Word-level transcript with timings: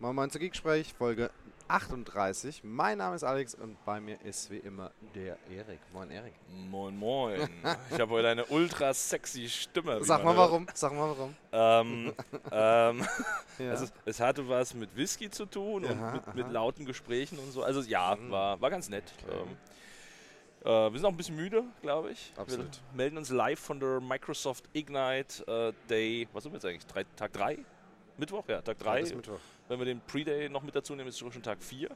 Moin 0.00 0.14
Moin 0.14 0.30
zu 0.30 0.38
Geeksprech, 0.38 0.92
Folge 0.92 1.30
38. 1.68 2.62
Mein 2.62 2.98
Name 2.98 3.16
ist 3.16 3.24
Alex 3.24 3.54
und 3.54 3.82
bei 3.86 4.00
mir 4.00 4.20
ist 4.22 4.50
wie 4.50 4.58
immer 4.58 4.90
der 5.14 5.38
Erik. 5.50 5.80
Moin 5.92 6.10
Erik. 6.10 6.34
Moin 6.68 6.96
Moin. 6.96 7.48
Ich 7.90 7.98
habe 7.98 8.10
heute 8.12 8.28
eine 8.28 8.44
ultra 8.46 8.92
sexy 8.92 9.48
Stimme. 9.48 10.04
Sag 10.04 10.22
mal 10.24 10.34
hört. 10.36 10.50
warum, 10.50 10.66
sag 10.74 10.92
mal 10.92 11.08
warum. 11.16 11.34
Ähm, 11.52 12.12
ähm, 12.52 13.06
Ja. 13.58 13.70
also, 13.70 13.86
es 14.04 14.18
hatte 14.20 14.46
was 14.48 14.74
mit 14.74 14.94
Whisky 14.96 15.30
zu 15.30 15.46
tun 15.46 15.84
Aha, 15.86 15.92
und 15.92 16.12
mit, 16.12 16.34
mit 16.34 16.44
aha. 16.46 16.52
lauten 16.52 16.84
Gesprächen 16.84 17.38
und 17.38 17.52
so. 17.52 17.62
Also 17.62 17.80
ja, 17.82 18.16
Mhm. 18.16 18.30
war, 18.30 18.60
war 18.60 18.70
ganz 18.70 18.88
nett. 18.88 19.04
Okay. 19.26 19.36
Ähm, 19.42 19.48
äh, 20.64 20.92
wir 20.92 20.98
sind 20.98 21.06
auch 21.06 21.10
ein 21.10 21.16
bisschen 21.16 21.36
müde, 21.36 21.62
glaube 21.80 22.10
ich. 22.10 22.32
Absolut. 22.36 22.66
Wir 22.90 22.96
melden 22.96 23.16
uns 23.16 23.30
live 23.30 23.60
von 23.60 23.78
der 23.80 24.00
Microsoft 24.00 24.64
Ignite 24.74 25.46
äh, 25.46 25.72
Day, 25.88 26.28
was 26.32 26.42
sind 26.42 26.52
wir 26.52 26.56
jetzt 26.56 26.66
eigentlich? 26.66 26.86
Drei, 26.86 27.04
Tag 27.16 27.32
3? 27.32 27.58
Mittwoch? 28.18 28.44
Ja, 28.48 28.60
Tag 28.60 28.78
3. 28.80 29.00
Bis 29.00 29.14
Mittwoch. 29.14 29.38
Wenn 29.68 29.78
wir 29.78 29.86
den 29.86 30.00
Pre-Day 30.00 30.48
noch 30.48 30.62
mit 30.62 30.74
dazu 30.74 30.94
nehmen, 30.94 31.08
ist 31.08 31.20
es 31.20 31.32
schon 31.32 31.42
Tag 31.42 31.62
4. 31.62 31.88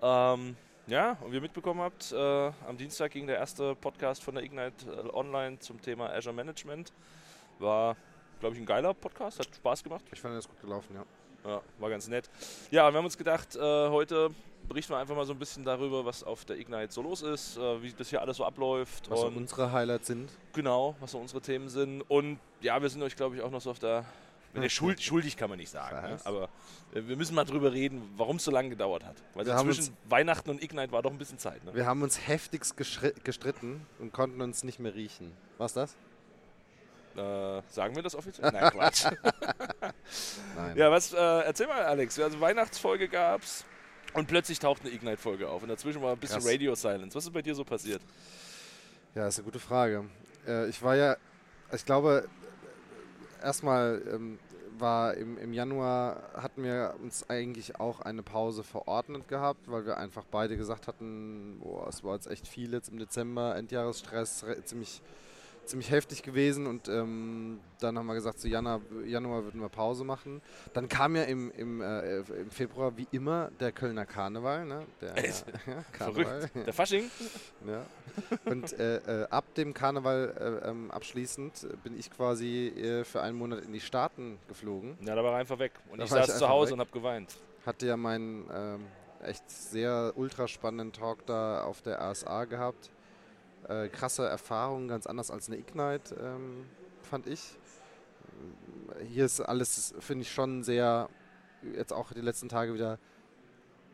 Ähm, 0.00 0.56
ja, 0.86 1.18
und 1.20 1.32
wie 1.32 1.36
ihr 1.36 1.42
mitbekommen 1.42 1.80
habt, 1.80 2.12
äh, 2.12 2.16
am 2.66 2.78
Dienstag 2.78 3.10
ging 3.12 3.26
der 3.26 3.36
erste 3.36 3.74
Podcast 3.74 4.22
von 4.22 4.34
der 4.34 4.44
Ignite 4.44 4.86
äh, 4.90 5.14
online 5.14 5.58
zum 5.58 5.82
Thema 5.82 6.10
Azure 6.10 6.34
Management. 6.34 6.92
War, 7.58 7.96
glaube 8.40 8.54
ich, 8.54 8.62
ein 8.62 8.66
geiler 8.66 8.94
Podcast, 8.94 9.38
hat 9.38 9.54
Spaß 9.54 9.84
gemacht. 9.84 10.04
Ich 10.12 10.20
fand 10.20 10.34
das 10.34 10.48
gut 10.48 10.60
gelaufen, 10.60 10.94
ja. 10.94 11.04
Ja, 11.48 11.60
war 11.78 11.90
ganz 11.90 12.08
nett. 12.08 12.30
Ja, 12.70 12.90
wir 12.90 12.98
haben 12.98 13.04
uns 13.04 13.18
gedacht, 13.18 13.54
äh, 13.54 13.60
heute 13.60 14.30
berichten 14.66 14.92
wir 14.92 14.98
einfach 14.98 15.14
mal 15.14 15.26
so 15.26 15.32
ein 15.32 15.38
bisschen 15.38 15.64
darüber, 15.64 16.04
was 16.04 16.24
auf 16.24 16.44
der 16.44 16.58
Ignite 16.58 16.92
so 16.92 17.02
los 17.02 17.22
ist, 17.22 17.56
äh, 17.56 17.82
wie 17.82 17.92
das 17.92 18.08
hier 18.10 18.20
alles 18.20 18.38
so 18.38 18.44
abläuft. 18.44 19.10
Was 19.10 19.20
so 19.20 19.26
unsere 19.26 19.72
Highlights 19.72 20.06
sind. 20.06 20.30
genau, 20.52 20.96
was 21.00 21.12
so 21.12 21.18
unsere 21.18 21.40
Themen 21.40 21.68
sind. 21.68 22.02
Und 22.02 22.38
ja, 22.60 22.80
wir 22.80 22.88
sind 22.88 23.02
euch, 23.02 23.16
glaube 23.16 23.36
ich, 23.36 23.42
auch 23.42 23.50
noch 23.50 23.60
so 23.60 23.70
auf 23.70 23.78
der. 23.78 24.04
Schuld, 24.68 25.02
schuldig 25.02 25.36
kann 25.36 25.50
man 25.50 25.58
nicht 25.58 25.70
sagen, 25.70 26.00
ne? 26.08 26.18
Aber 26.24 26.48
äh, 26.94 27.02
wir 27.06 27.16
müssen 27.16 27.34
mal 27.34 27.44
drüber 27.44 27.72
reden, 27.72 28.02
warum 28.16 28.36
es 28.36 28.44
so 28.44 28.50
lange 28.50 28.70
gedauert 28.70 29.04
hat. 29.04 29.16
Weil 29.34 29.46
Wir 29.46 29.56
zwischen 29.58 29.96
Weihnachten 30.08 30.50
und 30.50 30.62
Ignite 30.62 30.92
war 30.92 31.02
doch 31.02 31.10
ein 31.10 31.18
bisschen 31.18 31.38
Zeit. 31.38 31.64
Ne? 31.64 31.74
Wir 31.74 31.86
haben 31.86 32.02
uns 32.02 32.26
heftigst 32.26 32.76
gestritten 32.76 33.86
und 33.98 34.12
konnten 34.12 34.40
uns 34.40 34.64
nicht 34.64 34.78
mehr 34.78 34.94
riechen. 34.94 35.32
Was 35.58 35.72
das? 35.74 35.94
Äh, 37.16 37.62
sagen 37.68 37.96
wir 37.96 38.02
das 38.02 38.14
offiziell? 38.14 38.50
Nein, 38.52 38.70
Quatsch. 38.70 39.06
Nein. 40.56 40.76
ja, 40.76 40.90
was, 40.90 41.12
äh, 41.12 41.16
erzähl 41.16 41.66
mal, 41.66 41.84
Alex. 41.84 42.18
Also 42.18 42.40
Weihnachtsfolge 42.40 43.08
gab's 43.08 43.64
und 44.14 44.28
plötzlich 44.28 44.58
taucht 44.58 44.82
eine 44.82 44.90
Ignite-Folge 44.90 45.48
auf. 45.48 45.62
Und 45.62 45.68
dazwischen 45.68 46.00
war 46.00 46.12
ein 46.12 46.18
bisschen 46.18 46.38
Krass. 46.38 46.50
Radio 46.50 46.74
Silence. 46.74 47.16
Was 47.16 47.24
ist 47.24 47.32
bei 47.32 47.42
dir 47.42 47.54
so 47.54 47.64
passiert? 47.64 48.02
Ja, 49.14 49.26
ist 49.26 49.38
eine 49.38 49.44
gute 49.44 49.58
Frage. 49.58 50.04
Äh, 50.46 50.68
ich 50.68 50.80
war 50.82 50.94
ja, 50.94 51.16
ich 51.72 51.84
glaube, 51.84 52.28
erstmal 53.42 54.02
ähm, 54.12 54.38
war 54.78 55.14
im, 55.14 55.38
im 55.38 55.52
Januar, 55.52 56.22
hatten 56.34 56.62
wir 56.62 56.94
uns 57.02 57.28
eigentlich 57.28 57.80
auch 57.80 58.00
eine 58.00 58.22
Pause 58.22 58.62
verordnet 58.62 59.26
gehabt, 59.26 59.68
weil 59.70 59.84
wir 59.86 59.96
einfach 59.96 60.24
beide 60.30 60.56
gesagt 60.56 60.86
hatten, 60.86 61.58
boah, 61.60 61.88
es 61.88 62.04
war 62.04 62.14
jetzt 62.14 62.28
echt 62.28 62.46
viel 62.46 62.72
jetzt 62.72 62.88
im 62.88 62.98
Dezember, 62.98 63.56
Endjahresstress, 63.56 64.44
re- 64.44 64.62
ziemlich, 64.64 65.02
ziemlich 65.68 65.90
heftig 65.90 66.22
gewesen 66.22 66.66
und 66.66 66.88
ähm, 66.88 67.60
dann 67.80 67.98
haben 67.98 68.06
wir 68.06 68.14
gesagt, 68.14 68.40
so 68.40 68.48
Januar, 68.48 68.80
Januar 69.04 69.44
würden 69.44 69.60
wir 69.60 69.68
Pause 69.68 70.04
machen. 70.04 70.40
Dann 70.72 70.88
kam 70.88 71.14
ja 71.14 71.24
im, 71.24 71.50
im, 71.52 71.80
äh, 71.80 72.18
im 72.18 72.50
Februar 72.50 72.96
wie 72.96 73.06
immer 73.12 73.50
der 73.60 73.72
Kölner 73.72 74.06
Karneval, 74.06 74.64
ne? 74.64 74.86
Der, 75.00 75.16
Echt? 75.16 75.44
ja, 75.66 75.84
Karneval. 75.92 76.24
Verrückt. 76.48 76.66
Der 76.66 76.72
Fasching? 76.72 77.10
Ja. 77.66 77.86
Und 78.46 78.72
äh, 78.78 79.22
äh, 79.22 79.28
ab 79.28 79.54
dem 79.54 79.74
Karneval 79.74 80.60
äh, 80.64 80.68
ähm, 80.70 80.90
abschließend 80.90 81.68
bin 81.84 81.98
ich 81.98 82.10
quasi 82.10 82.68
äh, 82.68 83.04
für 83.04 83.20
einen 83.22 83.38
Monat 83.38 83.60
in 83.60 83.72
die 83.72 83.80
Staaten 83.80 84.38
geflogen. 84.48 84.98
Ja, 85.02 85.14
da 85.14 85.22
war 85.22 85.32
er 85.32 85.38
einfach 85.38 85.58
weg. 85.58 85.72
Und 85.90 85.98
Da 85.98 86.04
ich 86.04 86.10
war 86.10 86.20
ich 86.20 86.26
saß 86.26 86.38
zu 86.38 86.48
Hause 86.48 86.70
weg. 86.70 86.74
und 86.74 86.80
habe 86.80 86.90
geweint. 86.90 87.36
Hatte 87.64 87.86
ja 87.86 87.96
meinen 87.96 88.48
ähm, 88.52 88.86
echt 89.22 89.48
sehr 89.50 90.12
ultra 90.16 90.48
spannenden 90.48 90.92
Talk 90.92 91.26
da 91.26 91.62
auf 91.62 91.82
der 91.82 92.00
ASA 92.00 92.44
gehabt. 92.46 92.90
Äh, 93.68 93.88
krasse 93.88 94.26
Erfahrung, 94.26 94.88
ganz 94.88 95.06
anders 95.06 95.30
als 95.30 95.48
eine 95.48 95.58
Ignite, 95.58 96.14
ähm, 96.14 96.64
fand 97.02 97.26
ich. 97.26 97.58
Hier 99.10 99.26
ist 99.26 99.40
alles, 99.40 99.94
finde 100.00 100.22
ich, 100.22 100.32
schon 100.32 100.62
sehr, 100.64 101.10
jetzt 101.76 101.92
auch 101.92 102.12
die 102.12 102.22
letzten 102.22 102.48
Tage 102.48 102.72
wieder 102.72 102.98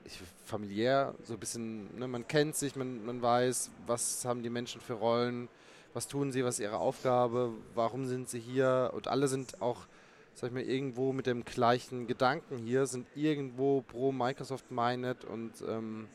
ich, 0.05 0.21
familiär, 0.45 1.15
so 1.25 1.35
ein 1.35 1.41
bisschen, 1.41 1.99
ne, 1.99 2.07
man 2.07 2.29
kennt 2.29 2.55
sich, 2.55 2.77
man, 2.77 3.05
man 3.05 3.21
weiß, 3.21 3.71
was 3.87 4.25
haben 4.25 4.45
die 4.45 4.51
Menschen 4.51 4.81
für 4.81 4.93
Rollen, 4.93 5.49
was 5.93 6.07
tun 6.07 6.31
sie, 6.31 6.45
was 6.45 6.61
ist 6.61 6.65
ihre 6.65 6.79
Aufgabe, 6.79 7.51
warum 7.75 8.07
sind 8.07 8.29
sie 8.29 8.39
hier 8.39 8.93
und 8.95 9.09
alle 9.09 9.27
sind 9.27 9.61
auch, 9.61 9.87
sag 10.35 10.49
ich 10.49 10.55
mal, 10.55 10.63
irgendwo 10.63 11.13
mit 11.13 11.27
dem 11.27 11.45
gleichen 11.45 12.07
Gedanken 12.07 12.59
hier, 12.59 12.87
sind 12.87 13.09
irgendwo 13.17 13.81
pro 13.81 14.13
Microsoft 14.13 14.71
minded 14.71 15.25
und 15.25 15.53
ähm, 15.67 16.07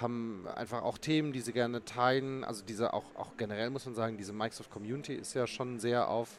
haben 0.00 0.46
einfach 0.54 0.82
auch 0.82 0.98
Themen, 0.98 1.32
die 1.32 1.40
sie 1.40 1.52
gerne 1.52 1.84
teilen. 1.84 2.44
Also 2.44 2.64
diese 2.64 2.92
auch, 2.92 3.04
auch 3.14 3.36
generell 3.36 3.70
muss 3.70 3.86
man 3.86 3.94
sagen, 3.94 4.16
diese 4.16 4.32
Microsoft 4.32 4.70
Community 4.70 5.14
ist 5.14 5.34
ja 5.34 5.46
schon 5.46 5.78
sehr 5.78 6.08
auf 6.08 6.38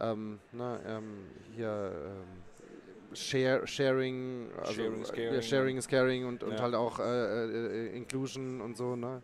ähm, 0.00 0.38
ne, 0.52 0.80
ähm, 0.86 1.26
hier 1.54 1.92
ähm, 2.06 3.14
Share, 3.14 3.66
Sharing, 3.66 4.48
also 4.58 4.72
Sharing 4.74 5.02
is 5.02 5.10
äh, 5.10 5.12
caring. 5.14 5.34
ja, 5.34 5.42
Sharing 5.42 5.76
is 5.78 5.88
Caring 5.88 6.26
und, 6.26 6.42
und 6.42 6.52
Ja. 6.52 6.60
halt 6.60 6.74
auch 6.74 6.98
äh, 7.00 7.44
äh, 7.46 7.96
Inclusion 7.96 8.60
und 8.60 8.76
so, 8.76 8.96
ne? 8.96 9.22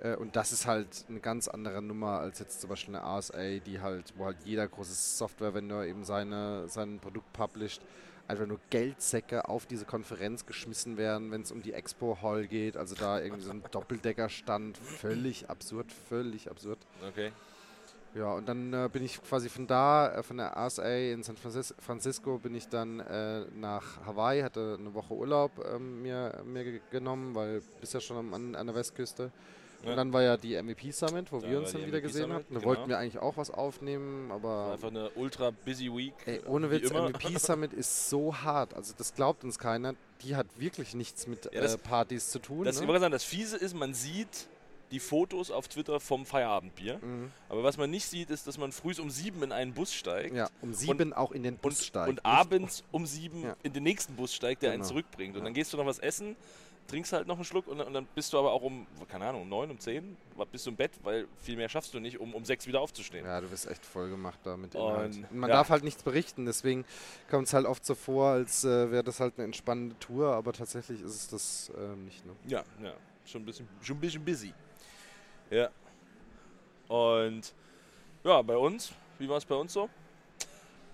Äh, 0.00 0.16
Und 0.16 0.34
das 0.34 0.50
ist 0.52 0.66
halt 0.66 1.04
eine 1.08 1.20
ganz 1.20 1.46
andere 1.46 1.80
Nummer 1.80 2.18
als 2.18 2.40
jetzt 2.40 2.60
zum 2.60 2.70
Beispiel 2.70 2.96
eine 2.96 3.04
RSA, 3.04 3.60
die 3.64 3.80
halt, 3.80 4.12
wo 4.16 4.24
halt 4.24 4.38
jeder 4.44 4.66
große 4.66 4.92
Software-Vendor 4.92 5.84
eben 5.84 6.04
seine, 6.04 6.68
sein 6.68 6.98
Produkt 6.98 7.32
published, 7.32 7.80
einfach 8.32 8.46
nur 8.46 8.58
Geldsäcke 8.70 9.48
auf 9.48 9.66
diese 9.66 9.84
Konferenz 9.84 10.46
geschmissen 10.46 10.96
werden, 10.96 11.30
wenn 11.30 11.42
es 11.42 11.52
um 11.52 11.62
die 11.62 11.72
Expo 11.72 12.18
Hall 12.22 12.46
geht. 12.46 12.76
Also 12.76 12.94
da 12.94 13.20
irgendwie 13.20 13.42
so 13.42 13.50
ein 13.50 13.62
Doppeldeckerstand, 13.70 14.76
völlig 14.78 15.48
absurd, 15.48 15.92
völlig 15.92 16.50
absurd. 16.50 16.78
Okay. 17.08 17.30
Ja, 18.14 18.34
und 18.34 18.46
dann 18.46 18.74
äh, 18.74 18.90
bin 18.92 19.02
ich 19.02 19.22
quasi 19.22 19.48
von 19.48 19.66
da, 19.66 20.14
äh, 20.16 20.22
von 20.22 20.36
der 20.36 20.54
RSA 20.54 20.84
in 21.12 21.22
San 21.22 21.36
Francis 21.36 21.74
Francisco, 21.78 22.38
bin 22.38 22.54
ich 22.54 22.68
dann 22.68 23.00
äh, 23.00 23.46
nach 23.54 24.04
Hawaii, 24.04 24.42
hatte 24.42 24.76
eine 24.78 24.92
Woche 24.92 25.14
Urlaub 25.14 25.50
ähm, 25.74 26.02
mir, 26.02 26.42
mir 26.44 26.64
ge- 26.64 26.80
genommen, 26.90 27.34
weil 27.34 27.62
bist 27.80 27.94
ja 27.94 28.00
schon 28.00 28.18
am, 28.18 28.34
an, 28.34 28.54
an 28.54 28.66
der 28.66 28.76
Westküste. 28.76 29.30
Und 29.82 29.88
Ja. 29.88 29.96
dann 29.96 30.12
war 30.12 30.22
ja 30.22 30.36
die 30.36 30.54
MVP 30.54 30.90
Summit, 30.92 31.32
wo 31.32 31.40
Da 31.40 31.48
wir 31.48 31.54
war 31.56 31.62
uns 31.62 31.72
dann 31.72 31.80
wieder 31.82 31.98
MVP 31.98 32.06
gesehen 32.06 32.32
haben. 32.32 32.44
Da 32.48 32.54
genau. 32.60 32.64
wollten 32.68 32.88
wir 32.88 32.98
eigentlich 32.98 33.18
auch 33.20 33.36
was 33.36 33.50
aufnehmen, 33.50 34.28
War 34.28 34.36
aber 34.36 34.72
einfach 34.74 34.88
eine 34.88 35.10
ultra 35.10 35.50
busy 35.50 35.90
week. 35.92 36.14
ey, 36.26 36.40
ohne 36.46 36.70
wie 36.70 36.82
Witz. 36.82 36.90
MVP 36.92 37.36
Summit 37.38 37.72
ist 37.72 38.08
so 38.08 38.34
hart. 38.36 38.74
Also 38.74 38.94
das 38.96 39.14
glaubt 39.14 39.44
uns 39.44 39.58
keiner. 39.58 39.94
Die 40.22 40.36
hat 40.36 40.46
wirklich 40.56 40.94
nichts 40.94 41.26
mit 41.26 41.46
Ja, 41.52 41.60
das- 41.60 41.74
äh, 41.74 41.78
Partys 41.78 42.30
zu 42.30 42.38
tun. 42.38 42.64
Das, 42.64 42.76
ich 42.76 42.82
ne? 42.82 42.88
wollte 42.88 43.00
sagen, 43.00 43.12
das 43.12 43.24
Fiese 43.24 43.56
ist, 43.56 43.74
man 43.74 43.92
sieht 43.94 44.46
die 44.92 45.00
Fotos 45.00 45.50
auf 45.50 45.68
Twitter 45.68 45.98
vom 46.00 46.26
Feierabendbier. 46.26 46.98
Mhm. 47.02 47.32
Aber 47.48 47.64
was 47.64 47.78
man 47.78 47.90
nicht 47.90 48.04
sieht, 48.06 48.28
ist, 48.30 48.46
dass 48.46 48.58
man 48.58 48.72
früh 48.72 48.92
um 49.00 49.10
sieben 49.10 49.42
in 49.42 49.50
einen 49.50 49.72
Bus 49.72 49.92
steigt. 49.94 50.36
Ja, 50.36 50.50
um 50.60 50.74
sieben 50.74 51.14
auch 51.14 51.32
in 51.32 51.42
den 51.42 51.56
Bus 51.56 51.78
und, 51.78 51.84
steigt. 51.86 52.08
und 52.10 52.26
abends 52.26 52.84
um 52.92 53.06
sieben 53.06 53.42
Ja. 53.42 53.56
in 53.62 53.72
den 53.72 53.84
nächsten 53.84 54.14
Bus 54.16 54.34
steigt, 54.34 54.62
der 54.62 54.70
einen 54.72 54.82
Genau. 54.82 54.90
zurückbringt. 54.90 55.34
Und 55.34 55.40
Ja. 55.40 55.44
dann 55.46 55.54
gehst 55.54 55.72
du 55.72 55.78
noch 55.78 55.86
was 55.86 55.98
essen, 55.98 56.36
trinkst 56.86 57.12
halt 57.12 57.26
noch 57.26 57.36
einen 57.36 57.44
Schluck 57.44 57.66
und, 57.68 57.78
dann- 57.78 57.86
und 57.86 57.94
dann 57.94 58.06
bist 58.14 58.32
du 58.32 58.38
aber 58.38 58.52
auch 58.52 58.62
um, 58.62 58.86
keine 59.08 59.26
Ahnung, 59.26 59.42
um 59.42 59.48
neun, 59.48 59.70
um 59.70 59.78
zehn, 59.78 60.16
bist 60.50 60.66
du 60.66 60.70
im 60.70 60.76
Bett, 60.76 60.92
weil 61.02 61.26
viel 61.38 61.56
mehr 61.56 61.68
schaffst 61.68 61.94
du 61.94 62.00
nicht, 62.00 62.18
um 62.20 62.34
um 62.34 62.44
sechs 62.44 62.66
wieder 62.66 62.80
aufzustehen. 62.80 63.24
Ja, 63.24 63.40
du 63.40 63.48
bist 63.48 63.66
echt 63.66 63.84
voll 63.84 64.10
gemacht 64.10 64.40
da 64.44 64.56
mit 64.56 64.74
Inhalt. 64.74 65.16
Und 65.16 65.32
man 65.32 65.48
ja. 65.48 65.56
darf 65.56 65.70
halt 65.70 65.84
nichts 65.84 66.02
berichten, 66.02 66.44
deswegen 66.44 66.84
kommt 67.30 67.46
es 67.46 67.54
halt 67.54 67.66
oft 67.66 67.84
so 67.84 67.94
vor, 67.94 68.28
als 68.28 68.64
äh, 68.64 68.90
wäre 68.90 69.04
das 69.04 69.20
halt 69.20 69.34
eine 69.36 69.44
entspannende 69.44 69.98
Tour, 69.98 70.34
aber 70.34 70.52
tatsächlich 70.52 71.00
ist 71.00 71.14
es 71.14 71.28
das 71.28 71.72
ähm, 71.78 72.04
nicht. 72.04 72.24
Ne? 72.26 72.32
Ja, 72.46 72.62
ja, 72.82 72.92
schon 73.24 73.42
ein 73.42 73.46
bisschen, 73.46 73.68
schon 73.80 73.96
ein 73.96 74.00
bisschen 74.00 74.24
busy. 74.24 74.52
Ja. 75.50 75.70
Und 76.88 77.54
ja, 78.24 78.42
bei 78.42 78.56
uns, 78.56 78.92
wie 79.18 79.28
war 79.28 79.38
es 79.38 79.44
bei 79.44 79.54
uns 79.54 79.72
so? 79.72 79.88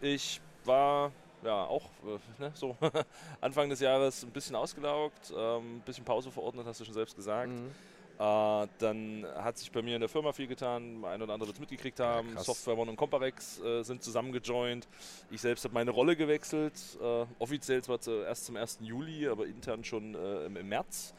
Ich 0.00 0.41
war 0.65 1.10
ja 1.44 1.65
auch 1.65 1.84
äh, 2.04 2.43
ne, 2.43 2.53
so 2.54 2.76
Anfang 3.41 3.69
des 3.69 3.81
Jahres 3.81 4.23
ein 4.23 4.31
bisschen 4.31 4.56
ausgelaugt, 4.56 5.32
ähm, 5.37 5.76
ein 5.76 5.82
bisschen 5.85 6.05
Pause 6.05 6.31
verordnet, 6.31 6.67
hast 6.67 6.81
du 6.81 6.85
schon 6.85 6.94
selbst 6.94 7.17
gesagt. 7.17 7.52
Mhm. 7.52 7.70
Äh, 8.19 8.67
dann 8.79 9.26
hat 9.37 9.58
sich 9.58 9.70
bei 9.70 9.81
mir 9.81 9.94
in 9.94 10.00
der 10.00 10.08
Firma 10.08 10.32
viel 10.32 10.49
getan, 10.49 11.05
ein 11.05 11.23
oder 11.23 11.32
andere 11.32 11.49
wird 11.49 11.56
es 11.56 11.61
mitgekriegt 11.61 12.00
haben. 12.00 12.35
krass. 12.35 12.46
Software 12.46 12.76
One 12.76 12.90
und 12.90 12.96
Comparex 12.96 13.61
äh, 13.61 13.85
sind 13.85 14.02
zusammengejoint. 14.02 14.88
Ich 15.31 15.40
selbst 15.40 15.64
habe 15.64 15.75
meine 15.75 15.93
Rolle 15.93 16.17
gewechselt, 16.17 16.75
äh, 17.00 17.26
offiziell 17.38 17.82
zwar 17.82 18.00
erst 18.26 18.46
zum 18.46 18.56
1. 18.56 18.79
Juli, 18.82 19.29
aber 19.29 19.46
intern 19.46 19.84
schon 19.84 20.17
äh, 20.17 20.46
im, 20.46 20.56
im 20.56 20.69
März. 20.69 21.14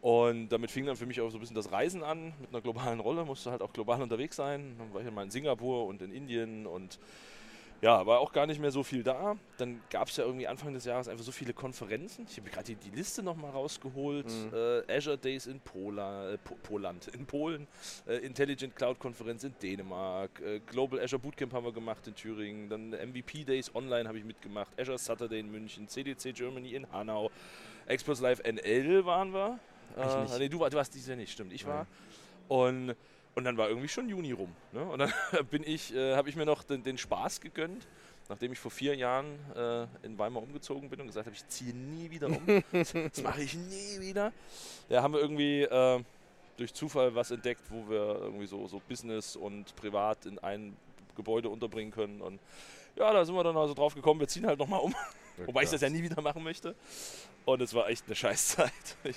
Und 0.00 0.50
damit 0.50 0.70
fing 0.70 0.86
dann 0.86 0.96
für 0.96 1.06
mich 1.06 1.20
auch 1.20 1.30
so 1.30 1.38
ein 1.38 1.40
bisschen 1.40 1.56
das 1.56 1.72
Reisen 1.72 2.04
an, 2.04 2.32
mit 2.40 2.50
einer 2.50 2.60
globalen 2.60 3.00
Rolle, 3.00 3.24
musste 3.24 3.50
halt 3.50 3.62
auch 3.62 3.72
global 3.72 4.00
unterwegs 4.00 4.36
sein. 4.36 4.76
Dann 4.78 4.94
war 4.94 5.00
ich 5.00 5.10
mal 5.10 5.24
in 5.24 5.30
Singapur 5.30 5.86
und 5.86 6.02
in 6.02 6.12
Indien 6.12 6.66
und 6.66 7.00
ja, 7.80 8.04
war 8.06 8.18
auch 8.18 8.32
gar 8.32 8.46
nicht 8.46 8.60
mehr 8.60 8.72
so 8.72 8.82
viel 8.82 9.02
da. 9.02 9.36
Dann 9.56 9.80
gab 9.90 10.08
es 10.08 10.16
ja 10.16 10.24
irgendwie 10.24 10.48
Anfang 10.48 10.72
des 10.74 10.84
Jahres 10.84 11.06
einfach 11.08 11.24
so 11.24 11.30
viele 11.30 11.52
Konferenzen. 11.52 12.26
Ich 12.28 12.36
habe 12.38 12.50
gerade 12.50 12.64
die, 12.64 12.74
die, 12.74 12.96
Liste 12.96 13.22
nochmal 13.22 13.52
rausgeholt. 13.52 14.26
Mhm. 14.26 14.52
Äh, 14.52 14.96
Azure 14.96 15.16
Days 15.16 15.46
in 15.46 15.60
Pola, 15.60 16.32
äh, 16.32 16.38
po 16.38 16.56
Poland, 16.62 17.06
in 17.08 17.24
Polen, 17.24 17.68
äh, 18.06 18.16
Intelligent 18.16 18.74
Cloud 18.74 18.98
Konferenz 18.98 19.44
in 19.44 19.54
Dänemark, 19.62 20.40
äh, 20.40 20.60
Global 20.60 21.00
Azure 21.00 21.20
Bootcamp 21.20 21.52
haben 21.52 21.64
wir 21.64 21.72
gemacht 21.72 22.06
in 22.08 22.14
Thüringen, 22.14 22.68
dann 22.68 22.90
MVP 22.90 23.44
Days 23.44 23.72
online 23.74 24.08
habe 24.08 24.18
ich 24.18 24.24
mitgemacht, 24.24 24.78
Azure 24.78 24.98
Saturday 24.98 25.38
in 25.38 25.50
München, 25.50 25.86
CDC 25.86 26.32
Germany 26.32 26.74
in 26.74 26.90
Hanau, 26.90 27.30
Express 27.86 28.20
Live 28.20 28.42
NL 28.42 29.04
waren 29.04 29.32
wir. 29.32 29.60
Äh, 29.96 30.38
nee, 30.38 30.48
du, 30.48 30.58
du 30.58 30.76
warst 30.76 30.94
dieses 30.94 31.08
Jahr 31.08 31.16
nicht, 31.16 31.32
stimmt. 31.32 31.52
Ich 31.52 31.66
war. 31.66 31.86
Und 32.48 32.94
und 33.38 33.44
dann 33.44 33.56
war 33.56 33.68
irgendwie 33.68 33.86
schon 33.86 34.08
Juni 34.08 34.32
rum. 34.32 34.52
Ne? 34.72 34.82
Und 34.82 34.98
dann 34.98 35.12
bin 35.50 35.62
ich, 35.64 35.94
äh, 35.94 36.16
habe 36.16 36.28
ich 36.28 36.34
mir 36.34 36.44
noch 36.44 36.64
den, 36.64 36.82
den, 36.82 36.98
Spaß 36.98 37.40
gegönnt, 37.40 37.86
nachdem 38.28 38.52
ich 38.52 38.58
vor 38.58 38.72
vier 38.72 38.96
Jahren 38.96 39.26
äh, 39.54 39.86
in 40.04 40.18
Weimar 40.18 40.42
umgezogen 40.42 40.90
bin 40.90 41.00
und 41.00 41.06
gesagt 41.06 41.26
habe, 41.26 41.36
ich 41.36 41.46
ziehe 41.46 41.72
nie 41.72 42.10
wieder 42.10 42.26
um. 42.26 42.64
das 42.72 43.22
mache 43.22 43.42
ich 43.42 43.54
nie 43.54 44.00
wieder. 44.00 44.32
Ja, 44.88 45.02
haben 45.04 45.14
wir 45.14 45.20
irgendwie 45.20 45.62
äh, 45.62 46.02
durch 46.56 46.74
Zufall 46.74 47.14
was 47.14 47.30
entdeckt, 47.30 47.62
wo 47.70 47.88
wir 47.88 48.18
irgendwie 48.20 48.46
so, 48.46 48.66
so 48.66 48.82
Business 48.88 49.36
und 49.36 49.76
Privat 49.76 50.26
in 50.26 50.40
ein 50.40 50.76
Gebäude 51.14 51.48
unterbringen 51.48 51.92
können. 51.92 52.20
Und 52.20 52.40
ja, 52.96 53.12
da 53.12 53.24
sind 53.24 53.36
wir 53.36 53.44
dann 53.44 53.56
also 53.56 53.72
drauf 53.72 53.94
gekommen, 53.94 54.18
wir 54.18 54.26
ziehen 54.26 54.46
halt 54.46 54.58
nochmal 54.58 54.80
um. 54.80 54.90
Ja, 54.90 54.98
Wobei 55.46 55.62
ich 55.62 55.70
das 55.70 55.80
ja 55.80 55.88
nie 55.88 56.02
wieder 56.02 56.20
machen 56.20 56.42
möchte. 56.42 56.74
Und 57.48 57.62
es 57.62 57.72
war 57.72 57.88
echt 57.88 58.04
eine 58.06 58.14
Scheißzeit. 58.14 58.72
Ich 59.04 59.16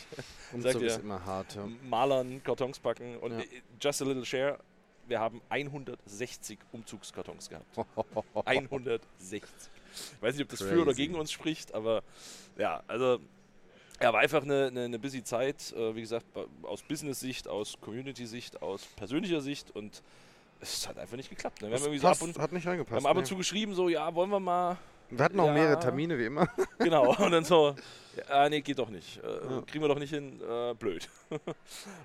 Umzug 0.53 0.79
dir, 0.79 0.87
ist 0.87 0.99
immer 0.99 1.25
hart. 1.25 1.53
Ja. 1.55 1.67
Malern, 1.83 2.41
Kartons 2.43 2.79
packen 2.79 3.17
und 3.17 3.37
ja. 3.37 3.45
just 3.81 4.01
a 4.01 4.05
little 4.05 4.25
share. 4.25 4.57
Wir 5.07 5.19
haben 5.19 5.41
160 5.49 6.57
Umzugskartons 6.71 7.49
gehabt. 7.49 7.65
160. 8.45 9.41
Ich 9.41 10.21
weiß 10.21 10.35
nicht, 10.35 10.43
ob 10.43 10.49
das 10.49 10.59
Crazy. 10.59 10.73
für 10.73 10.81
oder 10.81 10.93
gegen 10.93 11.15
uns 11.15 11.29
spricht, 11.29 11.73
aber 11.73 12.03
ja, 12.57 12.81
also 12.87 13.19
ja, 14.01 14.13
war 14.13 14.21
einfach 14.21 14.43
eine, 14.43 14.67
eine, 14.67 14.85
eine 14.85 14.99
busy 14.99 15.23
Zeit, 15.25 15.73
äh, 15.73 15.93
wie 15.93 16.01
gesagt, 16.01 16.25
aus 16.63 16.83
Business-Sicht, 16.83 17.49
aus 17.49 17.81
Community-Sicht, 17.81 18.61
aus 18.61 18.85
persönlicher 18.95 19.41
Sicht 19.41 19.71
und 19.71 20.01
es 20.61 20.87
hat 20.87 20.97
einfach 20.97 21.17
nicht 21.17 21.29
geklappt. 21.29 21.61
Ne? 21.61 21.67
Wir 21.67 21.75
haben 21.75 21.83
irgendwie 21.83 21.99
so 21.99 22.07
ab 22.07 22.21
und, 22.21 22.37
hat 22.39 22.53
nicht 22.53 22.65
reingepasst. 22.65 22.91
Wir 22.91 23.09
haben 23.09 23.11
ab 23.11 23.17
und 23.17 23.25
zu 23.25 23.35
geschrieben, 23.35 23.73
so, 23.73 23.89
ja, 23.89 24.15
wollen 24.15 24.29
wir 24.29 24.39
mal 24.39 24.77
wir 25.11 25.23
hatten 25.23 25.39
auch 25.39 25.47
ja. 25.47 25.53
mehrere 25.53 25.79
Termine, 25.79 26.17
wie 26.17 26.25
immer. 26.25 26.47
Genau, 26.79 27.15
und 27.15 27.31
dann 27.31 27.45
so, 27.45 27.75
ja, 28.29 28.49
nee, 28.49 28.61
geht 28.61 28.79
doch 28.79 28.89
nicht. 28.89 29.21
Äh, 29.23 29.27
ja. 29.27 29.61
Kriegen 29.61 29.83
wir 29.83 29.87
doch 29.87 29.99
nicht 29.99 30.13
hin, 30.13 30.41
äh, 30.41 30.73
blöd. 30.73 31.07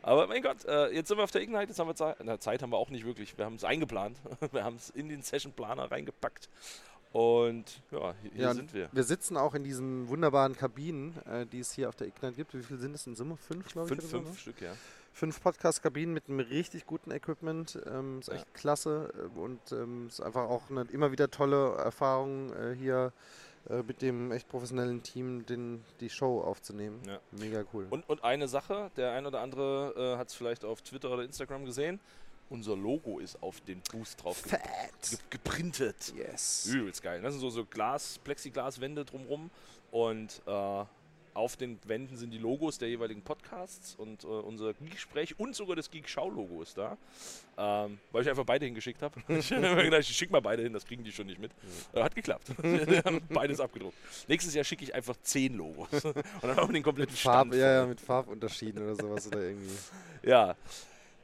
Aber 0.03 0.27
mein 0.27 0.43
Gott, 0.43 0.65
äh, 0.67 0.89
jetzt 0.93 1.09
sind 1.09 1.17
wir 1.17 1.25
auf 1.25 1.31
der 1.31 1.43
Ignite, 1.43 1.69
jetzt 1.69 1.79
haben 1.79 1.89
wir 1.89 1.95
Zeit. 1.95 2.17
Na, 2.23 2.39
Zeit 2.39 2.63
haben 2.63 2.71
wir 2.71 2.77
auch 2.77 2.91
nicht 2.91 3.07
wirklich. 3.07 3.37
Wir 3.39 3.45
haben 3.45 3.57
es 3.57 3.65
eingeplant. 3.65 4.19
Wir 4.53 4.65
haben 4.65 4.77
es 4.77 4.91
in 4.91 5.09
den 5.09 5.23
Session-Planer 5.23 5.91
reingepackt. 5.91 6.49
Und 7.13 7.81
ja, 7.91 8.15
hier, 8.23 8.43
ja, 8.43 8.55
sind 8.55 8.75
wir. 8.75 8.91
Wir 8.93 9.05
sitzen 9.05 9.39
auch 9.39 9.55
in 9.55 9.65
diesen 9.65 10.09
wunderbaren 10.09 10.55
Kabinen, 10.55 11.15
äh, 11.27 11.47
die 11.47 11.61
es 11.61 11.73
hier 11.73 11.89
auf 11.89 11.97
der 11.97 12.09
Ignite 12.09 12.35
gibt. 12.35 12.55
Wie 12.55 12.63
viele 12.63 12.79
sind 12.79 12.95
es 12.95 13.07
in 13.07 13.15
Summe? 13.15 13.37
Fünf, 13.37 13.69
glaube 13.69 13.95
ich? 13.95 14.01
Fünf, 14.01 14.11
fünf 14.11 14.29
ne? 14.29 14.37
Stück, 14.37 14.61
ja 14.61 14.73
fünf 15.17 15.43
Podcast-Kabinen 15.43 16.13
mit 16.13 16.29
einem 16.29 16.41
richtig 16.41 16.85
guten 16.85 17.11
Equipment. 17.11 17.79
Ähm, 17.87 18.21
ist 18.21 18.29
echt 18.29 18.45
ja. 18.45 18.53
klasse 18.53 19.13
äh, 19.17 19.39
und 19.39 19.61
ähm, 19.73 20.09
ist 20.09 20.21
einfach 20.21 20.51
auch 20.51 20.69
eine 20.69 20.83
immer 20.93 21.11
wieder 21.11 21.31
tolle 21.31 21.75
Erfahrung 21.77 22.53
äh, 22.53 22.75
hier 22.75 23.15
äh, 23.71 23.83
mit 23.83 24.03
dem 24.03 24.31
echt 24.31 24.47
professionellen 24.47 25.03
Team 25.03 25.47
den, 25.47 25.83
die 26.01 26.11
Show 26.11 26.43
aufzunehmen. 26.43 27.01
Ja. 27.07 27.19
Mega 27.31 27.65
cool. 27.73 27.87
Und, 27.89 28.07
und 28.11 28.25
eine 28.25 28.47
Sache, 28.47 28.91
der 28.97 29.13
ein 29.13 29.25
oder 29.25 29.41
andere 29.41 29.95
äh, 29.97 30.19
hat 30.19 30.29
es 30.29 30.35
vielleicht 30.35 30.67
auf 30.67 30.83
Twitter 30.83 31.11
oder 31.11 31.25
Instagram 31.25 31.65
gesehen. 31.65 31.99
Unser 32.51 32.77
Logo 32.77 33.19
ist 33.19 33.43
auf 33.43 33.63
den 33.63 33.81
Boost 33.91 34.23
drauf 34.23 34.43
ge 34.43 34.59
ge 34.59 35.19
geprintet. 35.31 36.13
Yes. 36.15 36.67
Übelst 36.67 37.03
geil. 37.03 37.23
Das 37.23 37.33
sind 37.33 37.41
so, 37.41 37.49
so 37.49 37.65
Glas, 37.65 38.19
Plexiglaswände 38.23 39.07
drumrum 39.07 39.51
und 39.91 40.43
äh, 40.47 40.85
auf 41.37 41.57
den 41.57 41.79
Wänden 41.87 42.17
sind 42.17 42.31
die 42.31 42.39
Logos 42.39 42.79
der 42.79 42.89
jeweiligen 42.89 43.23
Podcasts 43.23 43.95
und 43.95 44.25
äh, 44.25 44.27
unser 44.27 44.73
Geek-Gespräch 44.75 45.39
und 45.39 45.55
sogar 45.55 45.77
das 45.77 45.91
Geek-Schau-Logo 45.91 46.63
ist 46.63 46.79
da. 46.79 46.97
Ähm, 47.59 47.99
weil 48.11 48.23
ich 48.23 48.29
einfach 48.29 48.45
beide 48.45 48.65
hingeschickt 48.65 49.03
habe. 49.03 49.21
ich 49.29 49.53
habe 49.53 49.85
gedacht, 49.85 50.01
ich 50.01 50.17
schicke 50.17 50.33
mal 50.33 50.41
beide 50.41 50.63
hin, 50.63 50.73
das 50.73 50.85
kriegen 50.85 51.05
die 51.05 51.13
schon 51.13 51.27
nicht 51.27 51.39
mit. 51.39 51.53
Mhm. 51.53 51.99
Äh, 51.99 52.03
hat 52.03 52.15
geklappt. 52.15 52.51
Beides 53.29 53.61
abgedruckt. 53.61 53.97
Nächstes 54.29 54.55
Jahr 54.55 54.65
schicke 54.65 54.85
ich 54.85 54.95
einfach 54.95 55.17
zehn 55.23 55.57
Logos. 55.57 55.89
und 56.05 56.15
dann 56.43 56.57
haben 56.57 56.69
wir 56.69 56.75
den 56.75 56.83
kompletten 56.83 57.17
Farb, 57.17 57.49
Stand. 57.49 57.61
Ja, 57.61 57.73
ja, 57.81 57.87
mit 57.87 58.01
Farbunterschieden 58.01 58.83
oder 58.83 58.95
sowas 58.95 59.27
oder 59.27 59.41
irgendwie. 59.41 59.77
Ja. 60.23 60.57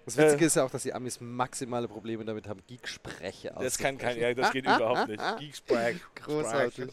Das 0.04 0.16
Witzige 0.16 0.44
äh, 0.44 0.46
ist 0.46 0.56
ja 0.56 0.64
auch, 0.64 0.70
dass 0.70 0.82
die 0.82 0.92
Amis 0.92 1.20
maximale 1.20 1.88
Probleme 1.88 2.24
damit 2.24 2.48
haben, 2.48 2.60
Geek-Spreche 2.66 3.54
Das 3.58 3.78
kann 3.78 3.98
kein, 3.98 4.18
ja, 4.18 4.34
das 4.34 4.52
geht 4.52 4.64
überhaupt 4.64 5.08
nicht. 5.08 5.22
Geek-Sprech. 5.38 5.96
Großartig. 6.16 6.90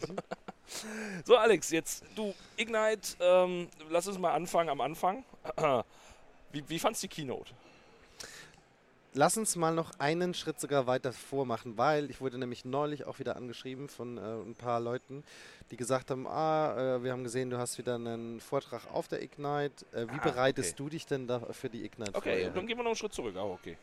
So, 1.24 1.36
Alex, 1.36 1.70
jetzt 1.70 2.04
du, 2.16 2.34
Ignite, 2.56 3.16
ähm, 3.20 3.68
lass 3.88 4.06
uns 4.06 4.18
mal 4.18 4.32
anfangen 4.32 4.68
am 4.68 4.80
Anfang. 4.80 5.24
Wie, 6.52 6.68
wie 6.68 6.78
fandst 6.80 7.02
du 7.02 7.06
die 7.06 7.14
Keynote? 7.14 7.52
Lass 9.12 9.36
uns 9.36 9.56
mal 9.56 9.74
noch 9.74 9.90
einen 9.98 10.34
Schritt 10.34 10.60
sogar 10.60 10.86
weiter 10.86 11.12
vormachen, 11.12 11.76
weil 11.76 12.10
ich 12.10 12.20
wurde 12.20 12.38
nämlich 12.38 12.64
neulich 12.64 13.06
auch 13.06 13.18
wieder 13.18 13.34
angeschrieben 13.34 13.88
von 13.88 14.18
äh, 14.18 14.20
ein 14.20 14.54
paar 14.54 14.78
Leuten, 14.78 15.24
die 15.72 15.76
gesagt 15.76 16.12
haben, 16.12 16.28
ah, 16.28 16.96
äh, 16.96 17.02
wir 17.02 17.10
haben 17.10 17.24
gesehen, 17.24 17.50
du 17.50 17.58
hast 17.58 17.76
wieder 17.78 17.96
einen 17.96 18.40
Vortrag 18.40 18.82
auf 18.92 19.08
der 19.08 19.22
Ignite. 19.22 19.84
Äh, 19.92 20.06
wie 20.06 20.18
ah, 20.18 20.22
bereitest 20.22 20.74
okay. 20.74 20.76
du 20.76 20.88
dich 20.90 21.06
denn 21.06 21.26
da 21.26 21.40
für 21.52 21.68
die 21.68 21.84
Ignite 21.84 22.14
Okay, 22.14 22.30
vorher? 22.30 22.50
dann 22.50 22.66
gehen 22.66 22.76
wir 22.76 22.84
noch 22.84 22.90
einen 22.90 22.96
Schritt 22.96 23.12
zurück. 23.12 23.34
Ah, 23.36 23.44
okay. 23.44 23.76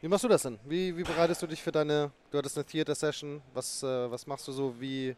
Wie 0.00 0.08
machst 0.08 0.24
du 0.24 0.28
das 0.28 0.42
denn? 0.42 0.58
Wie, 0.64 0.96
wie 0.96 1.02
bereitest 1.02 1.42
du 1.42 1.46
dich 1.46 1.62
für 1.62 1.72
deine, 1.72 2.10
du 2.30 2.38
hattest 2.38 2.56
eine 2.56 2.64
Theater-Session, 2.64 3.42
was, 3.52 3.82
äh, 3.82 4.10
was 4.10 4.26
machst 4.26 4.48
du 4.48 4.52
so, 4.52 4.74
wie, 4.80 5.14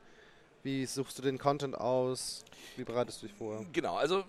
wie 0.64 0.86
suchst 0.86 1.16
du 1.18 1.22
den 1.22 1.38
Content 1.38 1.76
aus, 1.76 2.44
wie 2.76 2.82
bereitest 2.82 3.22
du 3.22 3.26
dich 3.26 3.36
vor? 3.36 3.64
Genau, 3.72 3.96
also 3.96 4.24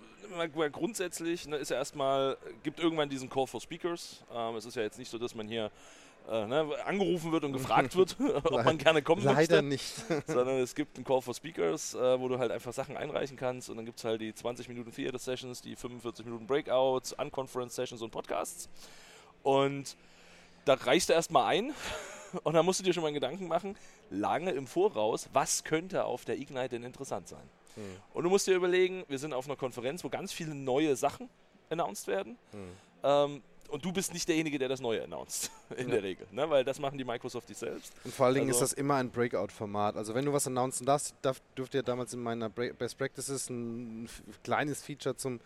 grundsätzlich 0.71 1.47
ne, 1.47 1.57
ist 1.57 1.69
ja 1.69 1.77
erstmal, 1.77 2.37
gibt 2.61 2.79
irgendwann 2.79 3.09
diesen 3.09 3.29
Call 3.29 3.47
for 3.47 3.61
Speakers. 3.61 4.23
Ähm, 4.31 4.55
es 4.55 4.65
ist 4.65 4.75
ja 4.75 4.83
jetzt 4.83 4.99
nicht 4.99 5.09
so, 5.09 5.17
dass 5.17 5.33
man 5.33 5.47
hier 5.47 5.71
äh, 6.29 6.45
ne, 6.45 6.67
angerufen 6.85 7.31
wird 7.31 7.45
und 7.45 7.53
gefragt 7.53 7.95
wird, 7.95 8.15
ob 8.45 8.63
man 8.63 8.77
gerne 8.77 9.01
kommen 9.01 9.23
möchte. 9.23 9.41
Leider 9.41 9.61
nicht. 9.63 9.91
sondern 10.27 10.57
es 10.57 10.75
gibt 10.75 10.97
einen 10.97 11.03
Call 11.03 11.21
for 11.23 11.33
Speakers, 11.33 11.95
äh, 11.95 12.19
wo 12.19 12.27
du 12.27 12.37
halt 12.37 12.51
einfach 12.51 12.73
Sachen 12.73 12.95
einreichen 12.95 13.37
kannst 13.37 13.71
und 13.71 13.77
dann 13.77 13.85
gibt 13.85 13.97
es 13.97 14.05
halt 14.05 14.21
die 14.21 14.35
20 14.35 14.67
Minuten 14.69 14.91
Theater 14.91 15.17
Sessions, 15.17 15.61
die 15.61 15.75
45 15.75 16.25
Minuten 16.25 16.45
Breakouts, 16.45 17.13
Unconference 17.13 17.73
Sessions 17.73 18.03
und 18.03 18.11
Podcasts. 18.11 18.69
Und 19.41 19.97
da 20.65 20.73
reichst 20.75 21.09
du 21.09 21.13
erstmal 21.13 21.45
ein 21.45 21.73
und 22.43 22.53
dann 22.53 22.65
musst 22.65 22.79
du 22.79 22.83
dir 22.83 22.93
schon 22.93 23.03
mal 23.03 23.13
Gedanken 23.13 23.47
machen, 23.47 23.75
lange 24.09 24.51
im 24.51 24.67
Voraus, 24.67 25.29
was 25.33 25.63
könnte 25.63 26.05
auf 26.05 26.25
der 26.25 26.37
Ignite 26.37 26.69
denn 26.69 26.83
interessant 26.83 27.27
sein. 27.27 27.49
Hm. 27.75 27.83
Und 28.13 28.23
du 28.23 28.29
musst 28.29 28.47
dir 28.47 28.55
überlegen, 28.55 29.03
wir 29.07 29.19
sind 29.19 29.33
auf 29.33 29.45
einer 29.45 29.55
Konferenz, 29.55 30.03
wo 30.03 30.09
ganz 30.09 30.31
viele 30.31 30.53
neue 30.53 30.95
Sachen 30.95 31.29
announced 31.69 32.07
werden. 32.07 32.37
Hm. 32.51 32.71
Ähm, 33.03 33.43
und 33.73 33.83
du 33.83 33.91
bist 33.91 34.13
nicht 34.13 34.27
derjenige, 34.27 34.59
der 34.59 34.69
das 34.69 34.79
Neue 34.79 35.03
announced, 35.03 35.51
in 35.77 35.87
ja. 35.87 35.95
der 35.95 36.03
Regel, 36.03 36.27
ne? 36.31 36.47
weil 36.49 36.63
das 36.63 36.79
machen 36.79 36.97
die 36.97 37.03
Microsoft 37.03 37.49
die 37.49 37.55
selbst. 37.55 37.91
Und 38.03 38.13
vor 38.13 38.27
allen 38.27 38.35
Dingen 38.35 38.49
also 38.49 38.63
ist 38.63 38.71
das 38.71 38.77
immer 38.77 38.95
ein 38.95 39.09
Breakout-Format. 39.09 39.97
Also 39.97 40.13
wenn 40.13 40.25
du 40.25 40.31
was 40.31 40.45
announcen 40.45 40.85
darfst, 40.85 41.15
darf, 41.23 41.41
dürfte 41.57 41.79
ja 41.79 41.81
damals 41.81 42.13
in 42.13 42.21
meiner 42.21 42.49
Best 42.49 42.97
Practices 42.99 43.49
ein 43.49 44.07
kleines 44.43 44.83
Feature 44.83 45.17
zum 45.17 45.39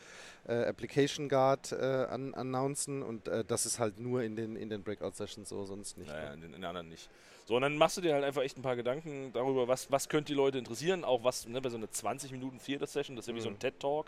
äh, 0.46 0.54
Application 0.54 1.30
Guard 1.30 1.72
äh, 1.72 1.76
an, 1.76 2.34
announcen 2.34 3.02
und 3.02 3.30
äh, 3.30 3.46
das 3.46 3.66
ist 3.66 3.80
halt 3.80 3.98
nur 3.98 4.24
in 4.24 4.36
den, 4.36 4.58
in 4.58 4.70
den 4.70 4.84
Breakout-Sessions 4.84 5.48
so, 5.48 5.64
sonst 5.64 5.98
nicht. 5.98 6.10
Naja, 6.10 6.34
in 6.34 6.42
den, 6.42 6.54
in 6.54 6.62
den 6.62 6.66
anderen 6.66 6.90
nicht. 6.90 7.10
So, 7.46 7.56
und 7.56 7.62
dann 7.62 7.78
machst 7.78 7.96
du 7.96 8.02
dir 8.02 8.14
halt 8.14 8.26
einfach 8.26 8.42
echt 8.42 8.58
ein 8.58 8.62
paar 8.62 8.76
Gedanken 8.76 9.32
darüber, 9.32 9.70
was, 9.70 9.90
was 9.90 10.10
könnte 10.10 10.34
die 10.34 10.38
Leute 10.38 10.58
interessieren, 10.58 11.06
auch 11.06 11.24
was, 11.24 11.48
ne, 11.48 11.62
bei 11.62 11.70
so 11.70 11.78
einer 11.78 11.90
20 11.90 12.34
Minuten 12.34 12.60
Theater-Session, 12.60 13.16
das 13.16 13.24
ist 13.24 13.30
ja 13.30 13.36
wie 13.36 13.40
mhm. 13.40 13.44
so 13.44 13.50
ein 13.50 13.54
mhm. 13.54 13.60
TED-Talk, 13.60 14.08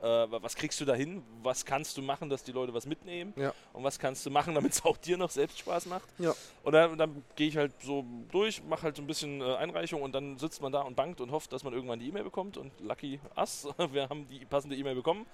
äh, 0.00 0.06
was 0.06 0.54
kriegst 0.54 0.80
du 0.80 0.84
da 0.84 0.94
hin? 0.94 1.22
Was 1.42 1.64
kannst 1.64 1.96
du 1.96 2.02
machen, 2.02 2.28
dass 2.28 2.44
die 2.44 2.52
Leute 2.52 2.72
was 2.72 2.86
mitnehmen? 2.86 3.32
Ja. 3.36 3.52
Und 3.72 3.84
was 3.84 3.98
kannst 3.98 4.24
du 4.26 4.30
machen, 4.30 4.54
damit 4.54 4.72
es 4.72 4.84
auch 4.84 4.96
dir 4.96 5.16
noch 5.16 5.30
selbst 5.30 5.58
Spaß 5.58 5.86
macht? 5.86 6.08
Ja. 6.18 6.34
Und 6.62 6.72
dann, 6.72 6.96
dann 6.96 7.24
gehe 7.36 7.48
ich 7.48 7.56
halt 7.56 7.72
so 7.82 8.04
durch, 8.30 8.62
mache 8.64 8.82
halt 8.82 8.96
so 8.96 9.02
ein 9.02 9.06
bisschen 9.06 9.40
äh, 9.40 9.56
Einreichung 9.56 10.02
und 10.02 10.14
dann 10.14 10.38
sitzt 10.38 10.62
man 10.62 10.72
da 10.72 10.82
und 10.82 10.94
bangt 10.94 11.20
und 11.20 11.30
hofft, 11.30 11.52
dass 11.52 11.64
man 11.64 11.72
irgendwann 11.72 11.98
die 11.98 12.08
E-Mail 12.08 12.24
bekommt. 12.24 12.56
Und 12.56 12.72
lucky 12.80 13.20
us, 13.36 13.66
wir 13.92 14.08
haben 14.08 14.28
die 14.28 14.44
passende 14.44 14.76
E-Mail 14.76 14.94
bekommen. 14.94 15.26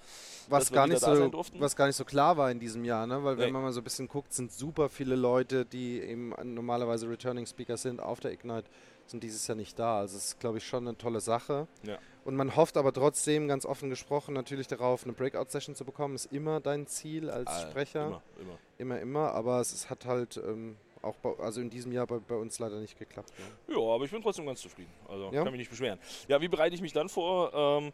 Was 0.49 0.71
gar, 0.71 0.87
nicht 0.87 0.99
so, 0.99 1.31
was 1.59 1.75
gar 1.75 1.87
nicht 1.87 1.95
so 1.95 2.05
klar 2.05 2.37
war 2.37 2.49
in 2.49 2.59
diesem 2.59 2.85
Jahr, 2.85 3.05
ne? 3.05 3.23
weil 3.23 3.37
wenn 3.37 3.47
nee. 3.47 3.51
man 3.51 3.63
mal 3.63 3.71
so 3.71 3.81
ein 3.81 3.83
bisschen 3.83 4.07
guckt, 4.07 4.33
sind 4.33 4.51
super 4.51 4.89
viele 4.89 5.15
Leute, 5.15 5.65
die 5.65 5.99
eben 5.99 6.33
normalerweise 6.43 7.09
Returning 7.09 7.45
Speaker 7.45 7.77
sind 7.77 7.99
auf 7.99 8.19
der 8.19 8.31
Ignite, 8.31 8.69
sind 9.07 9.23
dieses 9.23 9.47
Jahr 9.47 9.55
nicht 9.55 9.77
da. 9.77 9.99
Also 9.99 10.17
es 10.17 10.25
ist, 10.25 10.39
glaube 10.39 10.57
ich, 10.57 10.65
schon 10.65 10.87
eine 10.87 10.97
tolle 10.97 11.19
Sache. 11.19 11.67
Ja. 11.83 11.97
Und 12.23 12.35
man 12.35 12.55
hofft 12.55 12.75
aber 12.77 12.91
trotzdem, 12.91 13.47
ganz 13.47 13.65
offen 13.65 13.89
gesprochen, 13.89 14.33
natürlich 14.33 14.67
darauf, 14.67 15.03
eine 15.03 15.13
Breakout-Session 15.13 15.75
zu 15.75 15.85
bekommen, 15.85 16.15
ist 16.15 16.31
immer 16.31 16.59
dein 16.59 16.87
Ziel 16.87 17.29
als 17.29 17.47
ah, 17.47 17.69
Sprecher. 17.69 18.07
Immer, 18.07 18.21
immer. 18.39 18.59
Immer, 18.77 18.99
immer. 18.99 19.31
Aber 19.33 19.59
es, 19.61 19.89
hat 19.89 20.05
halt 20.05 20.37
ähm, 20.37 20.75
auch 21.03 21.15
bei, 21.17 21.31
also 21.37 21.61
in 21.61 21.69
diesem 21.69 21.91
Jahr 21.91 22.07
bei, 22.07 22.17
bei 22.17 22.35
uns 22.35 22.57
leider 22.59 22.79
nicht 22.79 22.97
geklappt. 22.97 23.31
Ne? 23.37 23.75
Ja, 23.75 23.81
aber 23.81 24.05
ich 24.05 24.11
bin 24.11 24.21
trotzdem 24.21 24.45
ganz 24.45 24.61
zufrieden. 24.61 24.91
Also 25.07 25.31
ja? 25.31 25.43
kann 25.43 25.51
mich 25.51 25.59
nicht 25.59 25.69
beschweren. 25.69 25.99
Ja, 26.27 26.41
wie 26.41 26.47
bereite 26.47 26.75
ich 26.75 26.81
mich 26.81 26.93
dann 26.93 27.09
vor? 27.09 27.53
Ähm, 27.53 27.93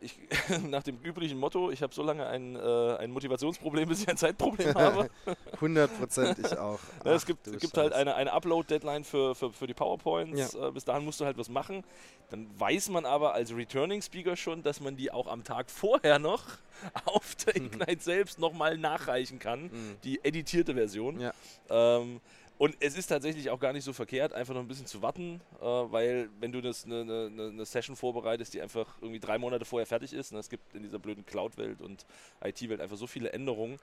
ich, 0.00 0.18
nach 0.68 0.82
dem 0.82 0.98
üblichen 1.02 1.38
Motto, 1.38 1.70
ich 1.70 1.82
habe 1.82 1.94
so 1.94 2.02
lange 2.02 2.26
ein, 2.26 2.56
äh, 2.56 2.96
ein 2.96 3.10
Motivationsproblem, 3.10 3.88
bis 3.88 4.02
ich 4.02 4.08
ein 4.08 4.16
Zeitproblem 4.16 4.74
habe. 4.74 5.10
100 5.54 5.98
Prozent, 5.98 6.38
ich 6.38 6.56
auch. 6.56 6.78
Ja, 7.04 7.12
es 7.12 7.26
gibt, 7.26 7.44
gibt 7.60 7.76
halt 7.76 7.92
eine, 7.92 8.14
eine 8.14 8.32
Upload-Deadline 8.32 9.04
für, 9.04 9.34
für, 9.34 9.52
für 9.52 9.66
die 9.66 9.74
PowerPoints. 9.74 10.52
Ja. 10.52 10.68
Äh, 10.68 10.72
bis 10.72 10.84
dahin 10.84 11.04
musst 11.04 11.20
du 11.20 11.24
halt 11.24 11.38
was 11.38 11.48
machen. 11.48 11.84
Dann 12.30 12.48
weiß 12.58 12.90
man 12.90 13.06
aber 13.06 13.34
als 13.34 13.54
Returning 13.54 14.02
Speaker 14.02 14.36
schon, 14.36 14.62
dass 14.62 14.80
man 14.80 14.96
die 14.96 15.10
auch 15.10 15.26
am 15.26 15.44
Tag 15.44 15.70
vorher 15.70 16.18
noch 16.18 16.44
auf 17.04 17.34
der 17.36 17.60
mhm. 17.60 17.66
Ignite 17.66 18.02
selbst 18.02 18.38
nochmal 18.38 18.78
nachreichen 18.78 19.38
kann. 19.38 19.64
Mhm. 19.64 19.96
Die 20.04 20.24
editierte 20.24 20.74
Version. 20.74 21.20
Ja. 21.20 21.32
Ähm, 21.70 22.20
und 22.58 22.76
es 22.80 22.96
ist 22.96 23.06
tatsächlich 23.06 23.50
auch 23.50 23.60
gar 23.60 23.72
nicht 23.72 23.84
so 23.84 23.92
verkehrt, 23.92 24.32
einfach 24.32 24.54
noch 24.54 24.60
ein 24.60 24.68
bisschen 24.68 24.86
zu 24.86 25.00
warten, 25.00 25.40
äh, 25.60 25.64
weil 25.64 26.28
wenn 26.40 26.52
du 26.52 26.60
das 26.60 26.84
eine, 26.84 27.00
eine, 27.00 27.48
eine, 27.48 27.64
Session 27.64 27.96
vorbereitest, 27.96 28.52
die 28.54 28.60
einfach 28.60 28.86
irgendwie 29.00 29.20
drei 29.20 29.38
Monate 29.38 29.64
vorher 29.64 29.86
fertig 29.86 30.12
ist, 30.12 30.32
und 30.32 30.36
ne, 30.36 30.40
es 30.40 30.50
gibt 30.50 30.74
in 30.74 30.82
dieser 30.82 30.98
blöden 30.98 31.24
Cloud-Welt 31.24 31.80
und 31.80 32.04
IT-Welt 32.44 32.80
einfach 32.80 32.96
so 32.96 33.06
viele 33.06 33.32
Änderungen, 33.32 33.78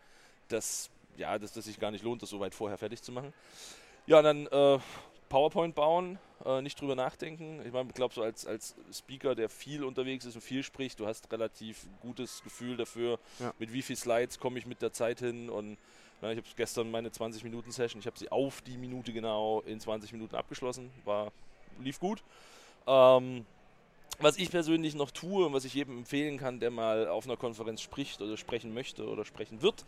dass 0.49 0.89
ja, 1.17 1.39
dass 1.39 1.53
das 1.53 1.65
sich 1.65 1.79
gar 1.79 1.91
nicht 1.91 2.03
lohnt, 2.03 2.21
das 2.21 2.29
so 2.29 2.39
weit 2.39 2.53
vorher 2.53 2.77
fertig 2.77 3.01
zu 3.01 3.11
machen. 3.11 3.33
Ja, 4.05 4.21
dann 4.21 4.47
äh, 4.47 4.79
PowerPoint 5.29 5.75
bauen, 5.75 6.19
äh, 6.45 6.61
nicht 6.61 6.79
drüber 6.79 6.95
nachdenken. 6.95 7.61
Ich 7.65 7.71
meine, 7.71 7.89
ich 7.89 7.95
glaube, 7.95 8.13
so 8.13 8.21
als, 8.21 8.45
als 8.45 8.75
Speaker, 8.93 9.35
der 9.35 9.49
viel 9.49 9.83
unterwegs 9.83 10.25
ist 10.25 10.35
und 10.35 10.41
viel 10.41 10.63
spricht, 10.63 10.99
du 10.99 11.07
hast 11.07 11.31
relativ 11.31 11.87
gutes 12.01 12.43
Gefühl 12.43 12.77
dafür, 12.77 13.19
ja. 13.39 13.53
mit 13.57 13.73
wie 13.73 13.81
viel 13.81 13.95
Slides 13.95 14.39
komme 14.39 14.59
ich 14.59 14.65
mit 14.65 14.81
der 14.81 14.93
Zeit 14.93 15.19
hin 15.19 15.49
und 15.49 15.77
na, 16.21 16.31
ich 16.31 16.37
habe 16.37 16.47
gestern 16.55 16.91
meine 16.91 17.11
20 17.11 17.43
Minuten 17.43 17.71
Session, 17.71 17.99
ich 17.99 18.07
habe 18.07 18.17
sie 18.17 18.31
auf 18.31 18.61
die 18.61 18.77
Minute 18.77 19.13
genau 19.13 19.61
in 19.61 19.79
20 19.79 20.11
Minuten 20.13 20.35
abgeschlossen, 20.35 20.91
war 21.03 21.31
lief 21.79 21.99
gut. 21.99 22.23
Ähm, 22.87 23.45
was 24.19 24.37
ich 24.37 24.49
persönlich 24.49 24.95
noch 24.95 25.11
tue 25.11 25.45
und 25.45 25.53
was 25.53 25.65
ich 25.65 25.73
jedem 25.73 25.97
empfehlen 25.97 26.37
kann, 26.37 26.59
der 26.59 26.71
mal 26.71 27.07
auf 27.07 27.25
einer 27.25 27.35
Konferenz 27.35 27.81
spricht 27.81 28.21
oder 28.21 28.37
sprechen 28.37 28.73
möchte 28.73 29.05
oder 29.07 29.25
sprechen 29.25 29.61
wird, 29.61 29.83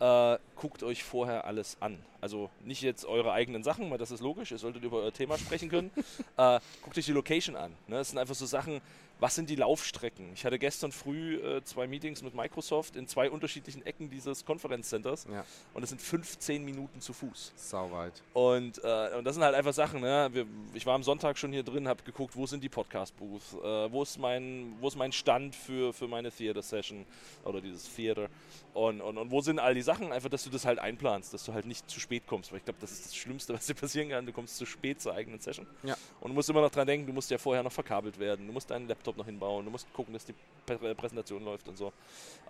äh, 0.00 0.38
guckt 0.56 0.82
euch 0.82 1.04
vorher 1.04 1.44
alles 1.44 1.76
an. 1.80 1.98
Also 2.20 2.48
nicht 2.64 2.80
jetzt 2.80 3.04
eure 3.04 3.32
eigenen 3.32 3.62
Sachen, 3.62 3.90
weil 3.90 3.98
das 3.98 4.10
ist 4.10 4.20
logisch, 4.20 4.52
ihr 4.52 4.58
solltet 4.58 4.84
über 4.84 4.98
euer 4.98 5.12
Thema 5.12 5.36
sprechen 5.36 5.68
können. 5.68 5.90
äh, 6.38 6.60
guckt 6.82 6.96
euch 6.96 7.04
die 7.04 7.12
Location 7.12 7.56
an. 7.56 7.72
Ne? 7.88 7.96
Das 7.96 8.08
sind 8.08 8.18
einfach 8.18 8.34
so 8.34 8.46
Sachen, 8.46 8.80
was 9.20 9.34
sind 9.34 9.50
die 9.50 9.56
Laufstrecken? 9.56 10.32
Ich 10.34 10.44
hatte 10.44 10.58
gestern 10.58 10.92
früh 10.92 11.36
äh, 11.36 11.62
zwei 11.64 11.86
Meetings 11.86 12.22
mit 12.22 12.34
Microsoft 12.34 12.96
in 12.96 13.06
zwei 13.06 13.30
unterschiedlichen 13.30 13.84
Ecken 13.84 14.10
dieses 14.10 14.44
Konferenzcenters 14.44 15.26
ja. 15.30 15.44
und 15.74 15.82
es 15.82 15.90
sind 15.90 16.00
15 16.00 16.64
Minuten 16.64 17.00
zu 17.00 17.12
Fuß. 17.12 17.52
Sauweit. 17.56 18.22
Und, 18.32 18.82
äh, 18.84 19.16
und 19.16 19.24
das 19.24 19.34
sind 19.34 19.44
halt 19.44 19.54
einfach 19.54 19.72
Sachen, 19.72 20.00
ne? 20.00 20.28
Wir, 20.32 20.46
ich 20.74 20.86
war 20.86 20.94
am 20.94 21.02
Sonntag 21.02 21.38
schon 21.38 21.52
hier 21.52 21.62
drin, 21.62 21.88
habe 21.88 22.02
geguckt, 22.02 22.36
wo 22.36 22.46
sind 22.46 22.62
die 22.62 22.68
Podcast-Booths, 22.68 23.54
äh, 23.54 23.92
wo, 23.92 24.02
ist 24.02 24.18
mein, 24.18 24.76
wo 24.80 24.88
ist 24.88 24.96
mein 24.96 25.12
Stand 25.12 25.54
für, 25.54 25.92
für 25.92 26.08
meine 26.08 26.30
Theater-Session 26.30 27.04
oder 27.44 27.60
dieses 27.60 27.94
Theater 27.94 28.28
und, 28.74 29.00
und, 29.00 29.18
und 29.18 29.30
wo 29.30 29.40
sind 29.40 29.58
all 29.58 29.74
die 29.74 29.82
Sachen? 29.82 30.12
Einfach, 30.12 30.28
dass 30.28 30.44
du 30.44 30.50
das 30.50 30.64
halt 30.64 30.78
einplanst, 30.78 31.34
dass 31.34 31.44
du 31.44 31.52
halt 31.52 31.66
nicht 31.66 31.90
zu 31.90 31.98
spät 31.98 32.26
kommst, 32.26 32.52
weil 32.52 32.58
ich 32.58 32.64
glaube, 32.64 32.78
das 32.80 32.92
ist 32.92 33.06
das 33.06 33.16
Schlimmste, 33.16 33.54
was 33.54 33.66
dir 33.66 33.74
passieren 33.74 34.10
kann, 34.10 34.26
du 34.26 34.32
kommst 34.32 34.56
zu 34.56 34.66
spät 34.66 35.00
zur 35.00 35.14
eigenen 35.14 35.40
Session. 35.40 35.66
Ja. 35.82 35.96
Und 36.20 36.30
du 36.30 36.34
musst 36.34 36.48
immer 36.48 36.60
noch 36.60 36.70
dran 36.70 36.86
denken, 36.86 37.06
du 37.06 37.12
musst 37.12 37.30
ja 37.30 37.38
vorher 37.38 37.62
noch 37.62 37.72
verkabelt 37.72 38.18
werden, 38.18 38.46
du 38.46 38.52
musst 38.52 38.70
deinen 38.70 38.86
Laptop 38.86 39.07
Laptop 39.08 39.16
noch 39.16 39.26
hinbauen, 39.26 39.64
du 39.64 39.70
musst 39.70 39.92
gucken, 39.92 40.12
dass 40.12 40.24
die 40.24 40.34
Präsentation 40.66 41.44
läuft 41.44 41.66
und 41.68 41.76
so. 41.76 41.92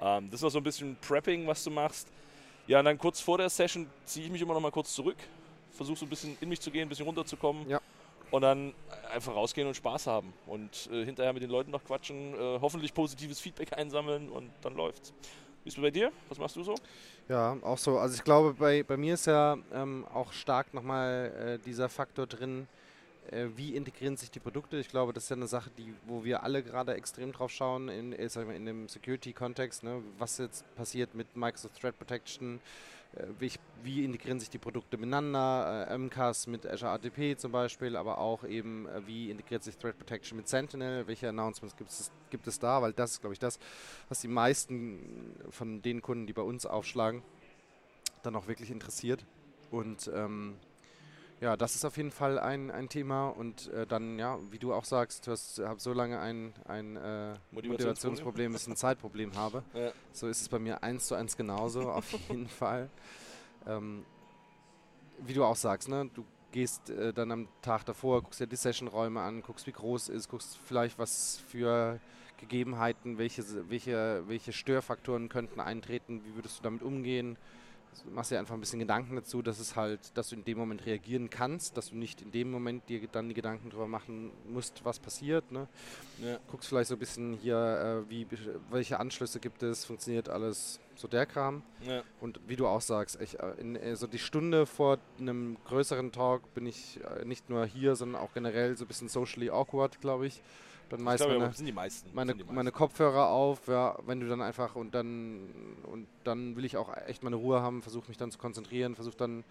Ähm, 0.01 0.29
das 0.31 0.41
ist 0.41 0.43
noch 0.43 0.51
so 0.51 0.59
ein 0.59 0.65
bisschen 0.65 0.97
Prepping, 0.97 1.47
was 1.47 1.63
du 1.63 1.71
machst. 1.71 2.09
Ja, 2.67 2.81
und 2.81 2.85
dann 2.85 2.99
kurz 2.99 3.21
vor 3.21 3.39
der 3.39 3.49
Session 3.49 3.89
ziehe 4.05 4.27
ich 4.27 4.33
mich 4.33 4.43
immer 4.43 4.55
noch 4.55 4.61
mal 4.61 4.73
kurz 4.73 4.93
zurück, 4.93 5.17
versuche 5.73 5.99
so 5.99 6.07
ein 6.07 6.09
bisschen 6.09 6.37
in 6.41 6.49
mich 6.49 6.61
zu 6.61 6.71
gehen, 6.71 6.83
ein 6.83 6.89
bisschen 6.89 7.07
runterzukommen. 7.07 7.69
Ja. 7.69 7.81
Und 8.31 8.43
dann 8.43 8.75
einfach 9.11 9.35
rausgehen 9.35 9.67
und 9.67 9.75
Spaß 9.75 10.07
haben. 10.07 10.35
Und 10.47 10.91
äh, 10.93 11.05
hinterher 11.05 11.33
mit 11.33 11.43
den 11.43 11.49
Leuten 11.49 11.71
noch 11.71 11.83
quatschen, 11.83 12.35
äh, 12.35 12.59
hoffentlich 12.61 12.93
positives 12.93 13.41
Feedback 13.41 13.73
einsammeln 13.73 14.29
und 14.29 14.51
dann 14.61 14.75
läuft's. 14.75 15.15
Wie 15.65 15.69
ist 15.69 15.79
es 15.79 15.83
bei 15.83 15.91
dir? 15.91 16.13
Was 16.29 16.39
machst 16.39 16.57
du 16.57 16.63
so? 16.63 16.75
Ja, 17.29 17.57
auch 17.63 17.79
so. 17.79 17.99
Also 17.99 18.17
ich 18.17 18.25
glaube, 18.25 18.53
bei, 18.53 18.83
bei 18.83 18.99
mir 18.99 19.15
ist 19.15 19.27
ja 19.27 19.57
ähm, 19.73 20.07
auch 20.13 20.33
stark 20.33 20.75
nochmal 20.75 21.59
äh, 21.59 21.65
dieser 21.65 21.89
Faktor 21.89 22.27
drin, 22.27 22.69
äh, 23.31 23.49
wie 23.57 23.75
integrieren 23.75 24.17
sich 24.17 24.31
die 24.31 24.41
Produkte? 24.41 24.79
Ich 24.79 24.89
glaube, 24.89 25.13
das 25.13 25.25
ist 25.25 25.31
ja 25.31 25.37
eine 25.37 25.47
Sache, 25.47 25.71
die, 25.77 25.93
wo 26.07 26.25
wir 26.25 26.43
alle 26.43 26.63
gerade 26.63 26.95
extrem 26.95 27.33
drauf 27.33 27.51
schauen 27.51 27.89
in, 27.89 28.13
äh, 28.13 28.29
sag 28.29 28.47
mal, 28.47 28.57
in 28.57 28.67
dem 28.67 28.89
Security-Kontext. 28.89 29.83
Ne? 29.83 30.03
Was 30.19 30.39
jetzt 30.39 30.65
passiert 30.77 31.15
mit 31.15 31.37
Microsoft 31.37 31.81
Threat 31.81 31.99
Protection? 31.99 32.61
Äh, 33.15 33.25
wie, 33.39 33.53
wie, 33.83 34.05
integrieren 34.05 34.41
sich 34.41 34.51
die 34.51 34.59
Produkte 34.59 34.97
miteinander? 34.97 35.89
Äh, 35.91 35.99
MCAS 35.99 36.47
mit 36.47 36.67
Azure 36.67 36.93
ATP 36.93 37.37
zum 37.39 37.53
Beispiel, 37.53 37.97
aber 37.97 38.19
auch 38.19 38.45
eben, 38.45 38.87
äh, 38.89 39.07
wie 39.07 39.31
integriert 39.31 39.63
sich 39.63 39.77
Threat 39.77 39.99
Protection 39.99 40.37
mit 40.37 40.49
Sentinel? 40.49 41.07
Welche 41.07 41.29
Announcements 41.29 41.77
gibt 41.77 41.91
es, 41.91 42.11
gibt 42.31 42.47
es 42.47 42.59
da? 42.59 42.83
Weil 42.83 42.93
das 42.93 43.13
ist, 43.13 43.21
glaube 43.21 43.35
ich, 43.35 43.39
das, 43.39 43.59
was 44.09 44.21
die 44.21 44.29
meisten 44.29 45.35
von 45.51 45.83
den 45.83 46.03
Kunden, 46.03 46.27
die 46.27 46.33
bei 46.33 46.43
uns 46.43 46.67
aufschlagen, 46.67 47.23
dann 48.23 48.37
auch 48.37 48.49
wirklich 48.49 48.71
interessiert. 48.71 49.25
Und 49.71 50.11
ähm, 50.15 50.57
ja, 51.41 51.57
das 51.57 51.77
ist 51.77 51.85
auf 51.85 51.97
jeden 51.97 52.11
Fall 52.11 52.39
ein, 52.39 52.71
ein 52.71 52.89
Thema 52.89 53.29
und 53.29 53.69
äh, 53.69 53.87
dann, 53.87 54.19
ja, 54.19 54.39
wie 54.51 54.59
du 54.59 54.75
auch 54.75 54.85
sagst, 54.85 55.27
du 55.27 55.31
hast 55.31 55.61
hab 55.61 55.81
so 55.81 55.93
lange 55.93 56.19
ein, 56.19 56.53
ein 56.67 56.97
äh, 56.97 57.35
Motivationsproblem, 57.53 58.53
bis 58.53 58.63
ich 58.63 58.69
ein 58.69 58.77
Zeitproblem 58.77 59.37
habe. 59.37 59.63
Ja. 59.73 59.93
So 60.13 60.27
ist 60.27 60.41
es 60.41 60.49
bei 60.49 60.59
mir 60.59 60.83
eins 60.83 61.07
zu 61.07 61.15
eins 61.15 61.37
genauso, 61.37 61.91
auf 61.93 62.11
jeden 62.29 62.49
Fall. 62.49 62.91
Ähm, 63.67 64.05
wie 65.19 65.33
du 65.33 65.45
auch 65.45 65.57
sagst, 65.57 65.89
ne, 65.89 66.11
du 66.13 66.25
gehst 66.51 66.91
äh, 66.91 67.13
dann 67.13 67.31
am 67.31 67.49
Tag 67.63 67.85
davor, 67.85 68.23
guckst 68.23 68.41
dir 68.41 68.47
die 68.47 68.57
Sessionräume 68.57 69.21
an, 69.21 69.43
guckst, 69.43 69.67
wie 69.67 69.73
groß 69.73 70.09
es 70.09 70.09
ist, 70.09 70.29
guckst 70.29 70.59
vielleicht, 70.65 70.99
was 70.99 71.41
für 71.49 72.01
Gegebenheiten, 72.39 73.19
welche, 73.19 73.45
welche, 73.69 74.25
welche 74.27 74.53
Störfaktoren 74.53 75.29
könnten 75.29 75.61
eintreten, 75.61 76.23
wie 76.25 76.35
würdest 76.35 76.59
du 76.59 76.63
damit 76.63 76.83
umgehen 76.83 77.37
machst 78.05 78.31
dir 78.31 78.39
einfach 78.39 78.55
ein 78.55 78.61
bisschen 78.61 78.79
Gedanken 78.79 79.17
dazu, 79.17 79.43
dass 79.43 79.59
es 79.59 79.77
halt, 79.77 80.17
dass 80.17 80.31
du 80.31 80.37
in 80.37 80.45
dem 80.45 80.59
Moment 80.59 80.87
reagieren 80.87 81.31
kannst, 81.31 81.77
dass 81.77 81.91
du 81.91 81.97
nicht 81.97 82.23
in 82.23 82.31
dem 82.33 82.51
Moment 82.51 82.89
dir 82.89 83.07
dann 83.09 83.29
die 83.29 83.35
Gedanken 83.35 83.71
darüber 83.71 83.87
machen 83.87 84.31
musst, 84.47 84.85
was 84.85 84.99
passiert. 84.99 85.51
Ne? 85.53 85.69
Ja. 86.23 86.39
Guckst 86.51 86.69
vielleicht 86.69 86.89
so 86.89 86.97
ein 86.97 86.99
bisschen 86.99 87.35
hier, 87.35 88.05
äh, 88.07 88.11
wie, 88.11 88.27
welche 88.71 89.01
Anschlüsse 89.01 89.41
gibt 89.41 89.63
es, 89.63 89.85
funktioniert 89.85 90.29
alles, 90.29 90.81
so 90.97 91.09
der 91.09 91.27
Kram. 91.27 91.63
Ja. 91.87 92.03
Und 92.21 92.41
wie 92.47 92.57
du 92.57 92.67
auch 92.67 92.81
sagst, 92.81 93.21
ich, 93.21 93.39
äh, 93.39 93.53
in, 93.59 93.77
äh, 93.77 93.97
so 93.97 94.07
die 94.07 94.19
Stunde 94.19 94.67
vor 94.67 94.99
einem 95.19 95.57
größeren 95.65 96.13
Talk 96.13 96.55
bin 96.55 96.67
ich 96.67 97.01
äh, 97.05 97.25
nicht 97.25 97.51
nur 97.51 97.67
hier, 97.67 97.97
sondern 97.97 98.21
auch 98.21 98.33
generell 98.35 98.77
so 98.77 98.85
ein 98.85 98.89
bisschen 98.89 99.09
socially 99.09 99.51
awkward, 99.51 100.01
glaube 100.01 100.27
ich 100.27 100.43
dann 100.89 101.03
meist 101.03 101.25
glaube, 101.25 101.39
meine, 101.39 101.53
sind 101.53 101.67
die 101.67 101.73
meisten. 101.73 102.11
Meine, 102.15 102.33
die 102.35 102.39
meisten. 102.41 102.55
meine 102.55 102.73
Kopfhörer 102.73 103.29
auf, 103.29 103.67
ja, 103.69 103.99
wenn 104.07 104.21
du 104.21 104.29
dann 104.29 104.43
einfach 104.43 104.75
und 104.75 104.95
dann 104.95 105.49
und 105.85 106.07
dann 106.25 106.57
will 106.57 106.65
ich 106.65 106.77
auch 106.77 106.95
echt 107.07 107.23
meine 107.23 107.37
Ruhe 107.37 107.61
haben, 107.61 107.83
versuche 107.83 108.09
mich 108.09 108.17
dann 108.17 108.31
zu 108.31 108.39
konzentrieren, 108.39 108.95
versuche 108.95 109.17
dann 109.17 109.45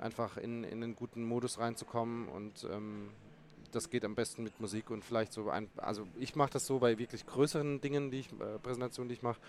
einfach 0.00 0.36
in, 0.36 0.64
in 0.64 0.82
einen 0.82 0.96
guten 0.96 1.24
Modus 1.24 1.58
reinzukommen 1.58 2.28
und 2.28 2.66
ähm, 2.70 3.10
das 3.72 3.90
geht 3.90 4.04
am 4.04 4.14
besten 4.14 4.42
mit 4.42 4.58
Musik 4.60 4.90
und 4.90 5.04
vielleicht 5.04 5.32
so 5.32 5.50
ein, 5.50 5.68
also 5.76 6.06
ich 6.18 6.34
mache 6.34 6.50
das 6.50 6.66
so 6.66 6.78
bei 6.78 6.98
wirklich 6.98 7.26
größeren 7.26 7.80
Dingen, 7.80 8.10
die 8.10 8.20
ich, 8.20 8.32
äh, 8.32 8.58
Präsentationen, 8.62 9.08
die 9.08 9.14
ich 9.14 9.22
mache, 9.22 9.40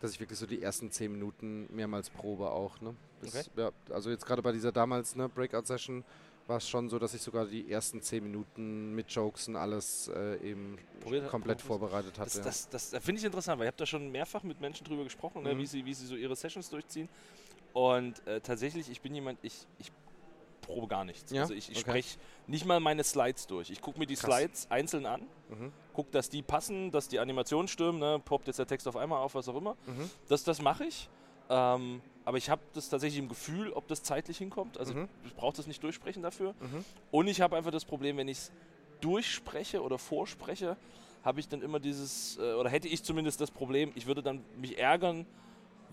dass 0.00 0.12
ich 0.12 0.20
wirklich 0.20 0.38
so 0.38 0.46
die 0.46 0.62
ersten 0.62 0.90
zehn 0.90 1.12
Minuten 1.12 1.68
mehrmals 1.74 2.10
probe 2.10 2.50
auch. 2.50 2.80
Ne? 2.80 2.94
Bis, 3.20 3.34
okay. 3.34 3.48
ja, 3.56 3.70
also 3.90 4.10
jetzt 4.10 4.26
gerade 4.26 4.42
bei 4.42 4.52
dieser 4.52 4.70
damals 4.70 5.16
ne, 5.16 5.28
Breakout-Session 5.28 6.04
war 6.48 6.56
es 6.56 6.68
schon 6.68 6.88
so, 6.88 6.98
dass 6.98 7.12
ich 7.12 7.20
sogar 7.20 7.46
die 7.46 7.70
ersten 7.70 8.00
zehn 8.00 8.24
Minuten 8.24 8.94
mit 8.94 9.10
Jokes 9.10 9.48
und 9.48 9.56
alles 9.56 10.08
äh, 10.08 10.36
eben 10.38 10.78
Probiert, 11.00 11.28
komplett 11.28 11.60
vorbereitet 11.60 12.18
hatte. 12.18 12.40
Das, 12.40 12.68
das, 12.68 12.90
das 12.90 13.04
finde 13.04 13.20
ich 13.20 13.24
interessant, 13.24 13.58
weil 13.58 13.66
ich 13.66 13.68
habe 13.68 13.76
da 13.76 13.86
schon 13.86 14.10
mehrfach 14.10 14.42
mit 14.42 14.60
Menschen 14.60 14.86
drüber 14.86 15.04
gesprochen, 15.04 15.42
ne, 15.42 15.50
mhm. 15.50 15.56
ne, 15.56 15.62
wie, 15.62 15.66
sie, 15.66 15.84
wie 15.84 15.94
sie 15.94 16.06
so 16.06 16.16
ihre 16.16 16.34
Sessions 16.34 16.70
durchziehen. 16.70 17.08
Und 17.74 18.26
äh, 18.26 18.40
tatsächlich, 18.40 18.90
ich 18.90 19.00
bin 19.02 19.14
jemand, 19.14 19.38
ich, 19.42 19.66
ich 19.78 19.92
probe 20.62 20.86
gar 20.86 21.04
nichts. 21.04 21.30
Ja? 21.30 21.42
Also 21.42 21.52
ich, 21.52 21.70
ich 21.70 21.78
okay. 21.78 21.90
spreche 21.90 22.18
nicht 22.46 22.64
mal 22.64 22.80
meine 22.80 23.04
Slides 23.04 23.46
durch. 23.46 23.70
Ich 23.70 23.82
gucke 23.82 23.98
mir 23.98 24.06
die 24.06 24.14
Krass. 24.14 24.38
Slides 24.38 24.70
einzeln 24.70 25.04
an, 25.04 25.20
mhm. 25.50 25.70
gucke, 25.92 26.10
dass 26.12 26.30
die 26.30 26.42
passen, 26.42 26.90
dass 26.90 27.08
die 27.08 27.18
Animationen 27.18 27.68
stimmen, 27.68 27.98
ne, 27.98 28.22
poppt 28.24 28.46
jetzt 28.46 28.58
der 28.58 28.66
Text 28.66 28.88
auf 28.88 28.96
einmal 28.96 29.20
auf, 29.20 29.34
was 29.34 29.48
auch 29.48 29.56
immer. 29.56 29.76
Mhm. 29.86 30.10
Das, 30.28 30.44
das 30.44 30.62
mache 30.62 30.84
ich. 30.86 31.10
Ähm, 31.50 32.00
aber 32.28 32.36
ich 32.36 32.50
habe 32.50 32.60
das 32.74 32.90
tatsächlich 32.90 33.18
im 33.20 33.30
Gefühl, 33.30 33.72
ob 33.72 33.88
das 33.88 34.02
zeitlich 34.02 34.36
hinkommt. 34.36 34.76
Also 34.76 34.92
mhm. 34.92 35.08
ich 35.24 35.34
brauche 35.34 35.56
das 35.56 35.66
nicht 35.66 35.82
durchsprechen 35.82 36.22
dafür. 36.22 36.52
Mhm. 36.60 36.84
Und 37.10 37.26
ich 37.26 37.40
habe 37.40 37.56
einfach 37.56 37.70
das 37.70 37.86
Problem, 37.86 38.18
wenn 38.18 38.28
ich 38.28 38.36
es 38.36 38.52
durchspreche 39.00 39.82
oder 39.82 39.96
vorspreche, 39.96 40.76
habe 41.24 41.40
ich 41.40 41.48
dann 41.48 41.62
immer 41.62 41.80
dieses, 41.80 42.36
äh, 42.36 42.52
oder 42.52 42.68
hätte 42.68 42.86
ich 42.86 43.02
zumindest 43.02 43.40
das 43.40 43.50
Problem, 43.50 43.92
ich 43.94 44.06
würde 44.06 44.22
dann 44.22 44.44
mich 44.58 44.76
ärgern, 44.76 45.24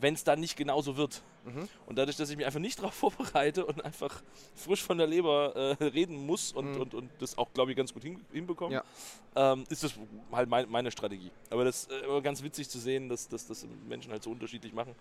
wenn 0.02 0.14
es 0.14 0.26
dann 0.26 0.42
nicht 0.42 0.58
genauso 0.58 0.98
wird. 0.98 1.24
Mhm. 1.46 1.70
Und 1.86 1.98
dadurch, 1.98 2.18
dass 2.18 2.30
ich 2.30 2.36
mich 2.36 2.46
einfach 2.46 2.60
nicht 2.60 2.80
darauf 2.80 2.96
vorbereite 2.96 3.66
und 3.66 3.86
einfach 3.86 4.22
frisch 4.56 4.84
von 4.84 4.98
der 4.98 5.08
Leber 5.08 5.56
äh, 5.56 5.86
reden 5.86 6.18
muss 6.18 6.52
und, 6.52 6.74
mhm. 6.74 6.82
und, 6.82 6.94
und 6.96 7.12
das 7.20 7.38
auch, 7.38 7.54
glaube 7.54 7.72
ich, 7.72 7.78
ganz 7.78 7.94
gut 7.94 8.04
hin, 8.04 8.20
hinbekomme, 8.34 8.74
ja. 8.74 9.54
ähm, 9.54 9.64
ist 9.70 9.86
das 9.86 9.94
halt 10.34 10.50
mein, 10.50 10.70
meine 10.70 10.92
Strategie. 10.92 11.32
Aber 11.50 11.64
das 11.64 11.86
ist 11.86 11.92
äh, 11.94 12.22
ganz 12.22 12.44
witzig 12.44 12.68
zu 12.68 12.78
sehen, 12.78 13.08
dass, 13.08 13.30
dass 13.30 13.48
das 13.48 13.66
Menschen 13.88 14.12
halt 14.12 14.22
so 14.22 14.32
unterschiedlich 14.32 14.74
machen 14.74 14.96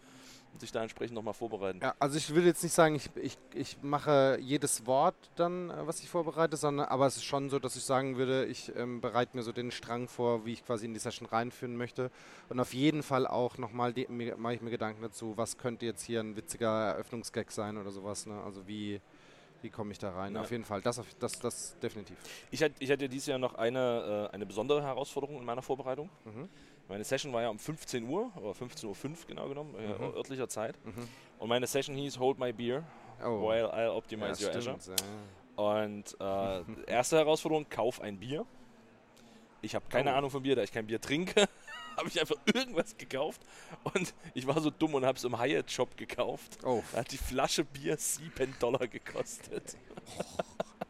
und 0.55 0.61
sich 0.61 0.71
da 0.71 0.83
entsprechend 0.83 1.17
nochmal 1.17 1.35
vorbereiten. 1.35 1.81
Ja, 1.83 1.95
also 1.99 2.17
ich 2.17 2.33
will 2.33 2.47
jetzt 2.47 2.63
nicht 2.63 2.73
sagen, 2.73 2.95
ich, 2.95 3.11
ich, 3.17 3.37
ich 3.55 3.77
mache 3.83 4.39
jedes 4.41 4.87
Wort 4.87 5.17
dann, 5.35 5.69
äh, 5.69 5.87
was 5.87 6.01
ich 6.01 6.09
vorbereite, 6.09 6.57
sondern 6.57 6.87
aber 6.87 7.07
es 7.07 7.17
ist 7.17 7.25
schon 7.25 7.51
so, 7.51 7.59
dass 7.59 7.75
ich 7.75 7.83
sagen 7.83 8.17
würde, 8.17 8.47
ich 8.47 8.75
ähm, 8.77 9.01
bereite 9.01 9.37
mir 9.37 9.43
so 9.43 9.51
den 9.51 9.73
Strang 9.73 10.07
vor, 10.07 10.47
wie 10.47 10.53
ich 10.53 10.65
quasi 10.65 10.87
in 10.87 10.95
die 10.95 11.01
Session 11.01 11.27
reinführen 11.27 11.77
möchte. 11.77 12.11
Und 12.49 12.61
auf 12.61 12.73
jeden 12.73 13.03
Fall 13.03 13.27
auch 13.27 13.59
nochmal 13.59 13.93
mache 14.37 14.55
ich 14.55 14.63
mir 14.63 14.71
Gedanken 14.71 15.03
dazu, 15.03 15.37
was 15.37 15.59
könnte 15.59 15.87
jetzt 15.87 16.05
hier 16.05 16.21
ein 16.21 16.37
witziger 16.37 16.91
Eröffnungsgag 16.91 17.51
sein 17.51 17.77
oder 17.77 17.91
sowas. 17.91 18.27
Ne? 18.27 18.41
Also 18.45 18.69
wie, 18.69 19.01
wie 19.61 19.71
komme 19.71 19.91
ich 19.91 19.99
da 19.99 20.13
rein? 20.13 20.37
Ja. 20.37 20.43
Auf 20.43 20.53
jeden 20.53 20.65
Fall, 20.65 20.83
das, 20.83 21.01
das, 21.19 21.41
das 21.41 21.77
definitiv. 21.81 22.17
Ich 22.53 22.63
hatte, 22.63 22.77
ich 22.79 22.93
hatte 22.93 23.09
dieses 23.09 23.27
Jahr 23.27 23.41
noch 23.41 23.55
eine, 23.55 24.29
äh, 24.31 24.35
eine 24.35 24.47
besondere 24.47 24.85
Herausforderung 24.85 25.39
in 25.39 25.45
meiner 25.45 25.63
Vorbereitung. 25.63 26.11
Mhm. 26.25 26.49
Meine 26.89 27.05
Session 27.05 27.33
war 27.33 27.43
ja 27.43 27.49
um 27.49 27.59
15 27.59 28.07
Uhr, 28.07 28.31
oder 28.37 28.51
15.05 28.51 28.85
Uhr 28.87 29.17
genau 29.27 29.49
genommen, 29.49 29.75
äh, 29.77 29.89
mhm. 29.89 30.15
örtlicher 30.15 30.49
Zeit. 30.49 30.79
Mhm. 30.85 31.09
Und 31.39 31.49
meine 31.49 31.67
Session 31.67 31.97
hieß 31.97 32.19
Hold 32.19 32.39
My 32.39 32.53
Beer, 32.53 32.85
oh. 33.23 33.49
while 33.49 33.71
I 33.75 33.89
optimize 33.89 34.43
ja, 34.43 34.55
your 34.55 34.61
stimmt, 34.61 34.81
Azure. 34.81 34.97
Und 35.57 36.17
äh, 36.21 36.83
erste 36.91 37.17
Herausforderung, 37.17 37.69
kauf 37.69 38.01
ein 38.01 38.19
Bier. 38.19 38.45
Ich 39.63 39.75
habe 39.75 39.87
keine 39.89 40.13
oh. 40.13 40.17
Ahnung 40.17 40.31
von 40.31 40.43
Bier, 40.43 40.57
da 40.57 40.63
ich 40.63 40.73
kein 40.73 40.87
Bier 40.87 41.01
trinke, 41.01 41.49
habe 41.97 42.09
ich 42.09 42.21
einfach 42.21 42.37
irgendwas 42.53 42.97
gekauft. 42.99 43.41
Und 43.95 44.13
ich 44.35 44.47
war 44.47 44.61
so 44.61 44.71
dumm 44.71 44.95
und 44.95 45.07
habe 45.07 45.17
es 45.17 45.25
im 45.25 45.39
Hyatt-Shop 45.39 45.97
gekauft. 45.97 46.59
Oh. 46.65 46.83
Da 46.93 46.99
hat 46.99 47.13
die 47.13 47.19
Flasche 47.19 47.65
Bier 47.65 47.97
7 47.97 48.57
Dollar 48.61 48.87
gekostet. 48.87 49.77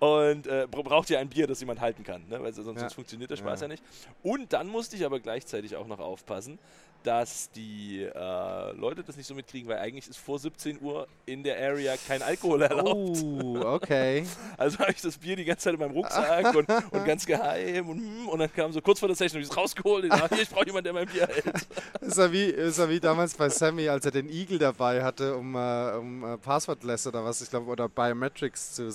Und 0.00 0.46
äh, 0.46 0.66
braucht 0.70 1.10
ja 1.10 1.18
ein 1.18 1.28
Bier, 1.28 1.46
das 1.46 1.60
jemand 1.60 1.80
halten 1.80 2.04
kann, 2.04 2.26
ne? 2.28 2.42
weil 2.42 2.52
sonst, 2.52 2.80
ja. 2.80 2.88
funktioniert 2.90 3.30
der 3.30 3.36
Spaß 3.36 3.60
ja. 3.60 3.66
ja. 3.66 3.72
nicht. 3.72 3.82
Und 4.22 4.52
dann 4.52 4.68
musste 4.68 4.96
ich 4.96 5.04
aber 5.04 5.20
gleichzeitig 5.20 5.76
auch 5.76 5.86
noch 5.86 6.00
aufpassen, 6.00 6.58
dass 7.02 7.50
die 7.50 8.02
äh, 8.02 8.72
Leute 8.72 9.02
das 9.02 9.16
nicht 9.16 9.26
so 9.26 9.34
mitkriegen, 9.34 9.68
weil 9.68 9.78
eigentlich 9.78 10.08
ist 10.08 10.18
vor 10.18 10.38
17 10.38 10.80
Uhr 10.80 11.06
in 11.26 11.42
der 11.42 11.58
Area 11.58 11.94
kein 12.06 12.22
Alkohol 12.22 12.62
erlaubt. 12.62 13.22
Oh, 13.22 13.60
okay. 13.64 14.26
also 14.56 14.78
habe 14.78 14.92
ich 14.92 15.00
das 15.00 15.16
Bier 15.18 15.36
die 15.36 15.44
ganze 15.44 15.64
Zeit 15.64 15.74
in 15.74 15.80
meinem 15.80 15.92
Rucksack 15.92 16.54
und, 16.54 16.68
und, 16.68 17.04
ganz 17.04 17.24
geheim 17.24 17.88
und, 17.88 17.98
hm, 17.98 18.28
und 18.28 18.38
dann 18.38 18.52
kam 18.52 18.72
so 18.72 18.80
kurz 18.80 18.98
vor 18.98 19.08
der 19.08 19.16
Session, 19.16 19.40
ich 19.40 19.48
es 19.48 19.56
rausgeholt 19.56 20.04
und 20.04 20.32
ich, 20.32 20.42
ich 20.42 20.50
brauche 20.50 20.66
jemanden, 20.66 20.84
der 20.84 20.92
mein 20.92 21.06
Bier 21.06 21.26
hält. 21.26 21.44
Das 22.00 22.16
war, 22.16 22.32
wie, 22.32 22.52
das 22.52 22.78
war 22.78 22.88
wie 22.88 23.00
damals 23.00 23.34
bei 23.34 23.48
Sammy, 23.48 23.88
als 23.88 24.04
er 24.04 24.12
den 24.12 24.30
Eagle 24.30 24.58
dabei 24.58 25.02
hatte, 25.02 25.36
um, 25.36 25.54
uh, 25.54 25.98
um 25.98 26.22
uh, 26.22 26.36
Passwortless 26.38 27.06
oder 27.06 27.24
was, 27.24 27.40
ich 27.42 27.50
glaube, 27.50 27.70
oder 27.70 27.88
Biometrics 27.88 28.74
zu. 28.74 28.88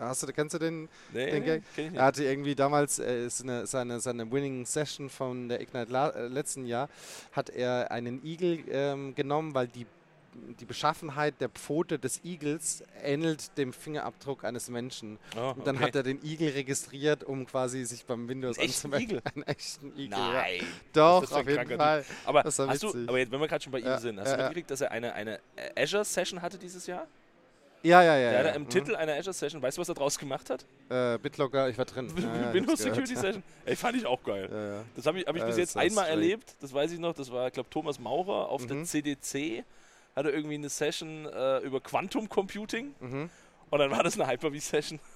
Hast 0.00 0.22
du, 0.22 0.32
kennst 0.32 0.54
du 0.54 0.58
den, 0.58 0.88
nee, 1.12 1.40
den? 1.40 1.62
Nee, 1.76 1.90
er 1.94 2.04
hatte 2.04 2.24
irgendwie 2.24 2.54
damals 2.54 2.98
äh, 2.98 3.26
ist 3.26 3.42
eine, 3.42 3.66
seine, 3.66 4.00
seine 4.00 4.30
Winning 4.30 4.66
Session 4.66 5.08
von 5.08 5.48
der 5.48 5.60
Ignite 5.60 6.14
äh, 6.14 6.26
letzten 6.28 6.66
Jahr, 6.66 6.88
hat 7.32 7.50
er 7.58 7.90
einen 7.90 8.24
Igel 8.24 8.64
ähm, 8.70 9.14
genommen, 9.14 9.54
weil 9.54 9.68
die, 9.68 9.86
die 10.60 10.64
Beschaffenheit 10.64 11.40
der 11.40 11.48
Pfote 11.48 11.98
des 11.98 12.24
Igels 12.24 12.84
ähnelt 13.02 13.56
dem 13.58 13.72
Fingerabdruck 13.72 14.44
eines 14.44 14.68
Menschen. 14.70 15.18
Oh, 15.36 15.54
und 15.56 15.66
dann 15.66 15.76
okay. 15.76 15.86
hat 15.86 15.96
er 15.96 16.02
den 16.02 16.24
Igel 16.24 16.50
registriert, 16.50 17.24
um 17.24 17.46
quasi 17.46 17.84
sich 17.84 18.04
beim 18.06 18.28
Windows 18.28 18.58
Einen 18.58 18.68
anzumelden. 18.68 19.20
Einen 19.34 19.42
echten 19.44 19.92
Igel. 19.92 20.08
Nein. 20.10 20.60
Ja. 20.60 20.66
Doch, 20.92 21.32
auf 21.32 21.48
jeden 21.48 21.76
Fall. 21.76 22.04
Aber, 22.24 22.44
hast 22.44 22.58
du, 22.58 22.62
aber 22.62 23.18
jetzt, 23.18 23.32
wenn 23.32 23.40
wir 23.40 23.48
gerade 23.48 23.62
schon 23.62 23.72
bei 23.72 23.80
ihm 23.80 23.98
sind, 23.98 24.20
hast 24.20 24.30
ja, 24.30 24.36
du 24.36 24.42
mitgekriegt, 24.44 24.70
dass 24.70 24.80
er 24.80 24.90
eine, 24.92 25.12
eine 25.14 25.40
Azure-Session 25.76 26.40
hatte 26.40 26.58
dieses 26.58 26.86
Jahr? 26.86 27.06
Ja, 27.82 28.02
ja, 28.02 28.16
ja. 28.16 28.30
Der 28.30 28.44
ja. 28.46 28.50
im 28.50 28.62
mhm. 28.62 28.68
Titel 28.68 28.96
einer 28.96 29.14
Azure 29.14 29.32
Session, 29.32 29.62
weißt 29.62 29.76
du, 29.76 29.80
was 29.80 29.88
er 29.88 29.94
draus 29.94 30.18
gemacht 30.18 30.50
hat? 30.50 30.64
Äh, 30.88 31.18
BitLocker, 31.18 31.68
ich 31.68 31.78
war 31.78 31.84
drin. 31.84 32.12
ja, 32.16 32.52
Windows 32.52 32.80
Security 32.80 33.14
Session. 33.14 33.42
Ey, 33.64 33.76
fand 33.76 33.96
ich 33.96 34.06
auch 34.06 34.22
geil. 34.22 34.48
Ja. 34.50 34.84
Das 34.96 35.06
habe 35.06 35.20
ich, 35.20 35.26
hab 35.26 35.36
ich 35.36 35.44
bis 35.44 35.56
jetzt 35.56 35.76
einmal 35.76 36.04
straight. 36.04 36.10
erlebt, 36.10 36.54
das 36.60 36.72
weiß 36.72 36.92
ich 36.92 36.98
noch. 36.98 37.14
Das 37.14 37.30
war, 37.30 37.46
ich 37.46 37.52
glaube, 37.52 37.70
Thomas 37.70 37.98
Maurer 37.98 38.48
auf 38.48 38.62
mhm. 38.62 38.68
der 38.68 38.84
CDC. 38.84 39.64
Hatte 40.16 40.30
irgendwie 40.30 40.56
eine 40.56 40.68
Session 40.68 41.26
äh, 41.26 41.58
über 41.58 41.80
Quantum 41.80 42.28
Computing. 42.28 42.94
Mhm. 42.98 43.30
Und 43.70 43.78
dann 43.78 43.90
war 43.90 44.02
das 44.02 44.18
eine 44.18 44.30
Hyper-V-Session. 44.30 44.98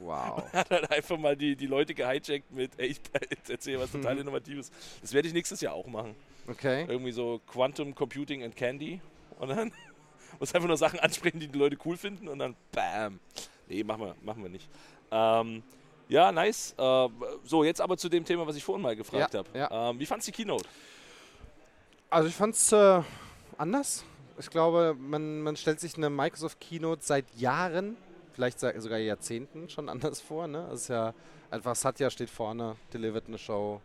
Wow. 0.00 0.44
er 0.52 0.60
hat 0.60 0.70
halt 0.70 0.90
einfach 0.90 1.18
mal 1.18 1.36
die, 1.36 1.54
die 1.54 1.66
Leute 1.66 1.92
gehijackt 1.92 2.50
mit, 2.50 2.70
ey, 2.78 2.86
ich 2.86 3.00
erzähle 3.50 3.80
was 3.80 3.92
total 3.92 4.16
Innovatives. 4.16 4.70
Das 5.02 5.12
werde 5.12 5.28
ich 5.28 5.34
nächstes 5.34 5.60
Jahr 5.60 5.74
auch 5.74 5.86
machen. 5.86 6.14
Okay. 6.46 6.86
Irgendwie 6.88 7.12
so 7.12 7.42
Quantum 7.46 7.94
Computing 7.94 8.42
and 8.42 8.56
Candy. 8.56 9.02
Und 9.38 9.50
dann 9.50 9.72
muss 10.40 10.54
einfach 10.54 10.68
nur 10.68 10.76
Sachen 10.76 10.98
ansprechen, 11.00 11.40
die 11.40 11.48
die 11.48 11.58
Leute 11.58 11.76
cool 11.84 11.96
finden 11.96 12.28
und 12.28 12.38
dann 12.38 12.56
bam. 12.72 13.20
Nee, 13.68 13.84
machen 13.84 14.02
wir, 14.02 14.14
machen 14.22 14.42
wir 14.42 14.50
nicht. 14.50 14.68
Ähm, 15.10 15.62
ja, 16.08 16.32
nice. 16.32 16.74
Äh, 16.78 17.08
so, 17.44 17.64
jetzt 17.64 17.80
aber 17.80 17.96
zu 17.96 18.08
dem 18.08 18.24
Thema, 18.24 18.46
was 18.46 18.56
ich 18.56 18.64
vorhin 18.64 18.82
mal 18.82 18.96
gefragt 18.96 19.34
ja, 19.34 19.38
habe. 19.38 19.58
Ja. 19.58 19.90
Ähm, 19.90 20.00
wie 20.00 20.06
fandst 20.06 20.26
du 20.26 20.32
die 20.32 20.36
Keynote? 20.36 20.64
Also 22.10 22.28
ich 22.28 22.34
fand 22.34 22.54
es 22.54 22.72
äh, 22.72 23.02
anders. 23.58 24.04
Ich 24.38 24.48
glaube, 24.50 24.96
man, 24.98 25.42
man 25.42 25.56
stellt 25.56 25.80
sich 25.80 25.96
eine 25.96 26.08
Microsoft 26.08 26.60
Keynote 26.60 27.02
seit 27.04 27.26
Jahren, 27.36 27.96
vielleicht 28.32 28.60
sogar 28.60 28.98
Jahrzehnten 28.98 29.68
schon 29.68 29.88
anders 29.88 30.20
vor. 30.20 30.46
Ne? 30.46 30.68
Es 30.72 30.82
ist 30.82 30.88
ja 30.88 31.12
einfach, 31.50 31.74
Satya 31.74 32.08
steht 32.08 32.30
vorne, 32.30 32.76
delivert 32.92 33.26
eine 33.26 33.36
Show. 33.36 33.80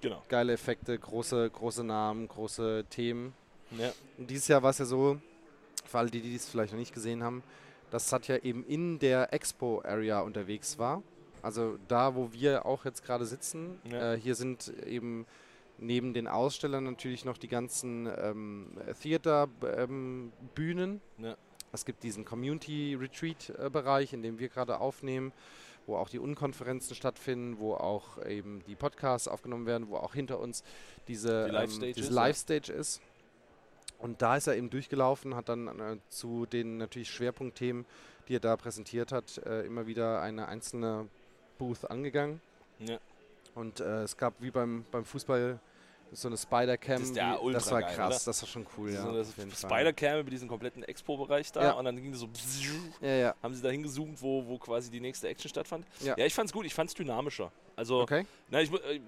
Genau. 0.00 0.22
Geile 0.28 0.52
Effekte, 0.52 0.96
große, 0.96 1.50
große 1.50 1.82
Namen, 1.82 2.28
große 2.28 2.86
Themen. 2.88 3.34
Ja. 3.76 3.92
Und 4.16 4.30
dieses 4.30 4.48
Jahr 4.48 4.62
war 4.62 4.70
es 4.70 4.78
ja 4.78 4.84
so, 4.84 5.20
für 5.88 5.98
alle, 5.98 6.10
die 6.10 6.20
dies 6.20 6.48
vielleicht 6.48 6.72
noch 6.72 6.78
nicht 6.78 6.94
gesehen 6.94 7.22
haben, 7.22 7.42
dass 7.90 8.08
Satya 8.08 8.38
eben 8.38 8.64
in 8.64 8.98
der 8.98 9.32
Expo-Area 9.32 10.20
unterwegs 10.20 10.78
war. 10.78 11.02
Also 11.42 11.78
da, 11.88 12.14
wo 12.14 12.32
wir 12.32 12.66
auch 12.66 12.84
jetzt 12.84 13.04
gerade 13.04 13.24
sitzen. 13.24 13.78
Ja. 13.90 14.14
Äh, 14.14 14.20
hier 14.20 14.34
sind 14.34 14.72
eben 14.86 15.26
neben 15.78 16.12
den 16.12 16.26
Ausstellern 16.26 16.84
natürlich 16.84 17.24
noch 17.24 17.38
die 17.38 17.48
ganzen 17.48 18.08
ähm, 18.20 18.66
Theater-Bühnen. 19.00 21.00
Ähm, 21.18 21.24
ja. 21.24 21.36
Es 21.72 21.84
gibt 21.84 22.02
diesen 22.02 22.24
Community-Retreat-Bereich, 22.24 24.12
in 24.12 24.22
dem 24.22 24.38
wir 24.38 24.48
gerade 24.48 24.80
aufnehmen, 24.80 25.32
wo 25.86 25.96
auch 25.96 26.08
die 26.08 26.18
Unkonferenzen 26.18 26.96
stattfinden, 26.96 27.58
wo 27.58 27.74
auch 27.74 28.24
eben 28.26 28.62
die 28.66 28.74
Podcasts 28.74 29.28
aufgenommen 29.28 29.66
werden, 29.66 29.88
wo 29.88 29.96
auch 29.96 30.14
hinter 30.14 30.40
uns 30.40 30.64
diese 31.08 31.46
die 31.46 32.02
Live-Stage 32.02 32.72
ähm, 32.72 32.80
ist. 32.80 33.00
Und 33.98 34.22
da 34.22 34.36
ist 34.36 34.46
er 34.46 34.56
eben 34.56 34.70
durchgelaufen, 34.70 35.34
hat 35.34 35.48
dann 35.48 35.66
äh, 35.80 35.96
zu 36.08 36.46
den 36.46 36.78
natürlich 36.78 37.10
Schwerpunktthemen, 37.10 37.84
die 38.28 38.36
er 38.36 38.40
da 38.40 38.56
präsentiert 38.56 39.12
hat, 39.12 39.38
äh, 39.38 39.62
immer 39.62 39.86
wieder 39.86 40.22
eine 40.22 40.48
einzelne 40.48 41.08
Booth 41.58 41.90
angegangen. 41.90 42.40
Ja. 42.78 42.98
Und 43.54 43.80
äh, 43.80 44.02
es 44.02 44.16
gab 44.16 44.34
wie 44.40 44.50
beim, 44.50 44.84
beim 44.92 45.04
Fußball 45.04 45.58
so 46.12 46.28
eine 46.28 46.36
Spider-Cam. 46.36 47.00
Das, 47.00 47.12
das, 47.12 47.70
war 47.70 47.82
geil, 47.82 47.94
krass, 47.94 48.22
oder? 48.22 48.24
das 48.26 48.42
war 48.42 48.48
schon 48.48 48.66
cool, 48.76 48.92
ja. 48.92 49.02
So 49.02 49.24
Spider-Cam 49.68 50.20
über 50.20 50.30
diesen 50.30 50.48
kompletten 50.48 50.82
Expo-Bereich 50.82 51.52
da 51.52 51.62
ja. 51.62 51.72
und 51.72 51.84
dann 51.84 51.96
ging 51.96 52.14
so 52.14 52.28
ja, 53.00 53.34
haben 53.42 53.54
sie 53.54 53.62
da 53.62 53.68
hingezoomt, 53.68 54.20
wo, 54.22 54.46
wo 54.46 54.58
quasi 54.58 54.90
die 54.90 55.00
nächste 55.00 55.28
Action 55.28 55.48
stattfand. 55.48 55.86
Ja, 56.00 56.14
ja 56.16 56.24
ich 56.24 56.34
fand's 56.34 56.52
gut, 56.52 56.66
ich 56.66 56.74
fand's 56.74 56.94
dynamischer. 56.94 57.52
Also, 57.78 58.00
okay. 58.00 58.26
na, 58.50 58.60
ich, 58.60 58.72
äh, 58.72 58.96
äh, 58.96 59.00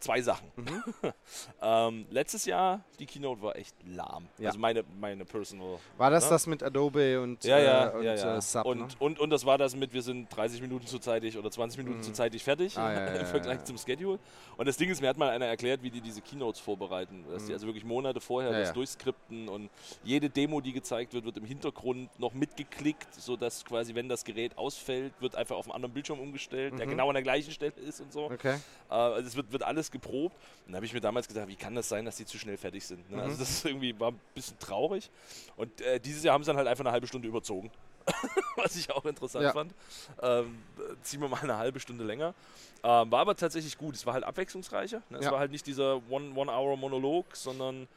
zwei 0.00 0.20
Sachen. 0.20 0.48
Mhm. 0.56 0.82
ähm, 1.62 2.06
letztes 2.10 2.44
Jahr, 2.44 2.82
die 2.98 3.06
Keynote 3.06 3.40
war 3.40 3.54
echt 3.54 3.76
lahm. 3.86 4.26
Ja. 4.36 4.48
Also 4.48 4.58
meine, 4.58 4.82
meine 4.98 5.24
Personal. 5.24 5.78
War 5.96 6.10
das 6.10 6.24
ne? 6.24 6.30
das 6.30 6.46
mit 6.48 6.60
Adobe 6.64 7.20
und, 7.20 7.44
ja, 7.44 7.60
ja, 7.60 7.90
äh, 7.90 7.96
und 7.96 8.02
ja, 8.02 8.14
ja. 8.16 8.36
Äh, 8.36 8.42
Sub? 8.42 8.66
Und, 8.66 8.78
ne? 8.80 8.88
und, 8.98 9.20
und 9.20 9.30
das 9.30 9.46
war 9.46 9.58
das 9.58 9.76
mit, 9.76 9.92
wir 9.92 10.02
sind 10.02 10.26
30 10.34 10.60
Minuten 10.60 10.88
zu 10.88 10.98
zeitig 10.98 11.38
oder 11.38 11.52
20 11.52 11.78
Minuten 11.78 11.98
mhm. 11.98 12.02
zu 12.02 12.12
zeitig 12.12 12.42
fertig 12.42 12.76
ah, 12.76 12.92
ja, 12.92 13.06
im 13.20 13.26
Vergleich 13.26 13.62
zum 13.62 13.78
Schedule. 13.78 14.18
Und 14.56 14.66
das 14.66 14.76
Ding 14.76 14.90
ist, 14.90 15.00
mir 15.00 15.08
hat 15.08 15.18
mal 15.18 15.30
einer 15.30 15.46
erklärt, 15.46 15.84
wie 15.84 15.90
die 15.90 16.00
diese 16.00 16.20
Keynotes 16.20 16.60
vorbereiten. 16.60 17.24
Dass 17.30 17.44
mhm. 17.44 17.46
die 17.46 17.52
also 17.52 17.66
wirklich 17.68 17.84
Monate 17.84 18.20
vorher 18.20 18.50
das 18.50 18.72
durchskripten 18.72 19.48
und 19.48 19.70
jede 20.02 20.28
Demo, 20.28 20.60
die 20.60 20.72
gezeigt 20.72 21.14
wird, 21.14 21.24
wird 21.24 21.36
im 21.36 21.44
Hintergrund 21.44 22.18
noch 22.18 22.34
mitgeklickt, 22.34 23.14
sodass 23.14 23.64
quasi, 23.64 23.94
wenn 23.94 24.08
das 24.08 24.24
Gerät 24.24 24.58
ausfällt, 24.58 25.12
wird 25.20 25.36
einfach 25.36 25.54
auf 25.54 25.66
einen 25.66 25.76
anderen 25.76 25.94
Bildschirm 25.94 26.18
umgestellt, 26.18 26.72
mhm. 26.72 26.78
der 26.78 26.86
genau 26.88 27.06
an 27.06 27.14
der 27.14 27.22
gleichen 27.22 27.52
Stelle 27.52 27.83
ist 27.84 28.00
und 28.00 28.12
so. 28.12 28.24
Okay. 28.24 28.56
Äh, 28.90 28.94
also 28.94 29.26
es 29.26 29.36
wird, 29.36 29.52
wird 29.52 29.62
alles 29.62 29.90
geprobt. 29.90 30.36
Und 30.66 30.72
da 30.72 30.76
habe 30.76 30.86
ich 30.86 30.92
mir 30.92 31.00
damals 31.00 31.28
gedacht, 31.28 31.48
wie 31.48 31.56
kann 31.56 31.74
das 31.74 31.88
sein, 31.88 32.04
dass 32.04 32.16
die 32.16 32.26
zu 32.26 32.38
schnell 32.38 32.56
fertig 32.56 32.84
sind? 32.86 33.10
Ne? 33.10 33.16
Also 33.16 33.26
mhm. 33.26 33.30
Also 33.30 33.38
das 33.44 33.64
irgendwie 33.64 33.98
war 33.98 34.12
ein 34.12 34.20
bisschen 34.34 34.58
traurig. 34.58 35.10
Und 35.56 35.80
äh, 35.80 36.00
dieses 36.00 36.24
Jahr 36.24 36.34
haben 36.34 36.44
sie 36.44 36.48
dann 36.48 36.56
halt 36.56 36.68
einfach 36.68 36.84
eine 36.84 36.92
halbe 36.92 37.06
Stunde 37.06 37.28
überzogen. 37.28 37.70
Was 38.56 38.76
ich 38.76 38.90
auch 38.90 39.04
interessant 39.04 39.44
ja. 39.44 39.52
fand. 39.52 39.74
Ähm, 40.20 40.58
ziehen 41.02 41.20
wir 41.20 41.28
mal 41.28 41.40
eine 41.40 41.56
halbe 41.56 41.80
Stunde 41.80 42.04
länger. 42.04 42.34
Ähm, 42.82 43.10
war 43.10 43.20
aber 43.20 43.34
tatsächlich 43.34 43.78
gut. 43.78 43.94
Es 43.94 44.04
war 44.04 44.12
halt 44.12 44.24
abwechslungsreicher. 44.24 45.02
Ne? 45.08 45.18
Es 45.18 45.24
ja. 45.24 45.32
war 45.32 45.38
halt 45.38 45.50
nicht 45.50 45.66
dieser 45.66 46.02
One-Hour-Monolog, 46.10 47.26
-One 47.26 47.36
sondern 47.36 47.88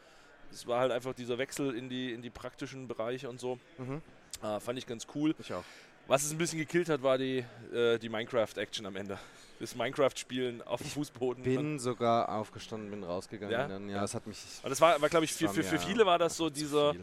es 0.52 0.66
war 0.66 0.80
halt 0.80 0.92
einfach 0.92 1.14
dieser 1.14 1.38
Wechsel 1.38 1.76
in 1.76 1.90
die, 1.90 2.14
in 2.14 2.22
die 2.22 2.30
praktischen 2.30 2.88
Bereiche 2.88 3.30
und 3.30 3.40
so. 3.40 3.60
Mhm. 3.78 4.02
Äh, 4.42 4.60
fand 4.60 4.78
ich 4.78 4.86
ganz 4.86 5.08
cool. 5.16 5.36
Ich 5.40 5.54
auch. 5.54 5.64
Was 6.08 6.24
es 6.24 6.32
ein 6.32 6.38
bisschen 6.38 6.60
gekillt 6.60 6.88
hat, 6.88 7.04
war 7.04 7.18
die, 7.18 7.44
äh, 7.74 7.98
die 8.00 8.08
Minecraft-Action 8.08 8.86
am 8.86 8.96
Ende. 8.96 9.20
Das 9.60 9.76
Minecraft-Spielen 9.76 10.62
auf 10.62 10.82
dem 10.82 10.90
Fußboden. 10.90 11.44
Ich 11.46 11.56
bin 11.58 11.80
sogar 11.80 12.30
aufgestanden, 12.30 12.92
bin 12.92 13.04
rausgegangen. 13.04 13.52
Ja, 13.52 13.68
dann. 13.68 13.90
ja, 13.90 13.96
ja. 13.96 14.02
das 14.02 14.14
hat 14.14 14.26
mich. 14.26 14.38
Und 14.64 14.70
das 14.70 14.80
war, 14.80 15.02
war 15.02 15.10
glaube 15.10 15.26
ich, 15.26 15.34
für, 15.34 15.50
für, 15.50 15.64
für 15.64 15.80
viele 15.80 16.06
war 16.06 16.18
das 16.18 16.38
so 16.38 16.50
dieser. 16.50 16.94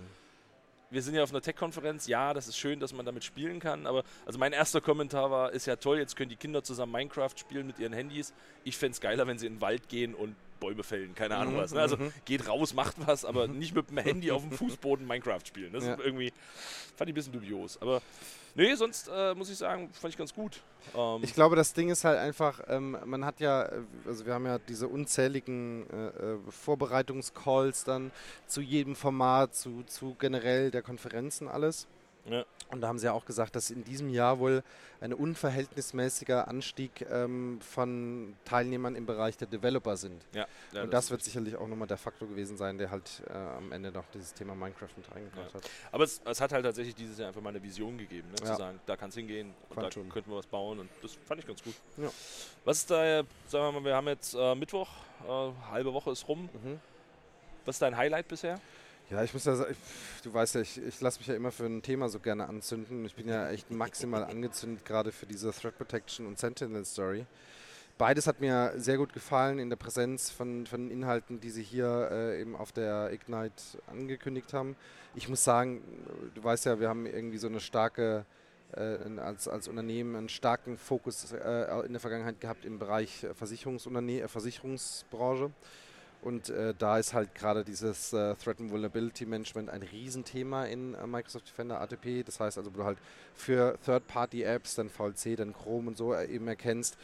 wir 0.91 1.03
sind 1.03 1.15
ja 1.17 1.23
auf 1.23 1.31
einer 1.31 1.43
Tech-Konferenz, 1.43 2.07
ja, 2.07 2.33
das 2.33 2.49
ist 2.49 2.57
schön, 2.57 2.81
dass 2.81 2.95
man 2.95 3.05
damit 3.05 3.25
spielen 3.25 3.59
kann, 3.59 3.87
aber 3.87 4.05
also 4.25 4.39
mein 4.39 4.53
erster 4.53 4.81
Kommentar 4.81 5.31
war, 5.31 5.53
ist 5.53 5.67
ja 5.67 5.77
toll, 5.77 5.99
jetzt 5.99 6.17
können 6.17 6.31
die 6.31 6.37
Kinder 6.37 6.63
zusammen 6.63 6.93
Minecraft 6.93 7.35
spielen 7.37 7.67
mit 7.67 7.81
ihren 7.81 7.93
Handys. 7.93 8.33
Ich 8.63 8.79
fände 8.79 8.93
es 8.93 9.01
geiler, 9.01 9.27
wenn 9.27 9.37
sie 9.37 9.47
in 9.47 9.57
den 9.57 9.61
Wald 9.61 9.89
gehen 9.89 10.15
und 10.15 10.37
Bäume 10.65 10.83
fällen, 10.83 11.15
keine 11.15 11.37
Ahnung 11.37 11.55
mhm, 11.55 11.59
was. 11.59 11.73
Ne? 11.75 11.81
Also 11.81 11.99
mhm. 11.99 12.13
geht 12.25 12.49
raus, 12.49 12.73
macht 12.73 12.97
was, 13.07 13.25
aber 13.27 13.47
nicht 13.47 13.75
mit 13.75 13.91
dem 13.91 13.99
Handy 13.99 14.31
auf 14.31 14.43
dem 14.43 14.51
Fußboden 14.57 15.07
Minecraft 15.07 15.45
spielen. 15.45 15.73
Das 15.73 15.85
ja. 15.85 15.95
ist 15.95 16.01
irgendwie, 16.01 16.33
fand 16.97 17.11
ich 17.11 17.13
ein 17.13 17.15
bisschen 17.15 17.33
dubios. 17.35 17.81
Aber 17.83 18.01
nee, 18.55 18.75
sonst 18.75 19.11
äh, 19.15 19.35
muss 19.35 19.51
ich 19.51 19.59
sagen, 19.59 19.91
fand 19.93 20.15
ich 20.15 20.19
ganz 20.19 20.33
gut. 20.33 20.63
Ähm 20.97 21.21
ich 21.23 21.35
glaube, 21.35 21.55
das 21.55 21.75
Ding 21.75 21.91
ist 21.91 22.05
halt 22.05 22.19
einfach, 22.19 22.61
ähm, 22.69 22.97
man 23.05 23.27
hat 23.27 23.41
ja, 23.41 23.69
also 24.07 24.25
wir 24.25 24.33
haben 24.33 24.47
ja 24.47 24.59
diese 24.59 24.89
unzähligen 24.89 25.85
äh, 25.91 26.07
äh, 26.07 26.39
Vorbereitungscalls 26.49 27.85
dann 27.85 28.11
zu 28.47 28.63
jedem 28.63 28.97
Format, 28.97 29.55
zu, 29.55 29.83
zu 29.87 30.17
generell 30.19 30.71
der 30.71 30.81
Konferenzen 30.81 31.47
alles. 31.47 31.87
Ja. 32.27 32.45
Und 32.71 32.81
da 32.81 32.89
haben 32.89 32.99
sie 32.99 33.07
ja 33.07 33.13
auch 33.13 33.25
gesagt, 33.25 33.55
dass 33.55 33.71
in 33.71 33.85
diesem 33.85 34.09
Jahr 34.09 34.39
wohl 34.39 34.63
ein 35.01 35.13
unverhältnismäßiger 35.13 36.49
Anstieg 36.49 37.07
ähm, 37.11 37.61
von 37.61 38.35
Teilnehmern 38.45 38.97
im 38.97 39.05
Bereich 39.07 39.37
der 39.37 39.47
Developer 39.47 39.97
sind. 39.97 40.25
Ja, 40.33 40.47
ja 40.73 40.83
und 40.83 40.93
das, 40.93 41.05
das 41.05 41.11
wird 41.11 41.23
sicherlich 41.23 41.57
auch 41.57 41.69
nochmal 41.69 41.87
der 41.87 41.99
Faktor 41.99 42.27
gewesen 42.27 42.57
sein, 42.57 42.79
der 42.79 42.91
halt 42.91 43.23
äh, 43.29 43.33
am 43.33 43.71
Ende 43.73 43.93
noch 43.93 44.07
dieses 44.15 44.33
Thema 44.33 44.55
Minecraft 44.55 44.89
mit 44.97 45.11
reingebracht 45.15 45.51
ja. 45.53 45.55
hat. 45.55 45.71
Aber 45.93 46.05
es, 46.05 46.21
es, 46.25 46.41
hat 46.41 46.53
halt 46.53 46.65
tatsächlich 46.65 46.95
dieses 46.95 47.19
Jahr 47.19 47.29
einfach 47.29 47.43
mal 47.43 47.51
eine 47.51 47.63
Vision 47.63 47.99
gegeben, 47.99 48.31
ne? 48.31 48.37
zu 48.37 48.57
sagen, 48.57 48.81
da 48.87 48.97
kann 48.97 49.11
es 49.11 49.15
hingehen 49.15 49.55
und 49.69 49.77
da 49.77 49.91
könnten 49.91 50.31
wir 50.31 50.37
was 50.37 50.47
bauen 50.47 50.81
und 50.81 50.89
das 51.03 51.19
fand 51.27 51.41
ich 51.41 51.47
ganz 51.47 51.63
gut. 51.63 51.75
Was 52.65 52.79
ist 52.79 52.91
da, 52.91 53.23
sagen 53.47 53.75
wir 53.75 53.81
mal, 53.81 53.85
wir 53.85 53.95
haben 53.95 54.09
jetzt 54.09 54.35
äh, 54.35 54.55
Mittwoch, 54.55 54.89
äh, 55.29 55.53
halbe 55.71 55.93
Woche 55.93 56.11
ist 56.11 56.27
rum. 56.27 56.49
Mhm. 56.53 56.81
Was 57.67 57.77
ist 57.77 57.83
dein 57.83 57.97
Highlight 57.97 58.29
bisher? 58.29 58.61
Ja, 59.15 59.23
ich 59.23 59.33
muss 59.33 59.45
ja 59.45 59.55
sagen, 59.55 59.77
du 60.25 60.35
weißt 60.35 60.57
ja, 60.57 60.61
ich, 60.63 60.77
ich 60.77 61.01
lasse 61.01 61.21
mich 61.21 61.29
ja 61.29 61.37
immer 61.37 61.53
für 61.53 61.67
ein 61.67 61.83
Thema 61.83 62.09
so 62.09 62.19
gerne 62.19 62.49
anzünden. 62.49 63.05
Ich 63.05 63.15
bin 63.15 63.29
ja 63.29 63.49
echt 63.49 63.71
maximal 63.71 64.25
angezündet, 64.25 64.85
gerade 64.85 65.13
für 65.13 65.25
diese 65.25 65.53
Threat 65.53 65.79
Protection 65.79 66.27
und 66.27 66.37
Sentinel 66.37 66.85
Story. 66.85 67.25
Beides 67.97 68.27
hat 68.27 68.41
mir 68.41 68.73
sehr 68.77 68.97
gut 68.97 69.13
gefallen 69.13 69.61
in 69.61 69.71
der 69.71 69.77
Präsenz 69.77 70.33
von, 70.33 70.67
von 70.67 70.91
Inhalten, 70.91 71.39
die 71.39 71.51
sie 71.51 71.63
hier 71.63 72.09
äh, 72.11 72.41
eben 72.41 72.57
auf 72.57 72.73
der 72.73 73.13
Ignite 73.13 73.63
angekündigt 73.87 74.53
haben. 74.53 74.75
Ich 75.15 75.29
muss 75.29 75.45
sagen, 75.45 75.81
du 76.35 76.43
weißt 76.43 76.67
ja, 76.67 76.81
wir 76.81 76.89
haben 76.89 77.07
irgendwie 77.07 77.39
so 77.39 77.47
eine 77.47 77.61
starke, 77.61 78.27
äh, 78.73 78.97
als, 79.21 79.47
als 79.47 79.69
Unternehmen 79.69 80.17
einen 80.17 80.29
starken 80.29 80.77
Fokus 80.77 81.31
äh, 81.31 81.87
in 81.87 81.93
der 81.93 82.01
Vergangenheit 82.01 82.41
gehabt 82.41 82.65
im 82.65 82.81
Bereich 82.81 83.25
Versicherungsunternehmen, 83.35 84.29
Versicherungsbranche. 84.29 85.53
Und 86.25 86.49
äh, 86.49 86.73
da 86.79 86.99
ist 86.99 87.13
halt 87.13 87.35
gerade 87.35 87.65
dieses 87.65 88.15
äh, 88.15 88.35
Threat 88.37 88.59
and 88.59 88.71
Vulnerability 88.71 89.27
Management 89.27 89.69
ein 89.69 89.83
Riesenthema 89.83 90.65
in 90.65 90.95
äh, 90.95 91.07
Microsoft 91.07 91.49
Defender 91.49 91.83
ATP. 91.83 92.25
Das 92.25 92.41
heißt 92.41 92.57
also, 92.57 92.73
wo 92.73 92.79
du 92.79 92.85
halt 92.85 92.99
für 93.35 93.79
Third-Party-Apps, 93.85 94.75
dann 94.75 94.89
VLC, 94.89 95.37
dann 95.37 95.53
Chrome 95.53 95.89
und 95.89 95.99
so 95.99 96.15
äh, 96.15 96.25
eben 96.27 96.49
erkennst, 96.49 96.97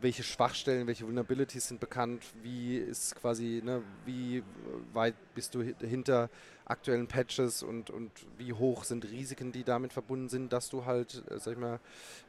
welche 0.00 0.22
Schwachstellen, 0.22 0.86
welche 0.86 1.04
Vulnerabilities 1.04 1.68
sind 1.68 1.80
bekannt, 1.80 2.22
wie 2.42 2.76
ist 2.76 3.16
quasi, 3.16 3.60
ne, 3.64 3.82
wie 4.04 4.42
weit 4.92 5.14
bist 5.34 5.54
du 5.54 5.62
hinter 5.62 6.30
aktuellen 6.64 7.06
Patches 7.06 7.62
und, 7.62 7.90
und 7.90 8.10
wie 8.36 8.52
hoch 8.52 8.84
sind 8.84 9.04
Risiken, 9.06 9.52
die 9.52 9.64
damit 9.64 9.92
verbunden 9.92 10.28
sind, 10.28 10.52
dass 10.52 10.68
du 10.68 10.84
halt, 10.84 11.24
äh, 11.30 11.38
sag 11.38 11.54
ich 11.54 11.58
mal, 11.58 11.80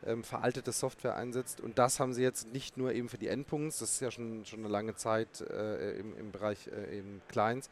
ähm, 0.05 0.23
veraltete 0.23 0.71
Software 0.71 1.15
einsetzt. 1.15 1.59
Und 1.61 1.77
das 1.77 1.99
haben 1.99 2.13
sie 2.13 2.23
jetzt 2.23 2.51
nicht 2.53 2.77
nur 2.77 2.93
eben 2.93 3.09
für 3.09 3.17
die 3.17 3.27
Endpunkts, 3.27 3.79
das 3.79 3.93
ist 3.93 3.99
ja 3.99 4.11
schon, 4.11 4.45
schon 4.45 4.59
eine 4.59 4.69
lange 4.69 4.95
Zeit 4.95 5.41
äh, 5.41 5.99
im, 5.99 6.17
im 6.17 6.31
Bereich 6.31 6.67
äh, 6.67 6.97
eben 6.97 7.21
Clients 7.27 7.69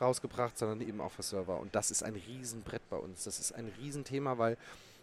rausgebracht, 0.00 0.58
sondern 0.58 0.80
eben 0.80 1.00
auch 1.00 1.12
für 1.12 1.22
Server. 1.22 1.58
Und 1.58 1.74
das 1.74 1.90
ist 1.90 2.02
ein 2.02 2.14
Riesenbrett 2.14 2.82
bei 2.88 2.96
uns. 2.96 3.24
Das 3.24 3.38
ist 3.38 3.52
ein 3.52 3.70
Riesenthema, 3.80 4.38
weil 4.38 4.56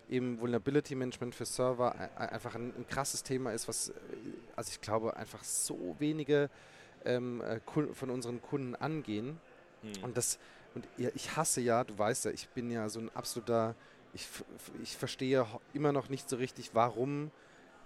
eben 0.10 0.39
Vulnerability 0.39 0.96
Management 0.96 1.36
für 1.36 1.46
Server 1.46 1.93
einfach 2.17 2.56
ein, 2.56 2.74
ein, 2.78 2.88
krasses 2.88 3.24
Thema 3.24 3.52
ist, 3.52 3.67
was, 3.67 3.91
also 4.56 4.72
ich 4.72 4.82
glaube, 4.82 5.15
einfach 5.17 5.43
so 5.43 5.96
wenige 6.00 6.50
ähm, 7.06 7.41
äh, 7.41 7.60
von 7.93 8.10
unseren 8.10 8.41
Kunden 8.41 8.76
angehen. 8.76 9.39
Mhm. 9.84 10.04
Und 10.04 10.17
das 10.17 10.39
und 10.78 10.88
ich 11.15 11.36
hasse 11.36 11.60
ja, 11.60 11.84
du 11.84 11.98
weißt 11.98 12.26
ja, 12.26 12.32
ich 12.32 12.50
bin 12.50 12.70
ja 12.70 12.88
so 12.88 13.00
ein 13.00 13.10
absoluter, 13.15 13.74
ich, 14.13 14.28
ich 14.84 14.96
verstehe 14.96 15.43
immer 15.74 15.91
noch 15.91 16.10
nicht 16.10 16.30
so 16.30 16.36
richtig, 16.36 16.72
warum 16.74 17.32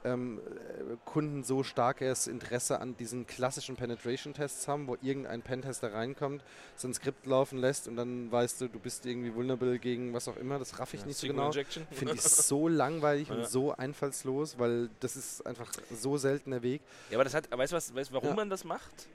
ähm, 0.03 0.39
äh, 0.39 0.95
Kunden 1.05 1.43
so 1.43 1.63
starkes 1.63 2.27
Interesse 2.27 2.79
an 2.79 2.97
diesen 2.97 3.27
klassischen 3.27 3.75
Penetration-Tests 3.75 4.67
haben, 4.67 4.87
wo 4.87 4.97
irgendein 5.01 5.41
Pentester 5.41 5.93
reinkommt, 5.93 6.43
sein 6.75 6.93
Skript 6.93 7.25
laufen 7.25 7.59
lässt 7.59 7.87
und 7.87 7.95
dann 7.95 8.31
weißt 8.31 8.61
du, 8.61 8.67
du 8.67 8.79
bist 8.79 9.05
irgendwie 9.05 9.33
vulnerable 9.33 9.79
gegen 9.79 10.13
was 10.13 10.27
auch 10.27 10.37
immer. 10.37 10.59
Das 10.59 10.79
raff 10.79 10.93
ich 10.93 11.01
ja, 11.01 11.07
nicht 11.07 11.17
so 11.17 11.27
genau. 11.27 11.51
Finde 11.51 12.13
ich 12.13 12.21
so 12.21 12.67
langweilig 12.67 13.29
ja. 13.29 13.35
und 13.35 13.47
so 13.47 13.73
einfallslos, 13.73 14.57
weil 14.57 14.89
das 14.99 15.15
ist 15.15 15.45
einfach 15.45 15.71
so 15.91 16.17
selten 16.17 16.51
der 16.51 16.63
Weg. 16.63 16.81
Ja, 17.09 17.17
aber 17.17 17.23
das 17.23 17.33
hat, 17.33 17.49
weißt 17.51 17.71
du 17.71 17.75
was, 17.75 17.93
weißt, 17.93 18.13
warum 18.13 18.29
ja. 18.29 18.35
man 18.35 18.49
das 18.49 18.63
macht? 18.63 19.07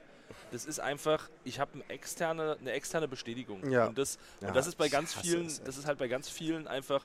das 0.51 0.64
ist 0.64 0.81
einfach, 0.81 1.29
ich 1.44 1.61
habe 1.61 1.75
eine 1.75 1.88
externe, 1.88 2.57
eine 2.61 2.72
externe 2.72 3.09
Bestätigung. 3.09 3.68
Ja. 3.70 3.87
Und, 3.87 3.99
das, 3.99 4.18
ja, 4.40 4.49
und 4.49 4.57
das 4.57 4.66
ist 4.66 4.77
bei 4.77 4.88
ganz 4.88 5.14
vielen, 5.14 5.46
das 5.64 5.77
ist 5.77 5.87
halt 5.87 5.99
bei 5.99 6.09
ganz 6.09 6.29
vielen 6.29 6.66
einfach 6.66 7.05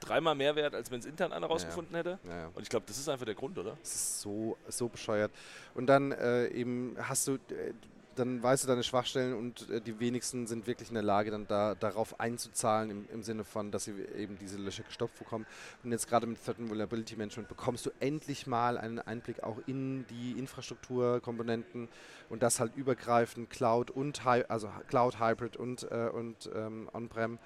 dreimal 0.00 0.34
mehr 0.34 0.56
wert, 0.56 0.74
als 0.74 0.90
wenn 0.90 1.00
es 1.00 1.06
intern 1.06 1.32
einer 1.32 1.46
rausgefunden 1.46 1.92
ja. 1.92 1.98
hätte. 1.98 2.18
Ja, 2.28 2.50
und 2.54 2.62
ich 2.62 2.68
glaube, 2.68 2.86
das 2.86 2.98
ist 2.98 3.08
einfach 3.08 3.26
der 3.26 3.34
Grund, 3.34 3.58
oder? 3.58 3.76
Das 3.80 3.94
ist 3.94 4.20
so, 4.20 4.56
so 4.68 4.88
bescheuert. 4.88 5.30
Und 5.74 5.86
dann 5.86 6.12
äh, 6.12 6.48
eben 6.48 6.96
hast 6.98 7.28
du, 7.28 7.34
äh, 7.34 7.72
dann 8.16 8.42
weißt 8.42 8.64
du 8.64 8.68
deine 8.68 8.82
Schwachstellen 8.82 9.34
und 9.34 9.68
äh, 9.70 9.80
die 9.80 9.98
wenigsten 9.98 10.46
sind 10.46 10.66
wirklich 10.66 10.88
in 10.88 10.94
der 10.94 11.02
Lage, 11.02 11.30
dann 11.30 11.46
da, 11.46 11.74
darauf 11.74 12.20
einzuzahlen, 12.20 12.90
im, 12.90 13.08
im, 13.12 13.22
Sinne 13.22 13.44
von, 13.44 13.70
dass 13.70 13.84
sie 13.84 13.94
eben 14.16 14.38
diese 14.38 14.58
Löcher 14.58 14.82
gestopft 14.82 15.18
bekommen. 15.18 15.46
Und 15.82 15.92
jetzt 15.92 16.08
gerade 16.08 16.26
mit 16.26 16.44
Threat 16.44 16.58
and 16.58 16.68
Vulnerability 16.68 17.16
Management 17.16 17.48
bekommst 17.48 17.86
du 17.86 17.90
endlich 18.00 18.46
mal 18.46 18.78
einen 18.78 18.98
Einblick 18.98 19.42
auch 19.42 19.56
in 19.66 20.06
die 20.08 20.32
Infrastrukturkomponenten 20.32 21.88
und 22.28 22.42
das 22.42 22.60
halt 22.60 22.76
übergreifend 22.76 23.50
Cloud 23.50 23.90
und 23.90 24.26
also 24.26 24.70
Cloud 24.88 25.20
Hybrid 25.20 25.56
und, 25.56 25.84
äh, 25.90 26.10
und 26.12 26.50
ähm, 26.54 26.90
On-Prem. 26.92 27.38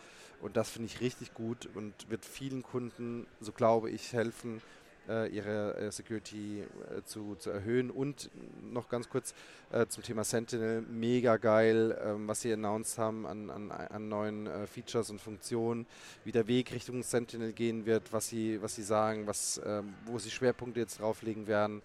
Und 0.45 0.59
das 0.59 0.69
finde 0.69 0.91
ich 0.93 1.01
richtig 1.01 1.33
gut 1.33 1.71
und 1.75 1.95
wird 2.11 2.23
vielen 2.23 2.63
Kunden, 2.63 3.27
so 3.41 3.51
glaube 3.51 3.89
ich, 3.89 4.13
helfen, 4.13 4.61
äh, 5.09 5.35
ihre 5.35 5.75
äh, 5.79 5.91
Security 5.91 6.61
äh, 6.61 7.03
zu, 7.03 7.35
zu 7.37 7.49
erhöhen. 7.49 7.91
Und 7.91 8.31
noch 8.63 8.91
ganz 8.91 9.09
kurz 9.09 9.35
äh, 9.73 9.87
zum 9.87 10.03
Thema 10.03 10.23
Sentinel, 10.23 10.83
mega 10.83 11.39
geil, 11.39 11.99
ähm, 12.05 12.29
was 12.29 12.43
sie 12.43 12.53
announced 12.53 12.99
haben 12.99 13.25
an, 13.27 13.49
an, 13.49 13.71
an 13.71 14.09
neuen 14.11 14.47
äh, 14.47 14.67
Features 14.67 15.09
und 15.09 15.19
Funktionen, 15.19 15.87
wie 16.25 16.33
der 16.33 16.47
Weg 16.47 16.75
Richtung 16.75 17.03
Sentinel 17.03 17.55
gehen 17.55 17.87
wird, 17.87 18.13
was 18.13 18.29
sie, 18.29 18.61
was 18.61 18.75
sie 18.75 18.83
sagen, 18.83 19.27
was, 19.27 19.59
ähm, 19.65 19.95
wo 20.05 20.19
sie 20.19 20.31
Schwerpunkte 20.31 20.79
jetzt 20.79 21.01
drauflegen 21.01 21.47
werden, 21.47 21.81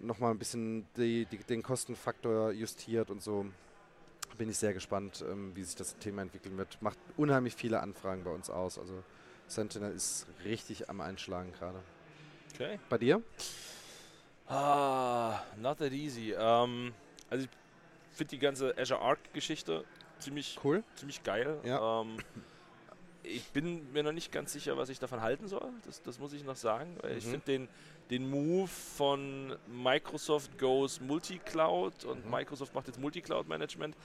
nochmal 0.00 0.32
ein 0.32 0.38
bisschen 0.38 0.84
die, 0.96 1.26
die, 1.26 1.38
den 1.38 1.62
Kostenfaktor 1.62 2.50
justiert 2.50 3.08
und 3.08 3.22
so 3.22 3.46
bin 4.40 4.48
ich 4.48 4.56
sehr 4.56 4.72
gespannt, 4.72 5.22
ähm, 5.28 5.54
wie 5.54 5.62
sich 5.62 5.76
das 5.76 5.98
Thema 5.98 6.22
entwickeln 6.22 6.56
wird. 6.56 6.80
Macht 6.80 6.98
unheimlich 7.18 7.54
viele 7.54 7.80
Anfragen 7.80 8.24
bei 8.24 8.30
uns 8.30 8.48
aus. 8.48 8.78
Also 8.78 9.04
Sentinel 9.46 9.92
ist 9.92 10.26
richtig 10.46 10.88
am 10.88 11.02
Einschlagen 11.02 11.52
gerade. 11.52 11.78
Okay. 12.54 12.80
Bei 12.88 12.96
dir? 12.96 13.22
Ah, 14.48 15.40
not 15.58 15.76
that 15.76 15.92
easy. 15.92 16.34
Um, 16.34 16.94
also 17.28 17.44
ich 17.44 18.16
finde 18.16 18.30
die 18.30 18.38
ganze 18.38 18.74
Azure 18.78 19.02
Arc-Geschichte 19.02 19.84
ziemlich 20.20 20.58
cool, 20.64 20.84
ziemlich 20.96 21.22
geil. 21.22 21.60
Ja. 21.62 22.00
Um, 22.00 22.16
ich 23.22 23.44
bin 23.50 23.92
mir 23.92 24.02
noch 24.02 24.12
nicht 24.12 24.32
ganz 24.32 24.52
sicher, 24.52 24.76
was 24.76 24.88
ich 24.88 24.98
davon 24.98 25.20
halten 25.20 25.48
soll. 25.48 25.68
Das, 25.86 26.02
das 26.02 26.18
muss 26.18 26.32
ich 26.32 26.44
noch 26.44 26.56
sagen. 26.56 26.94
Mhm. 27.02 27.16
Ich 27.16 27.24
finde 27.24 27.46
den, 27.46 27.68
den 28.10 28.30
Move 28.30 28.68
von 28.68 29.56
Microsoft 29.66 30.58
goes 30.58 31.00
Multi-Cloud 31.00 32.04
und 32.04 32.24
mhm. 32.24 32.30
Microsoft 32.30 32.74
macht 32.74 32.86
jetzt 32.86 32.98
Multi-Cloud-Management. 32.98 33.96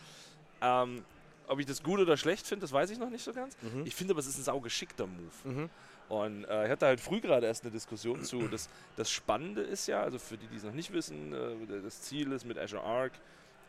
Ähm, 0.62 1.04
ob 1.48 1.60
ich 1.60 1.66
das 1.66 1.84
gut 1.84 2.00
oder 2.00 2.18
schlecht 2.18 2.48
finde, 2.48 2.62
das 2.62 2.72
weiß 2.72 2.90
ich 2.90 2.98
noch 2.98 3.10
nicht 3.10 3.24
so 3.24 3.34
ganz. 3.34 3.56
Mhm. 3.62 3.86
Ich 3.86 3.96
finde 3.96 4.14
aber, 4.14 4.20
es 4.20 4.28
ist 4.28 4.38
ein 4.38 4.44
saugeschickter 4.44 5.08
Move. 5.08 5.32
Mhm. 5.44 5.70
Und 6.10 6.46
äh, 6.46 6.66
ich 6.66 6.72
hatte 6.72 6.86
halt 6.86 7.00
früh 7.00 7.20
gerade 7.20 7.48
erst 7.48 7.64
eine 7.64 7.72
Diskussion 7.72 8.24
zu. 8.24 8.48
Das, 8.48 8.70
das 8.96 9.10
Spannende 9.10 9.62
ist 9.62 9.88
ja, 9.88 10.02
also 10.02 10.20
für 10.20 10.38
die, 10.38 10.48
die 10.48 10.58
es 10.58 10.64
noch 10.64 10.74
nicht 10.74 10.94
wissen, 10.94 11.34
äh, 11.34 11.82
das 11.82 12.02
Ziel 12.02 12.32
ist 12.32 12.46
mit 12.46 12.58
Azure 12.58 12.84
Arc, 12.84 13.14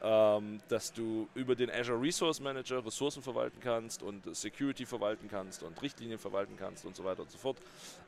ähm, 0.03 0.61
dass 0.69 0.93
du 0.93 1.29
über 1.35 1.55
den 1.55 1.71
Azure 1.71 2.01
Resource 2.01 2.41
Manager 2.41 2.85
Ressourcen 2.85 3.23
verwalten 3.23 3.59
kannst 3.61 4.03
und 4.03 4.35
Security 4.37 4.87
verwalten 4.87 5.29
kannst 5.29 5.63
und 5.63 5.81
Richtlinien 5.83 6.19
verwalten 6.19 6.57
kannst 6.57 6.85
und 6.85 6.97
so 6.97 7.05
weiter 7.05 7.23
und 7.23 7.31
so 7.31 7.39
fort. 7.39 7.57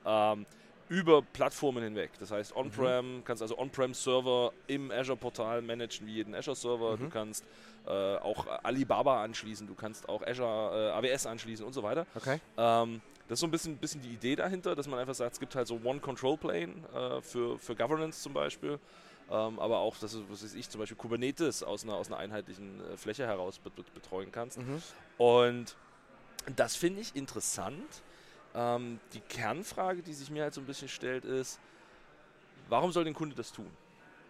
Ähm, 0.05 0.47
über 0.89 1.23
Plattformen 1.23 1.83
hinweg. 1.83 2.11
Das 2.19 2.31
heißt, 2.31 2.57
On-Prem, 2.57 3.19
mhm. 3.19 3.25
kannst 3.25 3.43
also 3.43 3.59
On-Prem-Server 3.59 4.53
im 4.69 4.91
Azure-Portal 4.91 5.63
managen 5.63 6.07
wie 6.07 6.15
jeden 6.15 6.35
Azure-Server. 6.35 6.97
Mhm. 6.97 7.01
Du 7.01 7.09
kannst 7.11 7.45
äh, 7.87 7.91
auch 7.91 8.47
Alibaba 8.63 9.23
anschließen, 9.23 9.67
du 9.67 9.75
kannst 9.75 10.09
auch 10.09 10.23
Azure 10.27 10.93
äh, 10.95 11.09
AWS 11.09 11.27
anschließen 11.27 11.65
und 11.65 11.73
so 11.73 11.83
weiter. 11.83 12.07
Okay. 12.15 12.41
Ähm, 12.57 13.01
das 13.29 13.37
ist 13.37 13.41
so 13.41 13.47
ein 13.47 13.51
bisschen, 13.51 13.77
bisschen 13.77 14.01
die 14.01 14.15
Idee 14.15 14.37
dahinter, 14.37 14.75
dass 14.75 14.89
man 14.89 14.99
einfach 14.99 15.15
sagt, 15.15 15.35
es 15.35 15.41
gibt 15.41 15.55
halt 15.55 15.67
so 15.67 15.79
One 15.85 16.01
Control 16.01 16.39
Plane 16.39 16.75
äh, 16.95 17.21
für, 17.21 17.59
für 17.59 17.77
Governance 17.77 18.23
zum 18.23 18.33
Beispiel. 18.33 18.79
Ähm, 19.31 19.59
aber 19.59 19.79
auch, 19.79 19.97
dass 19.99 20.13
du, 20.13 20.25
was 20.31 20.43
weiß 20.43 20.55
ich, 20.55 20.71
zum 20.71 20.79
Beispiel 20.81 20.97
Kubernetes 20.97 21.63
aus 21.63 21.85
einer, 21.85 21.95
aus 21.95 22.07
einer 22.09 22.17
einheitlichen 22.17 22.81
äh, 22.81 22.97
Fläche 22.97 23.27
heraus 23.27 23.59
bet 23.59 23.75
betreuen 23.95 24.33
kannst. 24.33 24.59
Mhm. 24.59 24.83
Und 25.19 25.77
Das 26.57 26.77
finde 26.77 27.01
ich 27.01 27.15
interessant. 27.15 28.03
Ähm, 28.55 29.01
die 29.13 29.21
Kernfrage, 29.21 30.03
die 30.03 30.15
sich 30.15 30.31
mir 30.31 30.45
halt 30.45 30.55
so 30.55 30.61
ein 30.61 30.67
bisschen 30.67 30.89
stellt, 30.89 31.25
ist, 31.25 31.61
warum 32.69 32.93
soll 32.93 33.07
ein 33.07 33.15
Kunde 33.15 33.35
das 33.37 33.53
tun? 33.53 33.71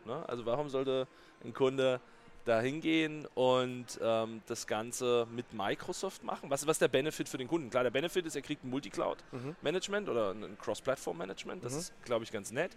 Ne? 0.05 0.29
Also 0.29 0.45
warum 0.45 0.69
sollte 0.69 1.07
ein 1.45 1.53
Kunde 1.53 2.01
da 2.45 2.61
hingehen 2.61 3.27
und 3.35 3.87
ähm, 4.03 4.43
das 4.47 4.67
Ganze 4.67 5.27
mit 5.31 5.53
Microsoft 5.53 6.25
machen? 6.25 6.51
Was, 6.51 6.67
was 6.67 6.77
ist 6.77 6.83
der 6.83 6.89
Benefit 6.89 7.29
für 7.29 7.39
den 7.39 7.47
Kunden? 7.47 7.71
Klar, 7.71 7.85
der 7.85 7.91
Benefit 7.91 8.27
ist, 8.27 8.35
er 8.35 8.43
kriegt 8.43 8.65
ein 8.65 8.71
Multicloud-Management 8.71 10.07
mhm. 10.07 10.13
oder 10.13 10.31
ein 10.33 10.59
Cross-Platform-Management. 10.59 11.65
Das 11.65 11.75
mhm. 11.75 11.79
ist, 11.79 12.05
glaube 12.05 12.25
ich, 12.25 12.33
ganz 12.33 12.51
nett. 12.51 12.77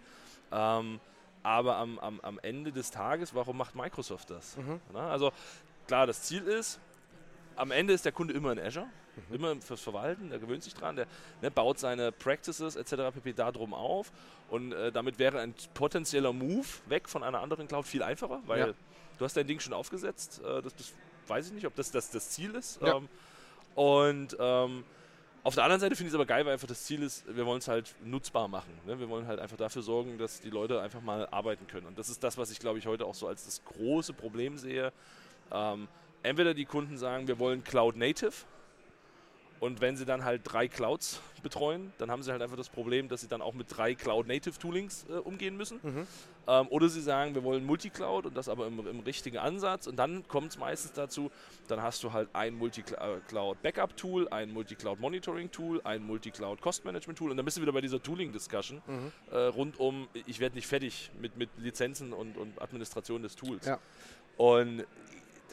Ähm, 0.52 1.00
aber 1.42 1.76
am, 1.76 1.98
am, 1.98 2.20
am 2.20 2.38
Ende 2.40 2.72
des 2.72 2.90
Tages, 2.90 3.34
warum 3.34 3.56
macht 3.56 3.74
Microsoft 3.74 4.30
das? 4.30 4.56
Mhm. 4.56 4.80
Na, 4.92 5.10
also 5.10 5.32
klar, 5.86 6.06
das 6.06 6.22
Ziel 6.22 6.42
ist, 6.44 6.78
am 7.56 7.70
Ende 7.70 7.92
ist 7.92 8.04
der 8.04 8.12
Kunde 8.12 8.34
immer 8.34 8.52
in 8.52 8.60
Azure, 8.60 8.86
mhm. 9.28 9.34
immer 9.34 9.56
fürs 9.60 9.80
Verwalten, 9.80 10.30
der 10.30 10.38
gewöhnt 10.38 10.62
sich 10.62 10.74
dran, 10.74 10.96
der 10.96 11.06
ne, 11.40 11.50
baut 11.50 11.78
seine 11.78 12.12
Practices 12.12 12.76
etc. 12.76 13.14
pp. 13.14 13.32
darum 13.32 13.74
auf 13.74 14.12
und 14.50 14.72
äh, 14.72 14.92
damit 14.92 15.18
wäre 15.18 15.40
ein 15.40 15.54
potenzieller 15.74 16.32
Move 16.32 16.66
weg 16.86 17.08
von 17.08 17.22
einer 17.22 17.40
anderen 17.40 17.68
Cloud 17.68 17.86
viel 17.86 18.02
einfacher, 18.02 18.40
weil 18.46 18.60
ja. 18.60 18.74
du 19.18 19.24
hast 19.24 19.36
dein 19.36 19.46
Ding 19.46 19.60
schon 19.60 19.72
aufgesetzt, 19.72 20.40
äh, 20.44 20.62
das, 20.62 20.74
das, 20.76 20.94
weiß 21.28 21.46
ich 21.48 21.52
nicht, 21.52 21.66
ob 21.66 21.74
das 21.76 21.90
das, 21.90 22.10
das 22.10 22.30
Ziel 22.30 22.54
ist. 22.54 22.80
Ja. 22.82 22.96
Ähm, 22.96 23.08
und 23.74 24.36
ähm, 24.38 24.84
auf 25.44 25.54
der 25.54 25.64
anderen 25.64 25.80
Seite 25.80 25.96
finde 25.96 26.08
ich 26.08 26.12
es 26.12 26.14
aber 26.14 26.26
geil, 26.26 26.44
weil 26.44 26.52
einfach 26.52 26.68
das 26.68 26.84
Ziel 26.84 27.02
ist, 27.02 27.24
wir 27.26 27.44
wollen 27.46 27.58
es 27.58 27.68
halt 27.68 27.94
nutzbar 28.04 28.46
machen. 28.46 28.72
Ne? 28.86 28.98
Wir 28.98 29.08
wollen 29.08 29.26
halt 29.26 29.40
einfach 29.40 29.56
dafür 29.56 29.82
sorgen, 29.82 30.16
dass 30.18 30.40
die 30.40 30.50
Leute 30.50 30.80
einfach 30.80 31.00
mal 31.00 31.26
arbeiten 31.30 31.66
können. 31.66 31.86
Und 31.86 31.98
das 31.98 32.08
ist 32.08 32.22
das, 32.22 32.38
was 32.38 32.50
ich 32.50 32.60
glaube 32.60 32.78
ich 32.78 32.86
heute 32.86 33.04
auch 33.06 33.14
so 33.14 33.26
als 33.26 33.44
das 33.44 33.64
große 33.64 34.12
Problem 34.12 34.56
sehe. 34.56 34.92
Ähm, 35.50 35.88
entweder 36.22 36.54
die 36.54 36.64
Kunden 36.64 36.96
sagen, 36.96 37.26
wir 37.26 37.38
wollen 37.38 37.64
Cloud 37.64 37.96
Native 37.96 38.32
und 39.62 39.80
wenn 39.80 39.96
sie 39.96 40.04
dann 40.04 40.24
halt 40.24 40.42
drei 40.44 40.66
Clouds 40.66 41.20
betreuen, 41.42 41.92
dann 41.98 42.10
haben 42.10 42.24
sie 42.24 42.32
halt 42.32 42.42
einfach 42.42 42.56
das 42.56 42.68
Problem, 42.68 43.08
dass 43.08 43.20
sie 43.20 43.28
dann 43.28 43.40
auch 43.40 43.54
mit 43.54 43.68
drei 43.70 43.94
Cloud-Native-Toolings 43.94 45.06
äh, 45.08 45.12
umgehen 45.14 45.56
müssen. 45.56 45.78
Mhm. 45.82 46.06
Ähm, 46.46 46.66
oder 46.68 46.88
sie 46.88 47.00
sagen, 47.00 47.34
wir 47.34 47.44
wollen 47.44 47.64
Multicloud 47.64 48.26
und 48.26 48.36
das 48.36 48.48
aber 48.48 48.66
im, 48.66 48.86
im 48.86 49.00
richtigen 49.00 49.38
Ansatz. 49.38 49.86
Und 49.86 49.96
dann 49.96 50.26
kommt 50.28 50.50
es 50.50 50.58
meistens 50.58 50.92
dazu, 50.92 51.30
dann 51.68 51.82
hast 51.82 52.02
du 52.02 52.12
halt 52.12 52.28
ein 52.32 52.54
Multicloud-Backup-Tool, 52.54 54.28
ein 54.28 54.52
Multicloud-Monitoring-Tool, 54.52 55.82
ein 55.84 56.04
Multicloud-Cost-Management-Tool. 56.04 57.30
Und 57.30 57.36
dann 57.36 57.44
bist 57.44 57.56
du 57.56 57.62
wieder 57.62 57.72
bei 57.72 57.80
dieser 57.80 58.02
Tooling-Discussion 58.02 58.82
mhm. 58.86 59.12
äh, 59.30 59.36
rund 59.36 59.78
um, 59.78 60.08
ich 60.26 60.40
werde 60.40 60.56
nicht 60.56 60.66
fertig 60.66 61.10
mit, 61.20 61.36
mit 61.36 61.50
Lizenzen 61.58 62.12
und, 62.12 62.36
und 62.36 62.60
Administration 62.60 63.22
des 63.22 63.36
Tools. 63.36 63.66
Ja. 63.66 63.78
Und 64.36 64.84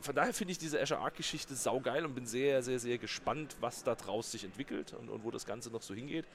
von 0.02 0.15
daher 0.15 0.34
finde 0.34 0.54
ich 0.54 0.58
diese 0.58 0.82
Azure 0.82 1.02
Arc-Geschichte 1.02 1.56
saugeil 1.56 2.06
und 2.06 2.15
bin 2.15 2.25
sehr, 2.25 2.63
sehr, 2.63 2.80
sehr 2.80 2.97
gespannt, 2.97 3.58
was 3.60 3.84
da 3.84 3.95
draus 3.95 4.32
sich 4.32 4.43
entwickelt 4.43 4.93
und, 4.93 5.10
und 5.10 5.23
wo 5.23 5.32
das 5.32 5.45
Ganze 5.45 5.69
noch 5.69 5.82
so 5.82 5.93
hingeht. 5.93 6.25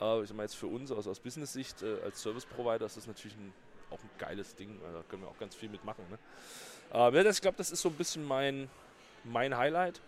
Äh, 0.00 0.22
ich 0.22 0.28
sag 0.28 0.36
mal 0.36 0.42
jetzt 0.42 0.56
für 0.56 0.66
uns 0.66 0.90
aus, 0.90 1.06
aus 1.06 1.20
Business-Sicht 1.20 1.82
äh, 1.82 1.96
als 2.04 2.22
Service-Provider 2.22 2.86
ist 2.86 2.96
das 2.96 3.06
natürlich 3.06 3.36
ein 3.36 3.52
geiles 4.24 4.54
Ding. 4.54 4.80
Da 4.80 5.02
können 5.08 5.22
wir 5.22 5.28
auch 5.28 5.38
ganz 5.38 5.54
viel 5.54 5.68
mitmachen. 5.68 6.04
Ne? 6.10 6.18
Äh, 6.92 7.28
ich 7.28 7.40
glaube, 7.40 7.56
das 7.56 7.70
ist 7.70 7.82
so 7.82 7.88
ein 7.88 7.94
bisschen 7.94 8.24
mein, 8.24 8.68
mein 9.24 9.56
Highlight. 9.56 10.00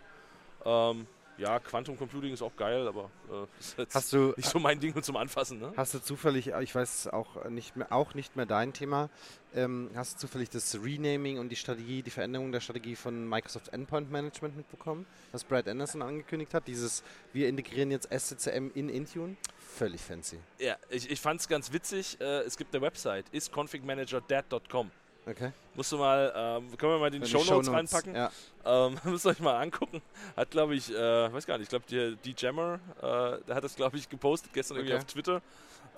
Ähm, 0.65 1.07
ja, 1.37 1.59
Quantum 1.59 1.97
Computing 1.97 2.33
ist 2.33 2.41
auch 2.41 2.55
geil, 2.55 2.87
aber 2.87 3.09
äh, 3.31 3.45
ist 3.59 3.77
jetzt 3.77 3.95
hast 3.95 4.13
du, 4.13 4.33
nicht 4.37 4.49
so 4.49 4.59
mein 4.59 4.79
Ding 4.79 5.01
zum 5.01 5.17
Anfassen. 5.17 5.59
Ne? 5.59 5.73
Hast 5.75 5.93
du 5.93 5.99
zufällig, 5.99 6.47
ich 6.47 6.75
weiß 6.75 7.07
auch 7.07 7.45
nicht 7.49 7.75
mehr, 7.75 7.91
auch 7.91 8.13
nicht 8.13 8.35
mehr 8.35 8.45
dein 8.45 8.73
Thema, 8.73 9.09
ähm, 9.53 9.89
hast 9.95 10.15
du 10.15 10.27
zufällig 10.27 10.49
das 10.49 10.79
Renaming 10.83 11.39
und 11.39 11.49
die 11.49 11.55
Strategie, 11.55 12.01
die 12.01 12.09
Veränderung 12.09 12.51
der 12.51 12.59
Strategie 12.59 12.95
von 12.95 13.27
Microsoft 13.27 13.69
Endpoint 13.69 14.11
Management 14.11 14.57
mitbekommen, 14.57 15.05
was 15.31 15.43
Brad 15.43 15.67
Anderson 15.67 16.01
angekündigt 16.01 16.53
hat? 16.53 16.67
Dieses, 16.67 17.03
wir 17.33 17.47
integrieren 17.47 17.91
jetzt 17.91 18.09
SCCM 18.11 18.71
in 18.73 18.89
Intune? 18.89 19.35
Völlig 19.59 20.01
fancy. 20.01 20.39
Ja, 20.59 20.75
ich, 20.89 21.09
ich 21.09 21.21
fand 21.21 21.39
es 21.41 21.47
ganz 21.47 21.71
witzig. 21.71 22.19
Äh, 22.19 22.41
es 22.41 22.57
gibt 22.57 22.73
eine 22.73 22.81
Website, 22.81 23.25
isconfigmanager.dad.com. 23.31 24.91
Okay. 25.29 25.51
Musst 25.75 25.91
du 25.91 25.97
mal, 25.97 26.31
ähm, 26.35 26.77
können 26.77 26.93
wir 26.93 26.99
mal 26.99 27.11
die, 27.11 27.25
Show 27.25 27.43
Notes 27.43 27.69
reinpacken? 27.69 28.15
Ja. 28.15 28.31
Ähm, 28.65 28.97
müsst 29.03 29.25
ihr 29.25 29.31
euch 29.31 29.39
mal 29.39 29.59
angucken. 29.61 30.01
Hat, 30.37 30.49
glaube 30.49 30.75
ich, 30.75 30.89
äh, 30.89 31.33
weiß 31.33 31.45
gar 31.45 31.57
nicht, 31.57 31.65
ich 31.65 31.69
glaube, 31.69 31.85
die, 31.89 32.15
die 32.23 32.33
Jammer, 32.37 32.79
äh, 32.99 33.43
der 33.45 33.55
hat 33.55 33.63
das, 33.63 33.75
glaube 33.75 33.97
ich, 33.97 34.07
gepostet 34.07 34.53
gestern 34.53 34.77
okay. 34.77 34.87
irgendwie 34.87 34.97
auf 34.97 35.05
Twitter. 35.05 35.41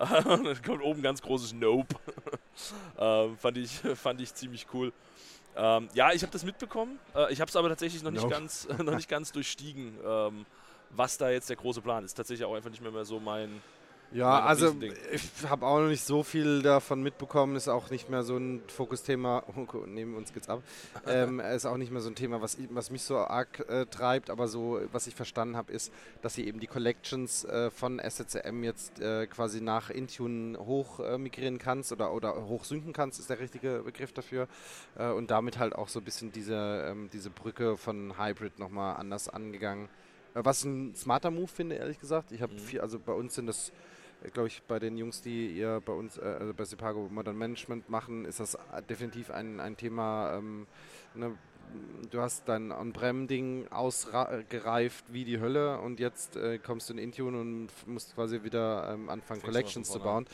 Und 0.00 0.44
dann 0.44 0.62
kommt 0.62 0.82
oben 0.82 1.02
ganz 1.02 1.22
großes 1.22 1.52
Nope. 1.52 1.94
ähm, 2.98 3.36
fand, 3.38 3.58
ich, 3.58 3.70
fand 3.70 4.20
ich 4.20 4.34
ziemlich 4.34 4.66
cool. 4.74 4.92
Ähm, 5.56 5.88
ja, 5.94 6.12
ich 6.12 6.22
habe 6.22 6.32
das 6.32 6.44
mitbekommen. 6.44 6.98
Äh, 7.14 7.32
ich 7.32 7.40
habe 7.40 7.48
es 7.48 7.56
aber 7.56 7.68
tatsächlich 7.68 8.02
noch 8.02 8.10
nicht, 8.10 8.22
nope. 8.22 8.34
ganz, 8.34 8.66
noch 8.78 8.96
nicht 8.96 9.08
ganz 9.08 9.30
durchstiegen, 9.30 9.96
ähm, 10.04 10.46
was 10.90 11.18
da 11.18 11.30
jetzt 11.30 11.48
der 11.50 11.56
große 11.56 11.82
Plan 11.82 12.04
ist. 12.04 12.14
Tatsächlich 12.14 12.44
auch 12.44 12.54
einfach 12.54 12.70
nicht 12.70 12.82
mehr, 12.82 12.90
mehr 12.92 13.04
so 13.04 13.20
mein, 13.20 13.62
ja, 14.12 14.40
also 14.40 14.74
ich 15.12 15.22
habe 15.48 15.66
auch 15.66 15.78
noch 15.78 15.88
nicht 15.88 16.02
so 16.02 16.22
viel 16.22 16.62
davon 16.62 17.02
mitbekommen. 17.02 17.54
Ist 17.54 17.68
auch 17.68 17.90
nicht 17.90 18.10
mehr 18.10 18.22
so 18.24 18.36
ein 18.36 18.62
Fokusthema. 18.68 19.44
Oh, 19.72 19.84
neben 19.86 20.16
uns 20.16 20.32
geht's 20.32 20.48
ab. 20.48 20.62
ähm, 21.06 21.38
ist 21.54 21.66
auch 21.66 21.76
nicht 21.76 21.92
mehr 21.92 22.00
so 22.00 22.08
ein 22.08 22.14
Thema, 22.14 22.40
was, 22.40 22.56
was 22.70 22.90
mich 22.90 23.02
so 23.02 23.18
arg 23.18 23.60
äh, 23.68 23.86
treibt. 23.86 24.30
Aber 24.30 24.48
so, 24.48 24.80
was 24.90 25.06
ich 25.06 25.14
verstanden 25.14 25.56
habe, 25.56 25.72
ist, 25.72 25.92
dass 26.22 26.34
sie 26.34 26.46
eben 26.46 26.60
die 26.60 26.66
Collections 26.66 27.44
äh, 27.44 27.70
von 27.70 28.00
SCCM 28.00 28.64
jetzt 28.64 29.00
äh, 29.00 29.26
quasi 29.26 29.60
nach 29.60 29.90
Intune 29.90 30.58
hoch 30.58 30.98
äh, 31.00 31.18
migrieren 31.18 31.58
kannst 31.58 31.92
oder, 31.92 32.12
oder 32.12 32.46
hoch 32.46 32.64
synken 32.64 32.92
kannst, 32.92 33.20
ist 33.20 33.30
der 33.30 33.38
richtige 33.38 33.82
Begriff 33.84 34.12
dafür. 34.12 34.48
Äh, 34.96 35.10
und 35.10 35.30
damit 35.30 35.58
halt 35.58 35.74
auch 35.74 35.88
so 35.88 36.00
ein 36.00 36.04
bisschen 36.04 36.32
diese, 36.32 36.86
ähm, 36.88 37.10
diese 37.12 37.30
Brücke 37.30 37.76
von 37.76 38.18
Hybrid 38.18 38.58
nochmal 38.58 38.96
anders 38.96 39.28
angegangen. 39.28 39.88
Äh, 40.34 40.40
was 40.44 40.64
ein 40.64 40.94
smarter 40.94 41.30
Move 41.30 41.48
finde, 41.48 41.76
ehrlich 41.76 41.98
gesagt. 41.98 42.32
Ich 42.32 42.42
habe 42.42 42.54
mhm. 42.54 42.58
viel, 42.58 42.80
also 42.80 42.98
bei 42.98 43.12
uns 43.12 43.34
sind 43.34 43.46
das 43.46 43.72
glaube 44.32 44.48
ich, 44.48 44.62
bei 44.62 44.78
den 44.78 44.96
Jungs, 44.96 45.22
die 45.22 45.48
ihr 45.48 45.80
bei 45.84 45.92
uns, 45.92 46.18
äh, 46.18 46.22
also 46.22 46.54
bei 46.54 46.64
Sepago 46.64 47.08
Modern 47.10 47.36
Management 47.36 47.88
machen, 47.88 48.24
ist 48.24 48.40
das 48.40 48.58
definitiv 48.88 49.30
ein, 49.30 49.60
ein 49.60 49.76
Thema. 49.76 50.36
Ähm, 50.36 50.66
ne, 51.14 51.36
du 52.10 52.20
hast 52.20 52.48
dein 52.48 52.72
On-Prem-Ding 52.72 53.68
ausgereift 53.70 55.04
wie 55.08 55.24
die 55.24 55.40
Hölle 55.40 55.78
und 55.80 56.00
jetzt 56.00 56.36
äh, 56.36 56.58
kommst 56.58 56.88
du 56.88 56.94
in 56.94 56.98
Intune 56.98 57.40
und 57.40 57.68
musst 57.86 58.14
quasi 58.14 58.42
wieder 58.42 58.92
ähm, 58.92 59.08
anfangen, 59.08 59.40
Fängst 59.40 59.44
Collections 59.44 59.90
zu 59.90 60.00
bauen. 60.00 60.26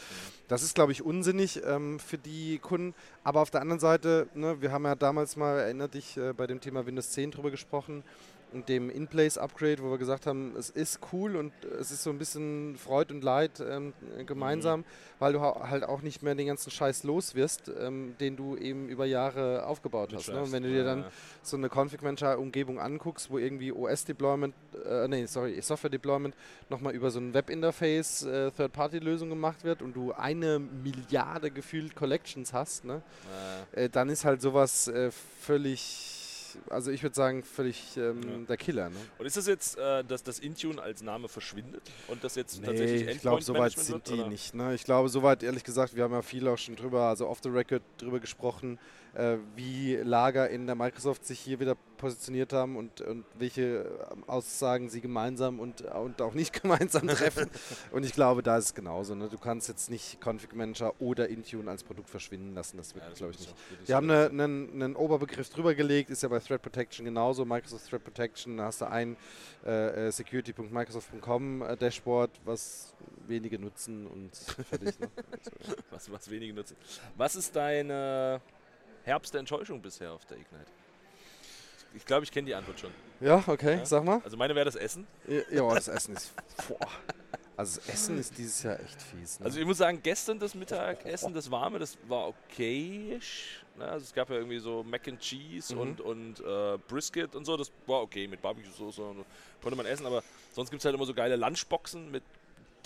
Das 0.49 0.63
ist, 0.63 0.75
glaube 0.75 0.93
ich, 0.93 1.03
unsinnig 1.03 1.63
ähm, 1.65 1.99
für 1.99 2.19
die 2.19 2.59
Kunden. 2.59 2.95
Aber 3.25 3.41
auf 3.41 3.51
der 3.51 3.61
anderen 3.61 3.81
Seite, 3.81 4.29
ne, 4.35 4.61
wir 4.61 4.73
haben 4.73 4.85
ja 4.85 4.95
damals 4.95 5.37
mal, 5.37 5.59
erinnert 5.59 5.95
dich, 5.95 6.17
äh, 6.17 6.33
bei 6.33 6.47
dem 6.47 6.61
Thema 6.61 6.87
Windows 6.87 7.11
10 7.11 7.33
drüber 7.33 7.51
gesprochen 7.51 8.03
und 8.53 8.69
dem 8.69 8.91
In-Place-Upgrade, 8.91 9.83
wo 9.83 9.91
wir 9.91 9.99
gesagt 9.99 10.27
haben, 10.27 10.55
es 10.57 10.71
ist 10.71 11.01
cool 11.13 11.37
und 11.37 11.53
es 11.79 11.91
ist 11.91 12.03
so 12.03 12.11
ein 12.11 12.19
bisschen 12.19 12.77
Freud 12.77 13.13
und 13.13 13.23
Leid 13.23 13.61
ähm, 13.61 13.93
gemeinsam, 14.25 14.81
mhm. 14.81 14.85
weil 15.19 15.33
du 15.33 15.41
halt 15.41 15.85
auch 15.85 16.03
nicht 16.03 16.23
mehr 16.23 16.35
den 16.35 16.47
ganzen 16.47 16.71
Scheiß 16.71 17.03
los 17.05 17.35
wirst, 17.35 17.71
ähm, 17.79 18.15
den 18.21 18.37
du 18.37 18.57
eben 18.57 18.89
über 18.89 19.05
Jahre 19.05 19.67
aufgebaut 19.67 20.13
hast. 20.15 20.29
Ne? 20.29 20.41
Und 20.41 20.53
wenn 20.53 20.63
du 20.63 20.71
dir 20.71 20.85
dann 20.85 21.05
so 21.43 21.57
eine 21.57 21.69
Config-Manager-Umgebung 21.69 22.79
anguckst, 22.81 23.31
wo 23.31 23.39
irgendwie 23.39 23.73
OS-Deployment, 23.73 24.55
äh, 24.89 25.09
nee, 25.09 25.27
sorry, 25.27 25.61
Software-Deployment 25.61 26.35
nochmal 26.71 26.95
über 26.95 27.11
so 27.11 27.19
ein 27.19 27.35
Web-Interface 27.35 28.25
äh, 28.25 28.51
Third-Party-Lösung 28.53 29.29
gemacht 29.29 29.65
wird 29.65 29.83
und 29.83 29.95
du 29.95 30.13
eine 30.13 30.59
Milliarde 30.59 31.51
gefühlt 31.51 31.95
Collections 31.95 32.53
hast, 32.53 32.85
ne? 32.85 33.03
Äh, 33.73 33.89
dann 33.89 34.09
ist 34.09 34.25
halt 34.25 34.41
sowas 34.41 34.89
äh, 34.89 35.11
völlig 36.57 36.73
also 36.73 36.91
ich 36.91 37.03
würde 37.03 37.15
sagen, 37.15 37.43
völlig 37.43 37.97
ähm, 37.97 38.21
ja. 38.23 38.39
der 38.49 38.57
Killer. 38.57 38.91
Ne? 38.91 38.97
Und 39.19 39.27
ist 39.27 39.37
das 39.37 39.47
jetzt, 39.47 39.79
äh, 39.79 40.05
dass 40.05 40.23
das 40.23 40.39
Intune 40.39 40.81
als 40.81 41.03
Name 41.03 41.29
verschwindet 41.29 41.83
und 42.09 42.23
das 42.23 42.35
jetzt 42.35 42.61
nee, 42.61 42.67
tatsächlich 42.67 43.01
Endpoint 43.03 43.17
Ich 43.17 43.23
glaube, 43.23 43.43
soweit 43.43 43.73
sind 43.73 43.95
wird, 43.95 44.09
die 44.09 44.15
oder? 44.15 44.29
nicht. 44.29 44.55
Ne? 44.55 44.75
Ich 44.75 44.85
glaube, 44.85 45.09
soweit, 45.09 45.43
ehrlich 45.43 45.65
gesagt, 45.65 45.97
wir 45.97 46.05
haben 46.05 46.13
ja 46.13 46.23
viel 46.23 46.47
auch 46.49 46.59
schon 46.59 46.77
drüber, 46.77 47.03
also 47.03 47.29
off 47.29 47.41
the 47.43 47.49
record 47.49 47.83
drüber 47.99 48.21
gesprochen, 48.21 48.79
wie 49.55 49.97
Lager 49.97 50.51
in 50.51 50.67
der 50.67 50.77
Microsoft 50.77 51.25
sich 51.25 51.41
hier 51.41 51.59
wieder 51.61 51.77
positioniert 51.97 52.53
haben 52.53 52.77
und, 52.77 53.01
und 53.01 53.25
welche 53.39 53.87
ähm, 54.13 54.25
Aussagen 54.27 54.89
sie 54.89 55.01
gemeinsam 55.01 55.61
und, 55.61 55.83
und 55.83 56.21
auch 56.23 56.35
nicht 56.35 56.53
gemeinsam 56.63 57.09
treffen. 57.09 57.51
und 57.93 58.05
ich 58.05 58.13
glaube, 58.13 58.43
da 58.43 58.57
ist 58.59 58.65
es 58.67 58.75
genauso. 58.75 59.15
Ne? 59.15 59.29
Du 59.29 59.39
kannst 59.39 59.69
jetzt 59.69 59.91
nicht 59.91 60.19
Config 60.25 60.55
Manager 60.55 60.93
oder 61.01 61.29
Intune 61.29 61.71
als 61.71 61.83
Produkt 61.83 62.11
verschwinden 62.11 62.55
lassen. 62.55 62.77
Das 62.77 62.95
wird, 62.95 63.05
ja, 63.07 63.13
glaube 63.15 63.33
ich, 63.33 63.41
nicht. 63.41 63.55
Wir 63.87 63.97
haben 63.97 64.11
eine, 64.11 64.27
einen, 64.27 64.83
einen 64.83 64.97
Oberbegriff 64.97 65.49
drüber 65.51 65.75
gelegt, 65.75 66.11
ist 66.11 66.23
ja 66.23 66.29
bei 66.29 66.39
Threat 66.39 66.63
Protection 66.63 67.05
genauso. 67.05 67.45
Microsoft 67.45 67.89
Threat 67.89 68.05
Protection, 68.05 68.59
da 68.59 68.65
hast 68.65 68.81
du 68.81 68.87
ein 68.87 69.17
äh, 69.65 70.09
äh 70.09 70.13
security.microsoft.com 70.13 71.63
äh, 71.63 71.77
Dashboard, 71.77 72.31
was 72.45 72.95
wenige 73.27 73.59
nutzen 73.59 74.07
und 74.07 74.37
fertig. 74.37 74.99
Ne? 75.01 75.11
was, 75.91 76.11
was 76.11 76.31
wenige 76.31 76.55
nutzen. 76.55 76.77
Was 77.17 77.37
ist 77.37 77.57
deine 77.57 78.41
Herbst 79.07 79.33
der 79.35 79.39
Enttäuschung 79.39 79.81
bisher 79.81 80.13
auf 80.13 80.25
der 80.27 80.37
Ignite? 80.37 80.67
Ich 81.95 82.05
glaube, 82.05 82.25
ich 82.25 82.33
kenne 82.33 82.47
die 82.47 82.55
Antwort 82.57 82.81
schon. 82.81 82.91
Ja, 83.21 83.43
okay, 83.47 83.77
ja? 83.79 83.87
sag 83.87 84.03
mal. 84.05 84.21
Also 84.25 84.37
meine 84.37 84.53
wäre 84.57 84.65
das 84.65 84.75
Essen. 84.75 85.07
Ja, 85.29 85.43
ja 85.51 85.75
das 85.75 85.87
Essen 85.87 86.17
ist. 86.17 86.33
Boah. 86.69 86.79
Also 87.57 87.81
das 87.81 87.89
Essen 87.89 88.19
ist 88.19 88.37
dieses 88.37 88.65
Jahr 88.65 88.81
echt 88.81 89.01
fies. 89.01 89.39
Ne? 89.39 89.47
Also 89.47 89.61
ich 89.61 89.65
muss 89.65 89.79
sagen, 89.79 90.01
gestern 90.03 90.41
das 90.41 90.57
Mittagessen, 90.57 91.33
das 91.33 91.49
warme, 91.51 91.79
das 91.79 91.97
war 92.09 92.29
okay. 92.29 93.19
Ne? 93.79 93.85
Also 93.87 94.05
es 94.05 94.13
gab 94.13 94.29
ja 94.29 94.37
irgendwie 94.37 94.59
so 94.59 94.83
Mac 94.83 95.07
and 95.07 95.21
Cheese 95.21 95.73
Mhm. 95.75 95.81
und, 95.81 96.01
und 96.01 96.41
äh, 96.41 96.77
Brisket 96.89 97.37
und 97.37 97.45
so. 97.45 97.57
Das 97.57 97.71
war 97.87 98.03
okay 98.03 98.27
mit 98.27 98.43
Barbecue-Soße. 98.43 99.03
Konnte 99.63 99.77
man 99.77 99.87
essen, 99.87 100.05
aber 100.05 100.25
sonst 100.53 100.71
gibt 100.71 100.81
es 100.81 100.85
halt 100.85 100.97
immer 100.97 101.07
so 101.07 101.15
geile 101.15 101.37
Lunchboxen 101.37 102.11
mit 102.11 102.25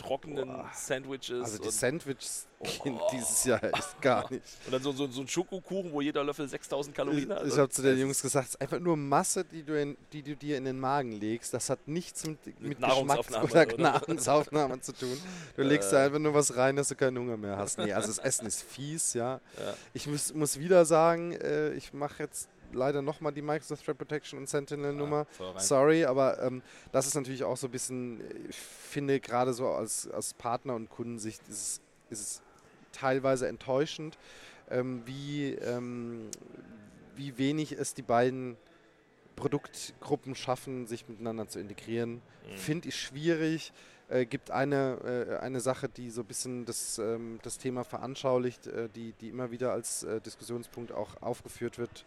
trockenen 0.00 0.46
Boah. 0.48 0.70
Sandwiches. 0.74 1.42
also 1.44 1.58
die 1.62 1.70
Sandwiches 1.70 2.46
gehen 2.82 2.98
Oh. 3.00 3.08
dieses 3.12 3.44
Jahr 3.44 3.62
echt 3.62 4.00
gar 4.02 4.30
nicht. 4.30 4.42
und 4.66 4.72
dann 4.72 4.82
so, 4.82 4.92
so, 4.92 5.06
so 5.06 5.20
ein 5.22 5.28
Schokokuchen, 5.28 5.92
wo 5.92 6.00
jeder 6.00 6.22
Löffel 6.24 6.48
6000 6.48 6.94
Kalorien 6.94 7.30
hat. 7.32 7.46
Ich 7.46 7.56
habe 7.56 7.68
zu 7.70 7.80
den 7.82 7.98
Jungs 7.98 8.20
gesagt, 8.20 8.48
es 8.48 8.54
ist 8.54 8.60
einfach 8.60 8.78
nur 8.80 8.96
Masse, 8.96 9.44
die 9.44 9.62
du, 9.62 9.80
in, 9.80 9.96
die 10.12 10.22
du 10.22 10.34
dir 10.36 10.56
in 10.58 10.64
den 10.64 10.78
Magen 10.78 11.12
legst. 11.12 11.54
Das 11.54 11.70
hat 11.70 11.86
nichts 11.88 12.26
mit, 12.26 12.38
mit, 12.60 12.78
Geschmacks- 12.78 12.80
Nahrungsaufnahme, 12.80 13.44
oder, 13.44 13.62
oder? 13.74 13.78
Nahrungsaufnahme 13.78 14.80
zu 14.80 14.92
tun. 14.92 15.16
Du 15.56 15.62
legst 15.62 15.90
Äh. 15.90 15.92
da 15.96 16.04
einfach 16.04 16.18
nur 16.18 16.34
was 16.34 16.56
rein, 16.56 16.76
dass 16.76 16.88
du 16.88 16.94
keinen 16.96 17.18
Hunger 17.18 17.36
mehr 17.36 17.56
hast. 17.56 17.78
Nee, 17.78 17.92
also 17.92 18.08
das 18.08 18.18
Essen 18.18 18.46
ist 18.46 18.62
fies, 18.62 19.14
ja. 19.14 19.40
Ja. 19.58 19.74
Ich 19.94 20.06
muss, 20.06 20.34
muss 20.34 20.58
wieder 20.58 20.84
sagen, 20.84 21.32
äh, 21.32 21.72
ich 21.72 21.92
mache 21.92 22.22
jetzt 22.24 22.48
leider 22.72 23.02
nochmal 23.02 23.32
die 23.32 23.42
Microsoft 23.42 23.84
Threat 23.84 23.98
Protection 23.98 24.38
und 24.38 24.48
Sentinel 24.48 24.92
Nummer. 24.92 25.26
voll 25.30 25.50
rein. 25.50 25.60
Sorry, 25.60 26.04
aber 26.04 26.42
ähm, 26.42 26.62
das 26.92 27.06
ist 27.06 27.14
natürlich 27.14 27.44
auch 27.44 27.56
so 27.56 27.68
ein 27.68 27.70
bisschen, 27.70 28.20
ich 28.48 28.56
finde 28.56 29.20
gerade 29.20 29.52
so 29.52 29.68
als, 29.68 30.08
als 30.10 30.34
Partner 30.34 30.74
und 30.74 30.90
Kundensicht 30.90 31.42
ist 31.48 31.50
es, 31.50 31.80
ist 32.10 32.20
es 32.20 32.42
teilweise 32.92 33.48
enttäuschend, 33.48 34.18
ähm, 34.70 35.02
wie, 35.06 35.54
ähm, 35.54 36.28
wie 37.16 37.38
wenig 37.38 37.72
es 37.72 37.94
die 37.94 38.02
beiden 38.02 38.56
Produktgruppen 39.36 40.34
schaffen, 40.34 40.86
sich 40.86 41.08
miteinander 41.08 41.48
zu 41.48 41.58
integrieren. 41.58 42.14
Mhm. 42.50 42.56
Finde 42.56 42.88
ich 42.88 42.96
schwierig. 42.96 43.72
Äh, 44.08 44.26
gibt 44.26 44.50
eine, 44.50 45.28
äh, 45.30 45.36
eine 45.38 45.60
Sache, 45.60 45.88
die 45.88 46.10
so 46.10 46.22
ein 46.22 46.26
bisschen 46.26 46.64
das, 46.64 46.98
ähm, 46.98 47.38
das 47.42 47.58
Thema 47.58 47.84
veranschaulicht, 47.84 48.66
äh, 48.66 48.88
die, 48.88 49.12
die 49.12 49.28
immer 49.28 49.52
wieder 49.52 49.72
als 49.72 50.02
äh, 50.02 50.20
Diskussionspunkt 50.20 50.90
auch 50.90 51.22
aufgeführt 51.22 51.78
wird, 51.78 52.04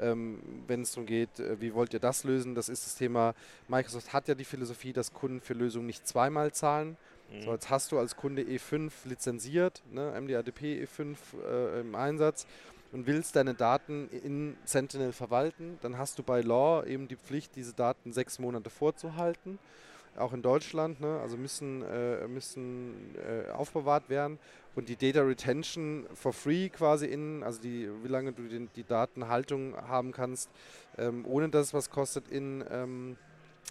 ähm, 0.00 0.40
wenn 0.66 0.82
es 0.82 0.92
darum 0.92 1.06
geht, 1.06 1.38
äh, 1.38 1.60
wie 1.60 1.74
wollt 1.74 1.92
ihr 1.92 2.00
das 2.00 2.24
lösen? 2.24 2.54
Das 2.54 2.68
ist 2.68 2.86
das 2.86 2.94
Thema, 2.96 3.34
Microsoft 3.68 4.12
hat 4.12 4.28
ja 4.28 4.34
die 4.34 4.44
Philosophie, 4.44 4.92
dass 4.92 5.12
Kunden 5.12 5.40
für 5.40 5.54
Lösungen 5.54 5.86
nicht 5.86 6.06
zweimal 6.06 6.52
zahlen. 6.52 6.96
Mhm. 7.30 7.42
So, 7.42 7.52
jetzt 7.52 7.70
hast 7.70 7.92
du 7.92 7.98
als 7.98 8.16
Kunde 8.16 8.42
E5 8.42 8.90
lizenziert, 9.04 9.82
ne, 9.90 10.18
MDADP 10.20 10.84
E5 10.84 11.16
äh, 11.46 11.80
im 11.80 11.94
Einsatz 11.94 12.46
und 12.92 13.06
willst 13.06 13.34
deine 13.36 13.54
Daten 13.54 14.08
in 14.10 14.56
Sentinel 14.64 15.12
verwalten, 15.12 15.78
dann 15.82 15.98
hast 15.98 16.18
du 16.18 16.22
bei 16.22 16.40
Law 16.40 16.84
eben 16.84 17.08
die 17.08 17.16
Pflicht, 17.16 17.56
diese 17.56 17.72
Daten 17.72 18.12
sechs 18.12 18.38
Monate 18.38 18.70
vorzuhalten. 18.70 19.58
Auch 20.16 20.32
in 20.32 20.42
Deutschland, 20.42 21.00
ne, 21.00 21.18
also 21.20 21.36
müssen, 21.36 21.82
äh, 21.82 22.26
müssen 22.28 23.14
äh, 23.16 23.50
aufbewahrt 23.50 24.08
werden. 24.08 24.38
Und 24.74 24.88
die 24.88 24.96
Data 24.96 25.20
Retention 25.22 26.06
for 26.14 26.32
free 26.32 26.68
quasi 26.68 27.06
in, 27.06 27.42
also 27.42 27.60
die, 27.60 27.88
wie 28.02 28.08
lange 28.08 28.32
du 28.32 28.48
den, 28.48 28.68
die 28.74 28.84
Datenhaltung 28.84 29.76
haben 29.76 30.12
kannst, 30.12 30.50
ähm, 30.98 31.24
ohne 31.26 31.48
dass 31.48 31.68
es 31.68 31.74
was 31.74 31.90
kostet 31.90 32.28
in 32.28 32.64
ähm, 32.70 33.16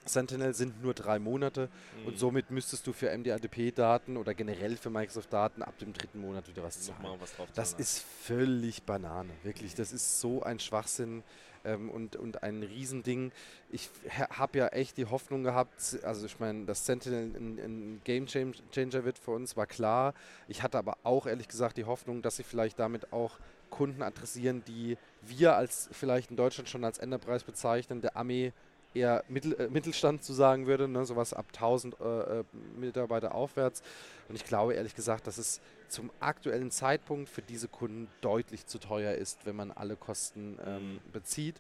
Sentinel 0.06 0.54
sind 0.54 0.82
nur 0.82 0.94
drei 0.94 1.20
Monate. 1.20 1.70
Mhm. 2.02 2.08
Und 2.08 2.20
somit 2.20 2.52
müsstest 2.52 2.86
du 2.88 2.94
für 2.94 3.16
MDADP-Daten 3.16 4.18
oder 4.18 4.34
generell 4.34 4.78
für 4.78 4.90
Microsoft-Daten 4.90 5.62
ab 5.62 5.78
dem 5.78 5.94
dritten 5.94 6.20
Monat 6.20 6.48
wieder 6.48 6.64
was 6.64 6.82
zahlen. 6.82 7.00
Was 7.20 7.36
drauf 7.36 7.48
Das 7.54 7.74
ist 7.74 8.00
völlig 8.00 8.84
Banane, 8.84 9.32
wirklich. 9.44 9.76
Das 9.76 9.94
ist 9.94 10.20
so 10.20 10.44
ein 10.44 10.60
Schwachsinn 10.60 11.24
ähm, 11.66 11.90
und, 11.90 12.16
und 12.16 12.44
ein 12.44 12.64
Riesending. 12.64 13.32
Ich 13.72 13.90
habe 14.32 14.58
ja 14.58 14.68
echt 14.68 14.98
die 14.98 15.06
Hoffnung 15.06 15.44
gehabt, 15.44 15.98
also 16.04 16.26
ich 16.26 16.40
meine, 16.40 16.66
dass 16.66 16.86
Sentinel 16.86 17.36
ein, 17.36 17.60
ein 17.60 18.02
Game 18.04 18.26
Chang- 18.28 18.54
Changer 18.72 19.06
wird 19.06 19.20
für 19.20 19.32
uns, 19.32 19.56
war 19.58 19.68
klar. 19.68 20.14
Ich 20.48 20.64
hatte 20.64 20.78
aber 20.78 20.98
auch 21.04 21.28
ehrlich 21.28 21.48
gesagt 21.48 21.78
die 21.78 21.86
Hoffnung, 21.86 22.22
dass 22.22 22.38
sie 22.38 22.44
vielleicht 22.44 22.80
damit 22.80 23.12
auch 23.14 23.38
Kunden 23.70 24.02
adressieren, 24.04 24.64
die 24.68 24.98
wir 25.22 25.56
als 25.56 25.90
vielleicht 25.92 26.30
in 26.30 26.38
Deutschland 26.38 26.70
schon 26.70 26.84
als 26.84 27.00
Enterprise 27.00 27.44
bezeichnen, 27.46 28.02
der 28.02 28.16
Armee 28.16 28.54
eher 28.94 29.24
Mittel, 29.28 29.54
äh, 29.60 29.68
Mittelstand 29.70 30.24
zu 30.24 30.34
sagen 30.34 30.68
würde, 30.68 30.88
ne, 30.88 31.06
sowas 31.06 31.34
ab 31.34 31.46
1000 31.54 32.00
äh, 32.00 32.40
äh, 32.40 32.44
Mitarbeiter 32.80 33.34
aufwärts. 33.34 33.82
Und 34.30 34.36
ich 34.36 34.46
glaube 34.46 34.76
ehrlich 34.76 34.96
gesagt, 34.96 35.26
dass 35.26 35.38
es 35.40 35.62
zum 35.90 36.12
aktuellen 36.20 36.72
Zeitpunkt 36.72 37.30
für 37.30 37.42
diese 37.42 37.68
Kunden 37.68 38.08
deutlich 38.22 38.66
zu 38.66 38.80
teuer 38.80 39.16
ist, 39.16 39.46
wenn 39.46 39.56
man 39.56 39.72
alle 39.72 39.96
Kosten 39.96 40.58
ähm, 40.66 40.94
Mhm. 40.96 41.00
bezieht. 41.12 41.56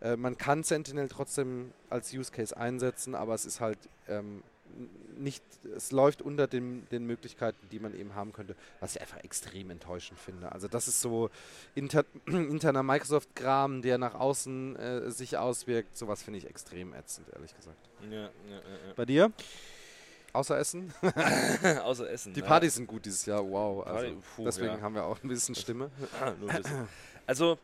Äh, 0.00 0.16
man 0.16 0.36
kann 0.36 0.62
Sentinel 0.64 1.08
trotzdem 1.08 1.72
als 1.90 2.12
Use 2.12 2.30
Case 2.32 2.56
einsetzen, 2.56 3.14
aber 3.14 3.34
es 3.34 3.44
ist 3.44 3.60
halt 3.60 3.78
ähm, 4.08 4.42
nicht, 5.18 5.44
es 5.76 5.92
läuft 5.92 6.22
unter 6.22 6.46
dem, 6.46 6.88
den 6.90 7.04
Möglichkeiten, 7.04 7.58
die 7.70 7.78
man 7.78 7.94
eben 7.94 8.14
haben 8.14 8.32
könnte, 8.32 8.56
was 8.80 8.94
ich 8.96 9.02
einfach 9.02 9.18
extrem 9.22 9.68
enttäuschend 9.70 10.18
finde. 10.18 10.50
Also 10.50 10.66
das 10.66 10.88
ist 10.88 11.02
so 11.02 11.28
inter, 11.74 12.04
interner 12.26 12.82
Microsoft-Kram, 12.82 13.82
der 13.82 13.98
nach 13.98 14.14
außen 14.14 14.76
äh, 14.76 15.10
sich 15.10 15.36
auswirkt. 15.36 15.96
Sowas 15.96 16.22
finde 16.22 16.38
ich 16.38 16.46
extrem 16.48 16.94
ätzend, 16.94 17.28
ehrlich 17.34 17.54
gesagt. 17.54 17.76
Ja, 18.10 18.22
ja, 18.22 18.30
ja, 18.48 18.94
Bei 18.96 19.04
dir? 19.04 19.30
Außer 20.32 20.58
Essen? 20.58 20.92
Außer 21.82 22.08
Essen. 22.10 22.32
Die 22.32 22.40
ja. 22.40 22.46
Partys 22.46 22.76
sind 22.76 22.86
gut 22.86 23.04
dieses 23.04 23.26
Jahr, 23.26 23.46
wow. 23.48 23.86
Also 23.86 23.98
Party- 23.98 24.16
puh, 24.36 24.44
deswegen 24.44 24.74
ja. 24.74 24.80
haben 24.80 24.94
wir 24.94 25.04
auch 25.04 25.22
ein 25.22 25.28
bisschen 25.28 25.54
Stimme. 25.54 25.90
Nur 26.40 26.50
ein 26.50 26.62
bisschen. 26.62 26.88
Also, 27.26 27.58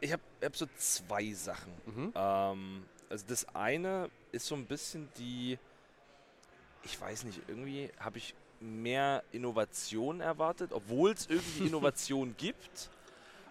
ich 0.00 0.12
habe 0.12 0.22
hab 0.42 0.56
so 0.56 0.66
zwei 0.76 1.32
Sachen. 1.32 1.72
Mhm. 1.86 2.12
Ähm, 2.14 2.84
also 3.08 3.24
das 3.28 3.46
eine 3.54 4.10
ist 4.32 4.46
so 4.46 4.54
ein 4.54 4.66
bisschen 4.66 5.08
die, 5.18 5.58
ich 6.82 7.00
weiß 7.00 7.24
nicht, 7.24 7.40
irgendwie 7.46 7.90
habe 7.98 8.18
ich 8.18 8.34
mehr 8.60 9.22
Innovation 9.30 10.20
erwartet, 10.20 10.72
obwohl 10.72 11.12
es 11.12 11.26
irgendwie 11.26 11.66
Innovation 11.68 12.34
gibt. 12.36 12.90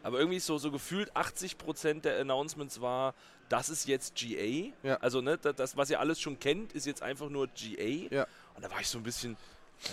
Aber 0.04 0.20
irgendwie 0.20 0.40
so, 0.40 0.58
so 0.58 0.72
gefühlt 0.72 1.12
80% 1.16 2.02
der 2.02 2.20
Announcements 2.20 2.82
war, 2.82 3.14
das 3.50 3.70
ist 3.70 3.88
jetzt 3.88 4.16
GA. 4.16 4.74
Ja. 4.84 4.96
Also 4.98 5.22
ne, 5.22 5.38
das, 5.38 5.78
was 5.78 5.90
ihr 5.90 6.00
alles 6.00 6.20
schon 6.20 6.40
kennt, 6.40 6.74
ist 6.74 6.86
jetzt 6.86 7.02
einfach 7.02 7.30
nur 7.30 7.48
GA. 7.48 7.84
Ja. 8.14 8.28
Und 8.56 8.64
da 8.64 8.70
war 8.72 8.80
ich 8.82 8.88
so 8.88 8.98
ein 8.98 9.04
bisschen, 9.04 9.38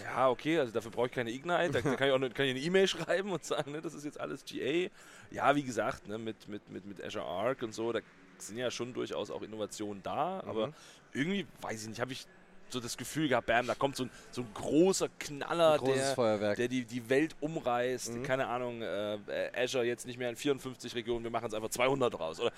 ja, 0.04 0.28
okay, 0.28 0.58
also 0.58 0.72
dafür 0.72 0.90
brauche 0.90 1.06
ich 1.06 1.12
keine 1.12 1.30
Ignite. 1.30 1.70
Da, 1.70 1.80
da 1.80 1.94
kann 1.96 2.08
ich 2.08 2.12
auch 2.12 2.16
eine, 2.16 2.30
kann 2.30 2.46
ich 2.46 2.52
eine 2.52 2.60
E-Mail 2.60 2.88
schreiben 2.88 3.30
und 3.30 3.44
sagen, 3.44 3.72
ne, 3.72 3.80
das 3.80 3.94
ist 3.94 4.04
jetzt 4.04 4.18
alles 4.20 4.44
GA. 4.44 4.88
Ja, 5.30 5.54
wie 5.54 5.62
gesagt, 5.62 6.08
ne, 6.08 6.18
mit, 6.18 6.48
mit, 6.48 6.68
mit, 6.70 6.84
mit 6.84 7.02
Azure 7.02 7.24
Arc 7.24 7.62
und 7.62 7.72
so, 7.74 7.92
da 7.92 8.00
sind 8.38 8.58
ja 8.58 8.70
schon 8.70 8.92
durchaus 8.92 9.30
auch 9.30 9.42
Innovationen 9.42 10.02
da. 10.02 10.40
Aber 10.46 10.68
Mhm. 10.68 10.74
irgendwie, 11.12 11.46
weiß 11.60 11.82
ich 11.82 11.88
nicht, 11.88 12.00
habe 12.00 12.12
ich 12.12 12.26
so 12.74 12.80
das 12.80 12.96
Gefühl 12.96 13.28
gehabt, 13.28 13.46
bam, 13.46 13.66
da 13.66 13.74
kommt 13.74 13.96
so 13.96 14.04
ein, 14.04 14.10
so 14.30 14.42
ein 14.42 14.48
großer 14.52 15.08
Knaller, 15.18 15.78
Großes 15.78 16.14
der, 16.14 16.54
der 16.54 16.68
die, 16.68 16.84
die 16.84 17.08
Welt 17.08 17.34
umreißt. 17.40 18.14
Mhm. 18.14 18.22
Keine 18.22 18.46
Ahnung, 18.48 18.82
äh, 18.82 19.18
Azure 19.56 19.84
jetzt 19.84 20.06
nicht 20.06 20.18
mehr 20.18 20.28
in 20.28 20.36
54 20.36 20.94
Regionen, 20.94 21.24
wir 21.24 21.30
machen 21.30 21.46
es 21.46 21.54
einfach 21.54 21.70
200 21.70 22.18
raus. 22.20 22.38
Oder 22.38 22.52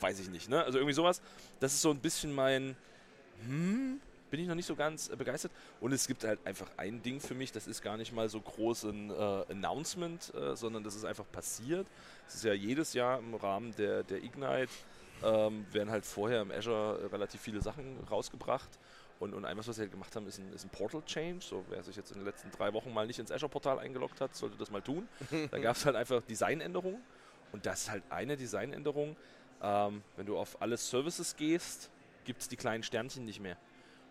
weiß 0.00 0.18
ich 0.20 0.30
nicht. 0.30 0.48
Ne? 0.48 0.62
Also 0.62 0.78
irgendwie 0.78 0.94
sowas. 0.94 1.20
Das 1.60 1.72
ist 1.72 1.82
so 1.82 1.90
ein 1.90 1.98
bisschen 1.98 2.34
mein, 2.34 2.76
hm, 3.46 4.00
bin 4.30 4.40
ich 4.40 4.46
noch 4.46 4.54
nicht 4.54 4.66
so 4.66 4.76
ganz 4.76 5.08
äh, 5.08 5.16
begeistert. 5.16 5.52
Und 5.80 5.92
es 5.92 6.06
gibt 6.06 6.24
halt 6.24 6.38
einfach 6.44 6.70
ein 6.76 7.02
Ding 7.02 7.20
für 7.20 7.34
mich, 7.34 7.52
das 7.52 7.66
ist 7.66 7.82
gar 7.82 7.96
nicht 7.96 8.12
mal 8.12 8.28
so 8.28 8.40
groß 8.40 8.84
ein 8.84 9.10
äh, 9.10 9.52
Announcement, 9.52 10.32
äh, 10.34 10.56
sondern 10.56 10.84
das 10.84 10.94
ist 10.94 11.04
einfach 11.04 11.24
passiert. 11.30 11.86
Es 12.26 12.36
ist 12.36 12.44
ja 12.44 12.52
jedes 12.52 12.92
Jahr 12.92 13.18
im 13.18 13.34
Rahmen 13.34 13.74
der, 13.76 14.02
der 14.02 14.22
Ignite, 14.22 14.68
ähm, 15.22 15.66
werden 15.72 15.90
halt 15.90 16.04
vorher 16.04 16.42
im 16.42 16.50
Azure 16.50 17.10
relativ 17.12 17.40
viele 17.40 17.60
Sachen 17.60 17.98
rausgebracht. 18.10 18.68
Und, 19.20 19.34
und 19.34 19.44
ein 19.44 19.56
was, 19.56 19.66
was 19.66 19.78
halt 19.78 19.90
gemacht 19.90 20.14
haben, 20.14 20.26
ist 20.26 20.38
ein, 20.38 20.52
ein 20.52 20.68
Portal-Change. 20.70 21.44
So, 21.44 21.64
wer 21.68 21.82
sich 21.82 21.96
jetzt 21.96 22.12
in 22.12 22.18
den 22.18 22.24
letzten 22.24 22.50
drei 22.50 22.72
Wochen 22.72 22.92
mal 22.92 23.06
nicht 23.06 23.18
ins 23.18 23.32
Azure-Portal 23.32 23.78
eingeloggt 23.78 24.20
hat, 24.20 24.34
sollte 24.34 24.56
das 24.56 24.70
mal 24.70 24.82
tun. 24.82 25.08
Da 25.50 25.58
gab 25.58 25.76
es 25.76 25.84
halt 25.84 25.96
einfach 25.96 26.22
Designänderungen. 26.22 27.02
Und 27.52 27.66
das 27.66 27.82
ist 27.82 27.90
halt 27.90 28.04
eine 28.10 28.36
Designänderung. 28.36 29.16
Ähm, 29.62 30.02
wenn 30.16 30.26
du 30.26 30.38
auf 30.38 30.60
alle 30.60 30.76
Services 30.76 31.34
gehst, 31.36 31.90
gibt 32.24 32.42
es 32.42 32.48
die 32.48 32.56
kleinen 32.56 32.82
Sternchen 32.82 33.24
nicht 33.24 33.40
mehr. 33.40 33.56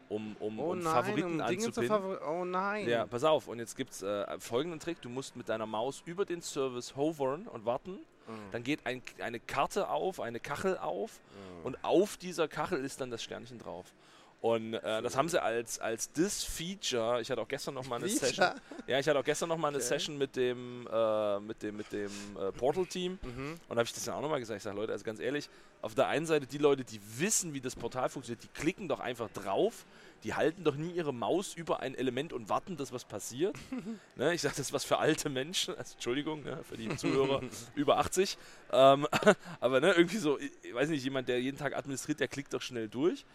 Um, 0.09 0.35
um, 0.39 0.59
um 0.59 0.81
Favoriten 0.81 1.41
anzupinnen. 1.41 2.17
Oh 2.27 2.45
nein. 2.45 2.87
Ja, 2.87 3.05
pass 3.05 3.23
auf. 3.23 3.47
Und 3.47 3.59
jetzt 3.59 3.75
gibt 3.75 3.91
es 3.91 4.01
äh, 4.03 4.39
folgenden 4.39 4.79
Trick. 4.79 5.01
Du 5.01 5.09
musst 5.09 5.35
mit 5.35 5.49
deiner 5.49 5.65
Maus 5.65 6.01
über 6.05 6.25
den 6.25 6.41
Service 6.41 6.95
hovern 6.95 7.47
und 7.47 7.65
warten. 7.65 7.99
Mhm. 8.27 8.51
Dann 8.51 8.63
geht 8.63 8.85
ein, 8.85 9.01
eine 9.19 9.39
Karte 9.39 9.89
auf, 9.89 10.19
eine 10.19 10.39
Kachel 10.39 10.77
auf. 10.77 11.19
Mhm. 11.59 11.65
Und 11.65 11.83
auf 11.83 12.17
dieser 12.17 12.47
Kachel 12.47 12.83
ist 12.83 13.01
dann 13.01 13.11
das 13.11 13.21
Sternchen 13.21 13.59
drauf. 13.59 13.93
Und 14.39 14.75
äh, 14.75 15.01
das 15.01 15.17
haben 15.17 15.29
sie 15.29 15.41
als, 15.41 15.79
als 15.79 16.11
this 16.11 16.43
Feature, 16.43 17.19
ich 17.21 17.31
hatte 17.31 17.41
auch 17.41 17.47
gestern 17.47 17.73
noch 17.73 17.87
mal 17.87 17.95
eine 17.95 18.07
Feature? 18.07 18.27
Session. 18.27 18.61
Ja, 18.85 18.99
ich 18.99 19.07
hatte 19.07 19.19
auch 19.19 19.23
gestern 19.23 19.49
noch 19.49 19.57
mal 19.57 19.69
eine 19.69 19.77
Okay. 19.77 19.87
Session 19.87 20.17
mit 20.17 20.35
dem, 20.35 20.87
äh, 20.91 21.39
mit 21.39 21.63
dem, 21.63 21.77
mit 21.77 21.91
dem 21.91 22.11
äh, 22.39 22.51
Portal-Team. 22.51 23.17
Mhm. 23.21 23.51
Und 23.51 23.59
da 23.69 23.75
habe 23.77 23.83
ich 23.83 23.93
das 23.93 24.03
dann 24.05 24.13
auch 24.13 24.21
nochmal 24.21 24.39
gesagt. 24.39 24.57
Ich 24.57 24.63
sage, 24.63 24.75
Leute, 24.75 24.91
also 24.91 25.03
ganz 25.03 25.19
ehrlich, 25.19 25.49
auf 25.81 25.95
der 25.95 26.07
einen 26.07 26.27
Seite 26.27 26.45
die 26.45 26.59
Leute, 26.59 26.83
die 26.83 26.99
wissen, 27.17 27.53
wie 27.53 27.61
das 27.61 27.75
Portal 27.75 28.09
funktioniert, 28.09 28.43
die 28.43 28.59
klicken 28.59 28.87
doch 28.87 28.99
einfach 28.99 29.29
drauf. 29.31 29.85
Die 30.23 30.33
halten 30.33 30.63
doch 30.63 30.75
nie 30.75 30.91
ihre 30.91 31.13
Maus 31.13 31.53
über 31.55 31.79
ein 31.79 31.95
Element 31.95 32.31
und 32.31 32.49
warten, 32.49 32.77
dass 32.77 32.91
was 32.91 33.05
passiert. 33.05 33.55
ne, 34.15 34.33
ich 34.33 34.41
sage, 34.41 34.55
das 34.55 34.67
ist 34.67 34.73
was 34.73 34.83
für 34.83 34.97
alte 34.99 35.29
Menschen. 35.29 35.75
Also, 35.75 35.93
Entschuldigung, 35.93 36.43
ne, 36.43 36.59
für 36.63 36.77
die 36.77 36.89
Zuhörer 36.97 37.41
über 37.75 37.97
80. 37.97 38.37
Ähm, 38.71 39.07
aber 39.59 39.79
ne, 39.81 39.93
irgendwie 39.93 40.17
so, 40.17 40.39
ich 40.39 40.73
weiß 40.73 40.89
nicht, 40.89 41.03
jemand, 41.03 41.27
der 41.27 41.41
jeden 41.41 41.57
Tag 41.57 41.75
administriert, 41.75 42.19
der 42.19 42.27
klickt 42.27 42.53
doch 42.53 42.61
schnell 42.61 42.87
durch. 42.87 43.25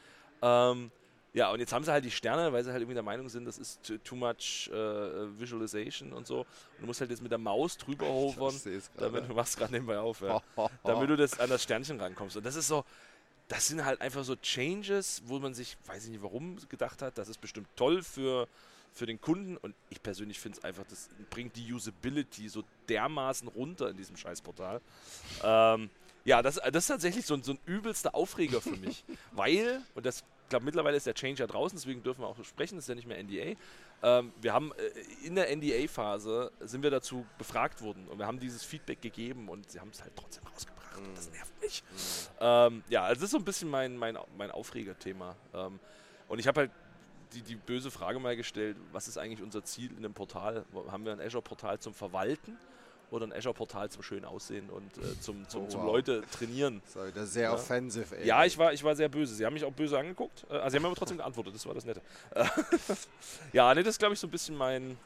Ähm, 0.42 0.90
Ja, 1.34 1.50
und 1.50 1.60
jetzt 1.60 1.72
haben 1.72 1.82
sie 1.82 1.90
halt 1.90 2.04
die 2.04 2.10
Sterne, 2.10 2.52
weil 2.52 2.62
sie 2.62 2.70
halt 2.70 2.82
irgendwie 2.82 2.92
der 2.94 3.02
Meinung 3.02 3.26
sind, 3.30 3.46
das 3.46 3.56
ist 3.56 3.80
too, 4.04 4.16
much 4.16 4.68
äh, 4.70 4.74
Visualization 5.40 6.12
und 6.12 6.26
so. 6.26 6.40
Und 6.40 6.46
du 6.80 6.86
musst 6.86 7.00
halt 7.00 7.10
jetzt 7.10 7.22
mit 7.22 7.30
der 7.30 7.38
Maus 7.38 7.78
drüber 7.78 8.06
hovern, 8.06 8.54
damit 8.98 9.30
du 9.30 9.34
machst 9.34 9.56
gerade 9.56 9.72
nebenbei 9.72 9.98
auf, 9.98 10.20
ja, 10.20 10.42
damit 10.84 11.08
du 11.08 11.16
das 11.16 11.40
an 11.40 11.48
das 11.48 11.62
Sternchen 11.62 11.98
rankommst. 11.98 12.36
Und 12.36 12.44
das 12.44 12.54
ist 12.54 12.68
so, 12.68 12.84
das 13.48 13.66
sind 13.66 13.82
halt 13.82 14.02
einfach 14.02 14.24
so 14.24 14.36
Changes, 14.36 15.22
wo 15.24 15.38
man 15.38 15.54
sich, 15.54 15.78
weiß 15.86 16.04
ich 16.04 16.10
nicht 16.10 16.22
warum, 16.22 16.56
gedacht 16.68 17.00
hat, 17.00 17.16
das 17.16 17.30
ist 17.30 17.40
bestimmt 17.40 17.68
toll 17.76 18.02
für, 18.02 18.46
für 18.92 19.06
den 19.06 19.18
Kunden. 19.18 19.56
Und 19.56 19.74
ich 19.88 20.02
persönlich 20.02 20.38
finde 20.38 20.58
es 20.58 20.64
einfach, 20.64 20.84
das 20.90 21.08
bringt 21.30 21.56
die 21.56 21.72
Usability 21.72 22.50
so 22.50 22.62
dermaßen 22.90 23.48
runter 23.48 23.88
in 23.88 23.96
diesem 23.96 24.18
Scheißportal. 24.18 24.82
Ähm, 25.42 25.88
ja, 26.24 26.42
das, 26.42 26.56
das 26.56 26.84
ist 26.84 26.88
tatsächlich 26.88 27.24
so, 27.24 27.40
so 27.42 27.52
ein 27.52 27.58
übelster 27.64 28.14
Aufreger 28.14 28.60
für 28.60 28.76
mich. 28.76 29.02
weil, 29.32 29.80
und 29.94 30.04
das 30.04 30.24
glaube, 30.52 30.64
mittlerweile 30.64 30.96
ist 30.96 31.06
der 31.06 31.14
Change 31.14 31.42
ja 31.42 31.46
draußen, 31.46 31.76
deswegen 31.76 32.02
dürfen 32.02 32.20
wir 32.20 32.28
auch 32.28 32.36
sprechen, 32.44 32.76
das 32.76 32.84
ist 32.84 32.88
ja 32.88 32.94
nicht 32.94 33.08
mehr 33.08 33.22
NDA. 33.22 33.58
Ähm, 34.02 34.32
wir 34.40 34.52
haben 34.52 34.72
äh, 34.72 35.26
in 35.26 35.34
der 35.34 35.54
NDA-Phase 35.54 36.52
sind 36.60 36.82
wir 36.82 36.90
dazu 36.90 37.24
befragt 37.38 37.82
worden 37.82 38.06
und 38.08 38.18
wir 38.18 38.26
haben 38.26 38.38
dieses 38.38 38.64
Feedback 38.64 39.00
gegeben 39.00 39.48
und 39.48 39.70
sie 39.70 39.80
haben 39.80 39.90
es 39.90 40.02
halt 40.02 40.12
trotzdem 40.14 40.44
rausgebracht 40.46 40.98
und 40.98 41.16
das 41.16 41.30
nervt 41.30 41.60
mich. 41.60 41.82
Mm. 41.82 41.96
Ähm, 42.40 42.84
ja, 42.88 43.02
also 43.04 43.14
das 43.14 43.24
ist 43.24 43.30
so 43.30 43.38
ein 43.38 43.44
bisschen 43.44 43.70
mein, 43.70 43.96
mein, 43.96 44.18
mein 44.36 44.50
Aufregerthema. 44.50 45.36
Ähm, 45.54 45.78
und 46.28 46.38
ich 46.38 46.46
habe 46.46 46.60
halt 46.60 46.70
die, 47.32 47.42
die 47.42 47.56
böse 47.56 47.90
Frage 47.90 48.18
mal 48.18 48.36
gestellt, 48.36 48.76
was 48.92 49.08
ist 49.08 49.16
eigentlich 49.16 49.42
unser 49.42 49.64
Ziel 49.64 49.90
in 49.96 50.02
dem 50.02 50.14
Portal? 50.14 50.64
Haben 50.90 51.04
wir 51.04 51.12
ein 51.12 51.20
Azure-Portal 51.20 51.78
zum 51.78 51.94
Verwalten? 51.94 52.58
Oder 53.12 53.26
ein 53.26 53.32
Azure-Portal 53.32 53.90
zum 53.90 54.02
schön 54.02 54.24
aussehen 54.24 54.70
und 54.70 54.96
äh, 54.96 55.20
zum, 55.20 55.46
zum, 55.48 55.64
oh, 55.64 55.68
zum 55.68 55.84
Leute 55.84 56.22
trainieren. 56.32 56.80
Das 56.86 56.96
war 56.96 57.06
wieder 57.06 57.26
sehr 57.26 57.42
ja. 57.44 57.52
offensive, 57.52 58.16
ey. 58.16 58.26
Ja, 58.26 58.44
ich 58.44 58.56
war, 58.56 58.72
ich 58.72 58.82
war 58.82 58.96
sehr 58.96 59.08
böse. 59.08 59.34
Sie 59.34 59.44
haben 59.44 59.52
mich 59.52 59.64
auch 59.64 59.72
böse 59.72 59.98
angeguckt. 59.98 60.46
Äh, 60.50 60.54
also 60.54 60.70
sie 60.70 60.76
haben 60.78 60.86
aber 60.86 60.96
trotzdem 60.96 61.18
geantwortet, 61.18 61.54
das 61.54 61.66
war 61.66 61.74
das 61.74 61.84
Nette. 61.84 62.00
ja, 63.52 63.74
ne, 63.74 63.82
das 63.82 63.94
ist 63.94 63.98
glaube 63.98 64.14
ich 64.14 64.20
so 64.20 64.26
ein 64.26 64.30
bisschen 64.30 64.56
mein 64.56 64.98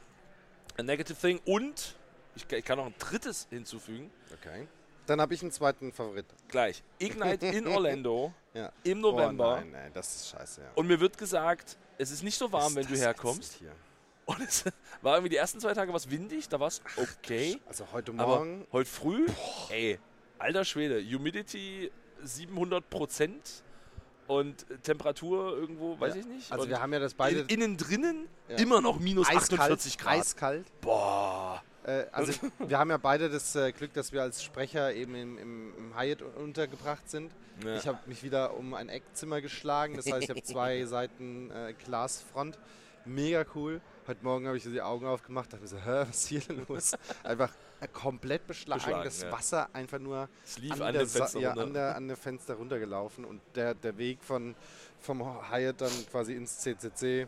Negative 0.80 1.18
Thing. 1.18 1.40
Und 1.44 1.96
ich, 2.36 2.50
ich 2.50 2.64
kann 2.64 2.78
noch 2.78 2.86
ein 2.86 2.94
drittes 2.98 3.48
hinzufügen. 3.50 4.10
Okay. 4.40 4.68
Dann 5.06 5.20
habe 5.20 5.34
ich 5.34 5.42
einen 5.42 5.52
zweiten 5.52 5.92
Favorit. 5.92 6.26
Gleich. 6.48 6.82
Ignite 6.98 7.46
in 7.46 7.66
Orlando 7.68 8.32
ja. 8.54 8.72
im 8.84 9.00
November. 9.00 9.54
Oh 9.54 9.60
nein, 9.60 9.70
nein, 9.72 9.90
das 9.94 10.14
ist 10.14 10.28
scheiße. 10.28 10.60
Ja. 10.60 10.68
Und 10.74 10.86
mir 10.86 11.00
wird 11.00 11.18
gesagt, 11.18 11.76
es 11.98 12.10
ist 12.10 12.22
nicht 12.22 12.38
so 12.38 12.50
warm, 12.52 12.74
wenn 12.76 12.86
du 12.86 12.96
herkommst. 12.96 13.54
Hier? 13.54 13.72
Und 14.26 14.40
es 14.42 14.64
war 15.02 15.14
irgendwie 15.14 15.30
die 15.30 15.36
ersten 15.36 15.60
zwei 15.60 15.72
Tage 15.72 15.92
was 15.92 16.10
windig, 16.10 16.48
da 16.48 16.58
war 16.58 16.66
es 16.66 16.82
okay. 16.96 17.60
Also 17.66 17.86
heute 17.92 18.12
Morgen. 18.12 18.62
Aber 18.62 18.72
heute 18.72 18.90
früh, 18.90 19.26
boah. 19.26 19.70
ey, 19.70 19.98
alter 20.38 20.64
Schwede, 20.64 21.00
Humidity 21.00 21.92
700 22.22 22.90
Prozent 22.90 23.62
und 24.26 24.66
Temperatur 24.82 25.56
irgendwo, 25.56 25.98
weiß 26.00 26.14
ja. 26.14 26.20
ich 26.20 26.26
nicht. 26.26 26.50
Also 26.50 26.64
und 26.64 26.70
wir 26.70 26.80
haben 26.80 26.92
ja 26.92 26.98
das 26.98 27.14
beide. 27.14 27.40
In, 27.40 27.48
innen 27.48 27.76
drinnen 27.76 28.28
ja. 28.48 28.56
immer 28.56 28.80
noch 28.80 28.98
minus 28.98 29.28
eiskalt, 29.28 29.60
48 29.60 29.98
Grad. 29.98 30.18
Eiskalt. 30.18 30.80
Boah. 30.80 31.62
Äh, 31.84 32.06
also 32.10 32.32
wir 32.58 32.78
haben 32.78 32.90
ja 32.90 32.96
beide 32.96 33.30
das 33.30 33.54
äh, 33.54 33.70
Glück, 33.70 33.92
dass 33.92 34.12
wir 34.12 34.22
als 34.22 34.42
Sprecher 34.42 34.92
eben 34.92 35.14
im, 35.14 35.38
im, 35.38 35.74
im 35.78 35.96
Hyatt 35.96 36.22
untergebracht 36.22 37.08
sind. 37.08 37.30
Ja. 37.64 37.76
Ich 37.76 37.86
habe 37.86 37.98
mich 38.06 38.24
wieder 38.24 38.56
um 38.56 38.74
ein 38.74 38.88
Eckzimmer 38.88 39.40
geschlagen, 39.40 39.96
das 39.96 40.10
heißt, 40.10 40.24
ich 40.24 40.30
habe 40.30 40.42
zwei 40.42 40.84
Seiten 40.86 41.50
äh, 41.52 41.74
Glasfront. 41.84 42.58
Mega 43.04 43.44
cool. 43.54 43.80
Heute 44.08 44.22
Morgen 44.22 44.46
habe 44.46 44.56
ich 44.56 44.62
so 44.62 44.70
die 44.70 44.80
Augen 44.80 45.04
aufgemacht, 45.04 45.52
dachte 45.52 45.62
mir 45.62 45.68
so, 45.68 45.78
hä, 45.78 46.04
was 46.06 46.10
ist 46.10 46.28
hier 46.28 46.38
denn 46.38 46.64
los? 46.68 46.92
Einfach 47.24 47.52
komplett 47.92 48.46
beschlagen, 48.46 48.80
beschlagen 48.80 49.04
das 49.04 49.22
ja. 49.22 49.32
Wasser 49.32 49.68
einfach 49.72 49.98
nur 49.98 50.28
an, 50.70 50.82
an, 50.82 50.94
der 50.94 51.08
Fenster 51.08 51.40
ja, 51.40 51.50
an, 51.50 51.74
der, 51.74 51.96
an 51.96 52.06
der 52.06 52.16
Fenster 52.16 52.54
runtergelaufen 52.54 53.24
und 53.24 53.40
der, 53.56 53.74
der 53.74 53.98
Weg 53.98 54.22
von, 54.22 54.54
vom 55.00 55.50
Hyatt 55.50 55.80
dann 55.80 55.90
quasi 56.08 56.34
ins 56.34 56.56
CCC, 56.60 57.26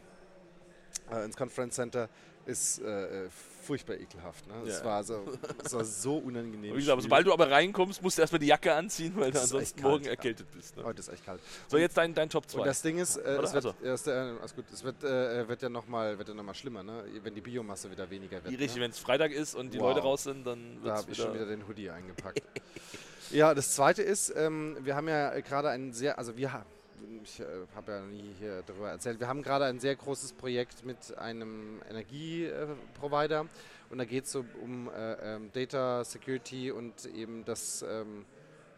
äh, 1.10 1.24
ins 1.24 1.36
Conference 1.36 1.74
Center, 1.74 2.08
ist 2.48 2.80
äh, 2.80 3.26
äh 3.26 3.28
furchtbar 3.68 3.96
ekelhaft. 3.96 4.46
Ne? 4.46 4.54
Das, 4.64 4.78
ja. 4.78 4.84
war 4.84 5.04
so, 5.04 5.24
das 5.62 5.74
war 5.74 5.84
so 5.84 6.16
unangenehm. 6.16 6.72
Wie 6.74 6.78
gesagt, 6.78 7.02
sobald 7.02 7.26
du 7.26 7.34
aber 7.34 7.50
reinkommst, 7.50 8.02
musst 8.02 8.16
du 8.16 8.22
erstmal 8.22 8.38
die 8.38 8.46
Jacke 8.46 8.72
anziehen, 8.72 9.12
weil 9.14 9.30
du 9.30 9.38
ansonsten 9.38 9.82
morgen 9.82 10.06
erkältet 10.06 10.50
bist. 10.52 10.74
Ne? 10.74 10.84
Heute 10.84 11.00
ist 11.00 11.08
echt 11.08 11.22
kalt. 11.26 11.40
So, 11.66 11.76
jetzt 11.76 11.94
dein, 11.98 12.14
dein 12.14 12.30
Top 12.30 12.48
2. 12.48 12.60
Und 12.60 12.66
das 12.66 12.80
Ding 12.80 12.98
ist, 12.98 13.16
äh, 13.18 13.36
es, 13.42 13.52
wird, 13.52 13.66
also. 13.66 13.74
äh, 13.82 13.90
also 14.40 14.54
gut, 14.54 14.64
es 14.72 14.82
wird, 14.82 15.04
äh, 15.04 15.46
wird 15.46 15.60
ja 15.60 15.68
nochmal 15.68 16.16
noch 16.16 16.54
schlimmer, 16.54 16.82
ne? 16.82 17.04
wenn 17.22 17.34
die 17.34 17.42
Biomasse 17.42 17.90
wieder 17.90 18.08
weniger 18.08 18.42
wird. 18.42 18.46
Richtig, 18.46 18.76
ne? 18.76 18.82
wenn 18.82 18.90
es 18.90 18.98
Freitag 18.98 19.32
ist 19.32 19.54
und 19.54 19.74
die 19.74 19.78
wow. 19.78 19.88
Leute 19.88 20.00
raus 20.00 20.22
sind, 20.22 20.46
dann 20.46 20.82
wird 20.82 20.86
Da 20.86 20.96
habe 20.96 21.12
ich 21.12 21.18
schon 21.18 21.34
wieder 21.34 21.46
den 21.46 21.68
Hoodie 21.68 21.90
eingepackt. 21.90 22.42
ja, 23.30 23.52
das 23.52 23.74
Zweite 23.74 24.02
ist, 24.02 24.32
ähm, 24.34 24.78
wir 24.80 24.96
haben 24.96 25.08
ja 25.08 25.38
gerade 25.40 25.68
einen 25.68 25.92
sehr, 25.92 26.18
also 26.18 26.38
wir 26.38 26.54
haben 26.54 26.64
ich 27.22 27.40
äh, 27.40 27.44
habe 27.74 27.92
ja 27.92 28.00
nie 28.00 28.34
hier 28.38 28.62
darüber 28.66 28.90
erzählt. 28.90 29.20
Wir 29.20 29.28
haben 29.28 29.42
gerade 29.42 29.64
ein 29.66 29.80
sehr 29.80 29.96
großes 29.96 30.32
Projekt 30.32 30.84
mit 30.84 31.16
einem 31.18 31.82
Energieprovider 31.88 33.46
und 33.90 33.98
da 33.98 34.04
geht 34.04 34.24
es 34.24 34.32
so 34.32 34.44
um 34.62 34.88
äh, 34.88 35.34
ähm, 35.34 35.50
Data 35.52 36.04
Security 36.04 36.70
und 36.70 37.06
eben 37.06 37.44
das, 37.44 37.84
ähm, 37.88 38.24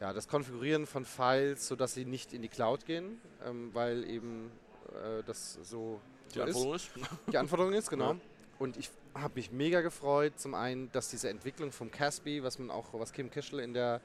ja, 0.01 0.13
das 0.13 0.29
Konfigurieren 0.29 0.87
von 0.87 1.05
Files, 1.05 1.67
sodass 1.67 1.95
sie 1.95 2.05
nicht 2.05 2.33
in 2.33 2.43
die 2.43 2.49
Cloud 2.49 2.87
gehen, 2.87 3.21
ähm, 3.47 3.71
weil 3.73 4.05
eben 4.09 4.51
äh, 4.89 5.23
das 5.25 5.59
so, 5.63 6.01
die 6.35 6.41
Anforderung 6.41 6.75
ist. 6.77 6.97
ist. 6.97 7.07
Die 7.33 7.39
Anforderung 7.39 7.73
ist, 7.73 7.91
genau. 7.91 8.13
Ja. 8.13 8.21
Und 8.59 8.77
ich 8.77 8.91
habe 9.15 9.35
mich 9.35 9.51
mega 9.51 9.81
gefreut, 9.81 10.39
zum 10.39 10.55
einen, 10.55 10.93
dass 10.93 11.09
diese 11.09 11.29
Entwicklung 11.29 11.73
vom 11.73 11.91
Caspi, 11.91 12.43
was 12.43 12.59
man 12.59 12.71
auch, 12.71 12.87
was 12.93 13.13
Kim 13.13 13.31
Kischel 13.31 13.59
in 13.59 13.75
der 13.75 14.01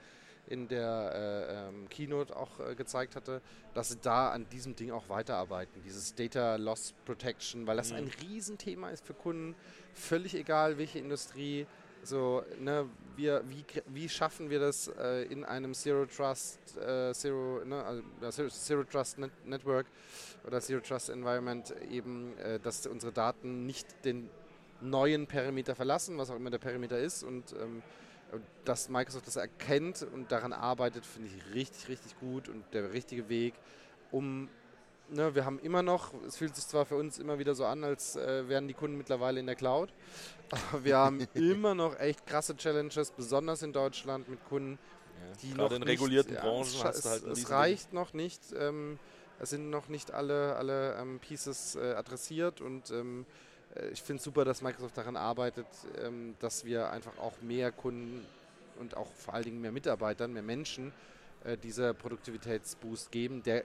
in 0.47 0.67
der 0.67 1.11
äh, 1.13 1.67
ähm, 1.69 1.89
Keynote 1.89 2.35
auch 2.35 2.59
äh, 2.59 2.75
gezeigt 2.75 3.15
hatte, 3.15 3.41
dass 3.73 3.89
sie 3.89 3.97
da 3.97 4.29
an 4.29 4.47
diesem 4.49 4.75
Ding 4.75 4.91
auch 4.91 5.09
weiterarbeiten, 5.09 5.81
dieses 5.83 6.15
Data 6.15 6.55
Loss 6.55 6.93
Protection, 7.05 7.67
weil 7.67 7.77
das 7.77 7.91
mhm. 7.91 7.97
ein 7.97 8.11
Riesenthema 8.21 8.89
ist 8.89 9.05
für 9.05 9.13
Kunden, 9.13 9.55
völlig 9.93 10.35
egal 10.35 10.77
welche 10.77 10.99
Industrie. 10.99 11.65
So, 12.03 12.43
ne, 12.59 12.87
wir, 13.15 13.43
wie, 13.49 13.65
wie 13.87 14.07
schaffen 14.07 14.51
wir 14.51 14.59
das 14.59 14.89
äh, 14.99 15.23
in 15.23 15.43
einem 15.43 15.73
Zero 15.73 16.05
Trust, 16.05 16.77
äh, 16.77 17.11
Zero, 17.13 17.65
ne, 17.65 18.03
also 18.21 18.47
Zero 18.47 18.83
Trust 18.83 19.17
Net 19.17 19.31
Network 19.43 19.87
oder 20.45 20.61
Zero 20.61 20.81
Trust 20.81 21.09
Environment 21.09 21.73
eben, 21.89 22.37
äh, 22.37 22.59
dass 22.59 22.85
unsere 22.85 23.11
Daten 23.11 23.65
nicht 23.65 23.87
den 24.05 24.29
neuen 24.81 25.25
Perimeter 25.25 25.73
verlassen, 25.73 26.17
was 26.19 26.29
auch 26.29 26.35
immer 26.35 26.51
der 26.51 26.59
Perimeter 26.59 26.99
ist 26.99 27.23
und 27.23 27.53
ähm, 27.53 27.81
dass 28.63 28.89
Microsoft 28.89 29.27
das 29.27 29.35
erkennt 29.35 30.05
und 30.13 30.31
daran 30.31 30.53
arbeitet, 30.53 31.05
finde 31.05 31.29
ich 31.29 31.53
richtig, 31.55 31.89
richtig 31.89 32.19
gut 32.19 32.49
und 32.49 32.63
der 32.73 32.91
richtige 32.93 33.29
Weg, 33.29 33.53
um 34.11 34.49
Ne, 35.09 35.35
wir 35.35 35.45
haben 35.45 35.59
immer 35.59 35.83
noch, 35.83 36.13
es 36.25 36.37
fühlt 36.37 36.55
sich 36.55 36.65
zwar 36.65 36.85
für 36.85 36.95
uns 36.95 37.19
immer 37.19 37.37
wieder 37.37 37.53
so 37.53 37.65
an, 37.65 37.83
als 37.83 38.15
äh, 38.15 38.49
wären 38.49 38.67
die 38.67 38.73
Kunden 38.73 38.97
mittlerweile 38.97 39.39
in 39.39 39.45
der 39.45 39.55
Cloud, 39.55 39.93
aber 40.49 40.83
wir 40.83 40.97
haben 40.97 41.27
immer 41.35 41.75
noch 41.75 41.99
echt 41.99 42.25
krasse 42.25 42.55
Challenges, 42.55 43.11
besonders 43.11 43.61
in 43.61 43.71
Deutschland 43.71 44.27
mit 44.29 44.43
Kunden, 44.45 44.79
ja, 45.13 45.35
die 45.43 45.53
noch 45.53 45.71
in 45.71 45.81
nicht, 45.81 45.89
regulierten 45.89 46.33
ja, 46.33 46.41
Branchen 46.41 46.61
es, 46.61 46.83
hast 46.83 47.05
du 47.05 47.09
halt 47.09 47.23
es 47.23 47.49
reicht 47.51 47.93
noch 47.93 48.13
nicht, 48.13 48.41
ähm, 48.57 48.97
es 49.39 49.51
sind 49.51 49.69
noch 49.69 49.89
nicht 49.89 50.11
alle, 50.11 50.55
alle 50.55 50.95
ähm, 50.95 51.19
Pieces 51.19 51.75
äh, 51.75 51.93
adressiert 51.93 52.59
und 52.59 52.89
ähm, 52.89 53.27
äh, 53.27 53.54
ich 53.91 54.01
finde 54.01 54.19
es 54.19 54.23
super, 54.23 54.45
dass 54.45 54.61
Microsoft 54.61 54.97
daran 54.97 55.17
arbeitet, 55.17 55.67
ähm, 56.01 56.35
dass 56.39 56.65
wir 56.65 56.91
einfach 56.91 57.17
auch 57.17 57.41
mehr 57.41 57.71
Kunden 57.71 58.25
und 58.79 58.97
auch 58.97 59.11
vor 59.13 59.33
allen 59.33 59.43
Dingen 59.43 59.61
mehr 59.61 59.71
Mitarbeitern, 59.71 60.33
mehr 60.33 60.43
Menschen 60.43 60.93
äh, 61.43 61.57
dieser 61.57 61.93
Produktivitätsboost 61.93 63.11
geben, 63.11 63.43
der 63.43 63.63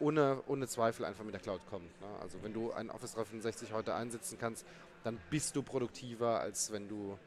ohne, 0.00 0.42
ohne 0.46 0.66
Zweifel 0.66 1.04
einfach 1.04 1.24
mit 1.24 1.34
der 1.34 1.40
Cloud 1.40 1.60
kommt. 1.68 2.00
Ne? 2.00 2.06
Also 2.20 2.42
wenn 2.42 2.52
du 2.52 2.72
ein 2.72 2.90
Office 2.90 3.12
365 3.12 3.72
heute 3.72 3.94
einsetzen 3.94 4.38
kannst, 4.38 4.66
dann 5.02 5.18
bist 5.30 5.54
du 5.56 5.62
produktiver, 5.62 6.40
als 6.40 6.72
wenn 6.72 6.88
du, 6.88 7.18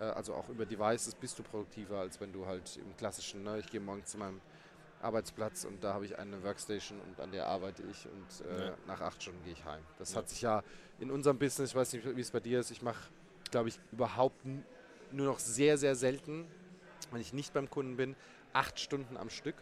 äh, 0.00 0.04
also 0.04 0.34
auch 0.34 0.48
über 0.48 0.66
Devices 0.66 1.14
bist 1.14 1.38
du 1.38 1.42
produktiver, 1.42 1.98
als 1.98 2.20
wenn 2.20 2.32
du 2.32 2.46
halt 2.46 2.76
im 2.76 2.96
klassischen, 2.96 3.42
ne? 3.42 3.58
ich 3.58 3.66
gehe 3.66 3.80
morgen 3.80 4.04
zu 4.06 4.18
meinem 4.18 4.40
Arbeitsplatz 5.02 5.64
und 5.64 5.84
da 5.84 5.92
habe 5.92 6.06
ich 6.06 6.18
eine 6.18 6.42
Workstation 6.42 6.98
und 7.00 7.20
an 7.20 7.30
der 7.30 7.46
arbeite 7.46 7.82
ich 7.82 8.06
und 8.06 8.46
äh, 8.46 8.68
ja. 8.68 8.74
nach 8.86 9.02
acht 9.02 9.22
Stunden 9.22 9.42
gehe 9.44 9.52
ich 9.52 9.64
heim. 9.64 9.82
Das 9.98 10.12
ja. 10.12 10.18
hat 10.18 10.30
sich 10.30 10.40
ja 10.40 10.62
in 10.98 11.10
unserem 11.10 11.38
Business, 11.38 11.70
ich 11.70 11.76
weiß 11.76 11.92
nicht, 11.94 12.16
wie 12.16 12.20
es 12.20 12.30
bei 12.30 12.40
dir 12.40 12.60
ist, 12.60 12.70
ich 12.70 12.82
mache, 12.82 13.10
glaube 13.50 13.68
ich, 13.68 13.78
überhaupt 13.92 14.44
nur 15.12 15.26
noch 15.26 15.38
sehr, 15.38 15.78
sehr 15.78 15.94
selten, 15.94 16.46
wenn 17.10 17.20
ich 17.20 17.32
nicht 17.32 17.52
beim 17.52 17.68
Kunden 17.70 17.96
bin, 17.96 18.16
acht 18.52 18.78
Stunden 18.78 19.16
am 19.16 19.30
Stück. 19.30 19.56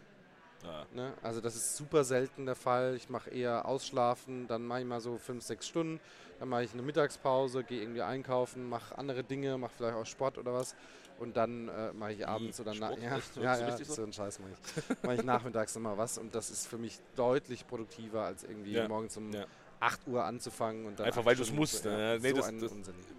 Ja. 0.63 0.85
Ne? 0.93 1.13
Also 1.21 1.41
das 1.41 1.55
ist 1.55 1.75
super 1.75 2.03
selten 2.05 2.45
der 2.45 2.55
Fall. 2.55 2.95
Ich 2.95 3.09
mache 3.09 3.29
eher 3.29 3.65
Ausschlafen, 3.65 4.47
dann 4.47 4.65
mache 4.65 4.79
ich 4.79 4.85
mal 4.85 5.01
so 5.01 5.17
fünf, 5.17 5.43
sechs 5.43 5.67
Stunden, 5.67 5.99
dann 6.39 6.47
mache 6.47 6.63
ich 6.63 6.73
eine 6.73 6.81
Mittagspause, 6.81 7.63
gehe 7.63 7.81
irgendwie 7.81 8.01
einkaufen, 8.01 8.69
mache 8.69 8.97
andere 8.97 9.23
Dinge, 9.23 9.57
mache 9.57 9.73
vielleicht 9.75 9.95
auch 9.95 10.05
Sport 10.05 10.37
oder 10.37 10.53
was 10.53 10.75
und 11.19 11.37
dann 11.37 11.67
äh, 11.67 11.93
mache 11.93 12.13
ich 12.13 12.27
abends 12.27 12.59
oder 12.59 12.73
nach 12.75 12.97
ja, 12.97 13.19
ja, 13.41 13.59
ja, 13.59 13.77
so? 13.77 13.83
so 13.83 14.03
einen 14.03 14.13
Scheiß 14.13 14.39
mache 14.39 14.51
ich. 14.51 15.03
mache 15.03 15.15
ich 15.15 15.23
nachmittags 15.23 15.75
nochmal 15.75 15.97
was 15.97 16.17
und 16.17 16.33
das 16.33 16.49
ist 16.49 16.67
für 16.67 16.77
mich 16.77 16.99
deutlich 17.15 17.67
produktiver 17.67 18.23
als 18.23 18.43
irgendwie 18.43 18.73
ja. 18.73 18.87
morgens 18.87 19.17
um 19.17 19.31
ja. 19.31 19.45
8 19.83 20.07
Uhr 20.07 20.23
anzufangen 20.23 20.85
und 20.85 20.99
dann 20.99 21.07
einfach 21.07 21.25
weil 21.25 21.35
du 21.35 21.43
es 21.43 21.51
musst. 21.51 21.85
Ja, 21.85 22.17
nee, 22.17 22.29
so 22.29 22.37
das, 22.37 22.53
das 22.59 22.71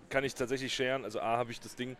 kann 0.08 0.24
ich 0.24 0.34
tatsächlich 0.34 0.74
scheren. 0.74 1.04
Also 1.04 1.20
A 1.20 1.36
habe 1.36 1.52
ich 1.52 1.60
das 1.60 1.76
Ding 1.76 1.96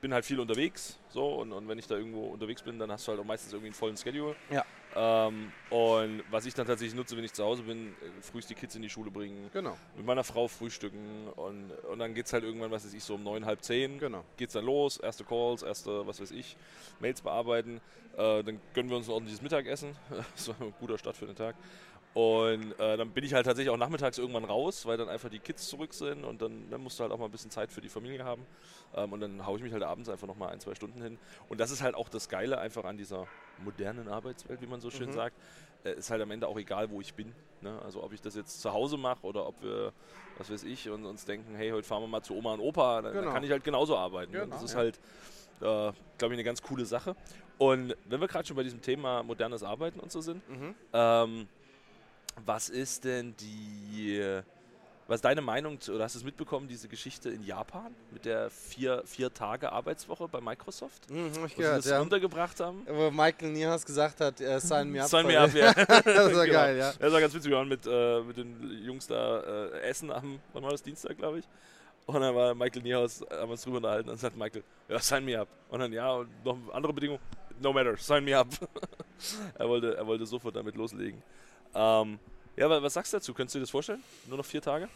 bin 0.00 0.12
halt 0.12 0.24
viel 0.24 0.38
unterwegs, 0.38 0.98
so 1.08 1.26
und, 1.34 1.52
und 1.52 1.68
wenn 1.68 1.78
ich 1.78 1.86
da 1.86 1.96
irgendwo 1.96 2.26
unterwegs 2.26 2.62
bin, 2.62 2.78
dann 2.78 2.90
hast 2.92 3.06
du 3.06 3.12
halt 3.12 3.20
auch 3.20 3.24
meistens 3.24 3.52
irgendwie 3.52 3.68
einen 3.68 3.74
vollen 3.74 3.96
Schedule. 3.96 4.36
Ja. 4.50 4.64
Ähm, 4.94 5.52
und 5.70 6.24
was 6.30 6.46
ich 6.46 6.54
dann 6.54 6.66
tatsächlich 6.66 6.96
nutze, 6.96 7.16
wenn 7.16 7.24
ich 7.24 7.32
zu 7.32 7.44
Hause 7.44 7.62
bin, 7.62 7.88
äh, 7.88 8.22
frühst 8.22 8.50
die 8.50 8.54
Kids 8.54 8.74
in 8.74 8.82
die 8.82 8.90
Schule 8.90 9.10
bringen, 9.10 9.50
Genau, 9.52 9.76
mit 9.96 10.04
meiner 10.04 10.24
Frau 10.24 10.48
frühstücken 10.48 11.28
und, 11.36 11.70
und 11.90 11.98
dann 11.98 12.14
geht 12.14 12.26
es 12.26 12.32
halt 12.32 12.44
irgendwann, 12.44 12.70
was 12.70 12.84
weiß 12.84 12.94
ich, 12.94 13.04
so 13.04 13.14
um 13.14 13.22
neun, 13.22 13.44
halb 13.46 13.62
zehn, 13.62 13.98
genau. 13.98 14.24
geht's 14.36 14.52
dann 14.52 14.64
los, 14.64 14.96
erste 14.98 15.24
Calls, 15.24 15.62
erste, 15.62 16.06
was 16.06 16.20
weiß 16.20 16.32
ich, 16.32 16.56
Mails 17.00 17.20
bearbeiten. 17.20 17.80
Äh, 18.16 18.42
dann 18.42 18.60
gönnen 18.74 18.90
wir 18.90 18.96
uns 18.96 19.08
ein 19.08 19.12
ordentliches 19.12 19.42
Mittagessen. 19.42 19.96
so 20.34 20.54
ein 20.58 20.74
guter 20.80 20.98
Start 20.98 21.16
für 21.16 21.26
den 21.26 21.36
Tag. 21.36 21.54
Und 22.12 22.72
äh, 22.80 22.96
dann 22.96 23.12
bin 23.12 23.22
ich 23.24 23.34
halt 23.34 23.46
tatsächlich 23.46 23.70
auch 23.72 23.76
nachmittags 23.76 24.18
irgendwann 24.18 24.44
raus, 24.44 24.84
weil 24.84 24.96
dann 24.96 25.08
einfach 25.08 25.28
die 25.28 25.38
Kids 25.38 25.68
zurück 25.68 25.94
sind 25.94 26.24
und 26.24 26.42
dann, 26.42 26.68
dann 26.68 26.80
musst 26.82 26.98
du 26.98 27.02
halt 27.04 27.12
auch 27.12 27.18
mal 27.18 27.26
ein 27.26 27.30
bisschen 27.30 27.50
Zeit 27.52 27.70
für 27.70 27.80
die 27.80 27.88
Familie 27.88 28.24
haben. 28.24 28.44
Ähm, 28.96 29.12
und 29.12 29.20
dann 29.20 29.46
haue 29.46 29.58
ich 29.58 29.62
mich 29.62 29.72
halt 29.72 29.84
abends 29.84 30.08
einfach 30.08 30.26
nochmal 30.26 30.48
ein, 30.50 30.58
zwei 30.60 30.74
Stunden 30.74 31.00
hin. 31.02 31.18
Und 31.48 31.60
das 31.60 31.70
ist 31.70 31.82
halt 31.82 31.94
auch 31.94 32.08
das 32.08 32.28
Geile 32.28 32.58
einfach 32.58 32.84
an 32.84 32.96
dieser 32.96 33.28
modernen 33.58 34.08
Arbeitswelt, 34.08 34.60
wie 34.60 34.66
man 34.66 34.80
so 34.80 34.90
schön 34.90 35.08
Mhm. 35.10 35.12
sagt. 35.14 35.36
Äh, 35.84 35.92
ist 35.94 36.10
halt 36.10 36.20
am 36.20 36.30
Ende 36.32 36.48
auch 36.48 36.58
egal, 36.58 36.90
wo 36.90 37.00
ich 37.00 37.14
bin. 37.14 37.32
Ne? 37.60 37.80
Also 37.82 38.02
ob 38.02 38.12
ich 38.12 38.20
das 38.20 38.34
jetzt 38.34 38.60
zu 38.60 38.72
Hause 38.72 38.96
mache 38.96 39.24
oder 39.24 39.46
ob 39.46 39.62
wir, 39.62 39.92
was 40.36 40.50
weiß 40.50 40.64
ich, 40.64 40.90
und 40.90 41.06
uns 41.06 41.24
denken, 41.26 41.54
hey, 41.54 41.70
heute 41.70 41.86
fahren 41.86 42.02
wir 42.02 42.08
mal 42.08 42.22
zu 42.22 42.34
Oma 42.34 42.54
und 42.54 42.60
Opa, 42.60 43.02
dann, 43.02 43.04
dann 43.14 43.22
Genau. 43.22 43.32
kann 43.32 43.44
ich 43.44 43.50
halt 43.52 43.62
genauso 43.62 43.96
arbeiten. 43.96 44.32
Genau, 44.32 44.46
das 44.46 44.64
ist 44.64 44.72
ja. 44.72 44.78
halt, 44.78 44.96
äh, 45.60 45.60
glaube 45.60 45.94
ich, 46.18 46.32
eine 46.32 46.44
ganz 46.44 46.60
coole 46.60 46.84
Sache. 46.86 47.14
Und 47.58 47.94
wenn 48.06 48.20
wir 48.20 48.26
gerade 48.26 48.46
schon 48.48 48.56
bei 48.56 48.62
diesem 48.64 48.80
Thema 48.82 49.22
modernes 49.22 49.62
Arbeiten 49.62 50.00
und 50.00 50.10
so 50.10 50.20
sind, 50.22 50.42
Mhm. 50.48 50.74
ähm, 50.92 51.48
was 52.44 52.68
ist 52.68 53.04
denn 53.04 53.34
die, 53.36 54.40
was 55.06 55.16
ist 55.16 55.24
deine 55.24 55.40
Meinung, 55.40 55.80
zu, 55.80 55.94
oder 55.94 56.04
hast 56.04 56.14
du 56.14 56.20
es 56.20 56.24
mitbekommen, 56.24 56.68
diese 56.68 56.88
Geschichte 56.88 57.30
in 57.30 57.42
Japan 57.42 57.94
mit 58.12 58.24
der 58.24 58.48
vier, 58.50 59.02
vier 59.04 59.32
Tage 59.34 59.72
Arbeitswoche 59.72 60.28
bei 60.28 60.40
Microsoft? 60.40 61.10
Mhm, 61.10 61.24
hab 61.24 61.34
ich 61.34 61.40
Wo 61.42 61.46
sie 61.48 61.54
gehört, 61.56 61.78
das 61.78 61.86
ja. 61.86 62.00
untergebracht 62.00 62.60
haben? 62.60 62.86
Wo 62.86 63.10
Michael 63.10 63.50
Niehaus 63.50 63.84
gesagt 63.84 64.20
hat, 64.20 64.40
er 64.40 64.60
sign 64.60 64.90
me 64.90 65.02
up. 65.02 65.08
Sign 65.08 65.26
me 65.26 65.38
up, 65.38 65.52
ja. 65.52 65.72
das 65.74 66.04
war 66.04 66.04
Genau. 66.46 66.52
geil, 66.52 66.76
ja. 66.78 66.92
Das 66.98 67.12
war 67.12 67.20
ganz 67.20 67.34
witzig, 67.34 67.50
wir 67.50 67.58
waren 67.58 67.68
mit, 67.68 67.86
äh, 67.86 68.20
mit 68.22 68.36
den 68.36 68.82
Jungs 68.84 69.06
da 69.06 69.40
äh, 69.40 69.80
essen 69.80 70.12
am, 70.12 70.38
wann 70.52 70.62
war 70.62 70.70
das, 70.70 70.82
Dienstag, 70.82 71.18
glaube 71.18 71.40
ich. 71.40 71.48
Und 72.06 72.20
dann 72.20 72.34
war 72.34 72.54
Michael 72.54 72.82
Niehaus, 72.82 73.20
haben 73.22 73.48
wir 73.48 73.50
uns 73.50 73.62
drüber 73.62 73.76
unterhalten, 73.78 74.08
und 74.08 74.14
dann 74.14 74.18
sagt 74.20 74.36
Michael, 74.36 74.62
ja, 74.88 74.98
sign 74.98 75.24
me 75.24 75.38
up. 75.38 75.48
Und 75.68 75.80
dann, 75.80 75.92
ja, 75.92 76.12
und 76.12 76.28
noch 76.44 76.56
andere 76.72 76.92
Bedingung, 76.92 77.18
no 77.60 77.72
matter, 77.72 77.96
sign 77.96 78.24
me 78.24 78.36
up. 78.36 78.48
er, 79.58 79.68
wollte, 79.68 79.96
er 79.96 80.06
wollte 80.06 80.26
sofort 80.26 80.56
damit 80.56 80.76
loslegen. 80.76 81.22
Ähm, 81.74 82.18
ja, 82.56 82.66
aber 82.66 82.82
was 82.82 82.94
sagst 82.94 83.12
du 83.12 83.16
dazu? 83.18 83.32
Könntest 83.34 83.54
du 83.54 83.58
dir 83.58 83.62
das 83.64 83.70
vorstellen? 83.70 84.02
Nur 84.26 84.38
noch 84.38 84.44
vier 84.46 84.60
Tage? 84.62 84.88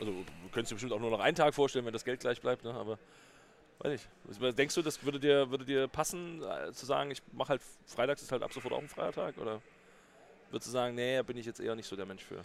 Also, 0.00 0.12
du 0.12 0.24
könntest 0.52 0.70
dir 0.72 0.74
bestimmt 0.76 0.92
auch 0.92 1.00
nur 1.00 1.10
noch 1.10 1.20
einen 1.20 1.36
Tag 1.36 1.54
vorstellen, 1.54 1.84
wenn 1.84 1.92
das 1.92 2.04
Geld 2.04 2.20
gleich 2.20 2.40
bleibt, 2.40 2.64
ne? 2.64 2.72
aber 2.72 2.98
weiß. 3.80 4.00
Was- 4.24 4.54
Denkst 4.54 4.74
du, 4.74 4.82
das 4.82 5.02
würde 5.04 5.20
dir, 5.20 5.50
würde 5.50 5.64
dir 5.64 5.88
passen, 5.88 6.42
äh, 6.42 6.72
zu 6.72 6.86
sagen, 6.86 7.10
ich 7.10 7.22
mache 7.32 7.50
halt, 7.50 7.62
freitags 7.86 8.22
ist 8.22 8.32
halt 8.32 8.42
ab 8.42 8.52
sofort 8.52 8.74
auch 8.74 8.78
ein 8.80 8.88
freier 8.88 9.12
Tag? 9.12 9.36
Oder 9.38 9.60
würdest 10.50 10.68
du 10.68 10.72
sagen, 10.72 10.94
nee, 10.94 11.16
da 11.16 11.22
bin 11.22 11.36
ich 11.36 11.46
jetzt 11.46 11.60
eher 11.60 11.74
nicht 11.74 11.86
so 11.88 11.96
der 11.96 12.06
Mensch 12.06 12.24
für? 12.24 12.42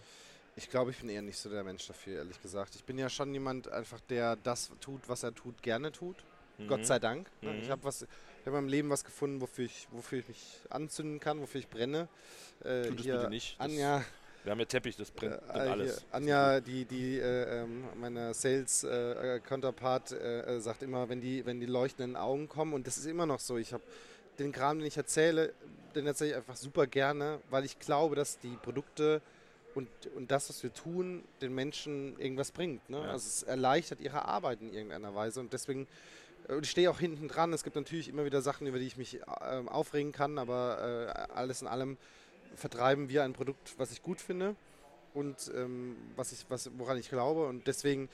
Ich 0.56 0.70
glaube, 0.70 0.92
ich 0.92 0.98
bin 0.98 1.08
eher 1.08 1.22
nicht 1.22 1.38
so 1.38 1.50
der 1.50 1.64
Mensch 1.64 1.86
dafür, 1.86 2.18
ehrlich 2.18 2.40
gesagt. 2.40 2.76
Ich 2.76 2.84
bin 2.84 2.96
ja 2.98 3.08
schon 3.08 3.32
jemand 3.32 3.68
einfach, 3.72 4.00
der 4.08 4.36
das 4.36 4.70
tut, 4.80 5.08
was 5.08 5.24
er 5.24 5.34
tut, 5.34 5.60
gerne 5.62 5.90
tut. 5.90 6.16
Gott 6.68 6.86
sei 6.86 7.00
Dank. 7.00 7.28
ne? 7.42 7.52
Mhm. 7.54 7.62
Ich 7.62 7.70
habe 7.70 7.82
was, 7.82 8.06
ich 8.44 8.46
habe 8.46 8.58
in 8.58 8.64
meinem 8.64 8.70
Leben 8.70 8.90
was 8.90 9.04
gefunden, 9.06 9.40
wofür 9.40 9.64
ich, 9.64 9.88
wofür 9.90 10.18
ich 10.18 10.28
mich 10.28 10.60
anzünden 10.68 11.18
kann, 11.18 11.40
wofür 11.40 11.60
ich 11.60 11.68
brenne. 11.68 12.08
Äh, 12.62 12.88
Tu 12.88 12.94
das 12.96 13.06
bitte 13.06 13.30
nicht. 13.30 13.58
Das- 13.58 13.64
Anja, 13.64 14.04
Wir 14.42 14.50
haben 14.52 14.58
ja 14.58 14.66
Teppich, 14.66 14.96
das 14.98 15.10
brennt, 15.10 15.32
äh, 15.48 15.52
hier, 15.54 15.62
alles. 15.72 16.04
Anja, 16.12 16.60
die, 16.60 16.84
die, 16.84 17.18
äh, 17.20 17.62
ähm, 17.62 17.84
meine 17.96 18.34
Sales 18.34 18.84
äh, 18.84 19.36
äh, 19.36 19.40
Counterpart, 19.40 20.12
äh, 20.12 20.56
äh, 20.56 20.60
sagt 20.60 20.82
immer, 20.82 21.08
wenn 21.08 21.22
die, 21.22 21.46
wenn 21.46 21.58
die 21.58 21.64
leuchtenden 21.64 22.16
Augen 22.16 22.46
kommen, 22.46 22.74
und 22.74 22.86
das 22.86 22.98
ist 22.98 23.06
immer 23.06 23.24
noch 23.24 23.40
so. 23.40 23.56
Ich 23.56 23.72
habe 23.72 23.82
den 24.38 24.52
Kram, 24.52 24.76
den 24.78 24.86
ich 24.88 24.98
erzähle, 24.98 25.54
den 25.94 26.06
erzähle 26.06 26.32
ich 26.32 26.36
einfach 26.36 26.56
super 26.56 26.86
gerne, 26.86 27.40
weil 27.48 27.64
ich 27.64 27.78
glaube, 27.78 28.14
dass 28.14 28.38
die 28.40 28.58
Produkte 28.62 29.22
und, 29.74 29.88
und 30.16 30.30
das, 30.30 30.50
was 30.50 30.62
wir 30.62 30.74
tun, 30.74 31.24
den 31.40 31.54
Menschen 31.54 32.20
irgendwas 32.20 32.52
bringt. 32.52 32.90
Ne? 32.90 32.98
Ja. 32.98 33.04
Also 33.04 33.26
es 33.26 33.42
erleichtert 33.44 34.00
ihre 34.02 34.26
Arbeit 34.26 34.60
in 34.60 34.74
irgendeiner 34.74 35.14
Weise 35.14 35.40
und 35.40 35.52
deswegen 35.54 35.84
äh, 35.84 35.86
und 36.48 36.64
ich 36.64 36.70
stehe 36.70 36.90
auch 36.90 36.98
hinten 36.98 37.28
dran. 37.28 37.52
Es 37.52 37.64
gibt 37.64 37.76
natürlich 37.76 38.08
immer 38.08 38.24
wieder 38.24 38.42
Sachen, 38.42 38.66
über 38.66 38.78
die 38.78 38.86
ich 38.86 38.96
mich 38.96 39.20
ähm, 39.50 39.68
aufregen 39.68 40.12
kann, 40.12 40.38
aber 40.38 41.06
äh, 41.30 41.32
alles 41.32 41.62
in 41.62 41.68
allem 41.68 41.96
vertreiben 42.56 43.08
wir 43.08 43.24
ein 43.24 43.32
Produkt, 43.32 43.74
was 43.78 43.90
ich 43.92 44.02
gut 44.02 44.20
finde 44.20 44.54
und 45.14 45.50
ähm, 45.54 45.96
was 46.16 46.32
ich, 46.32 46.44
was, 46.48 46.70
woran 46.76 46.98
ich 46.98 47.08
glaube. 47.08 47.46
Und 47.46 47.66
deswegen 47.66 48.08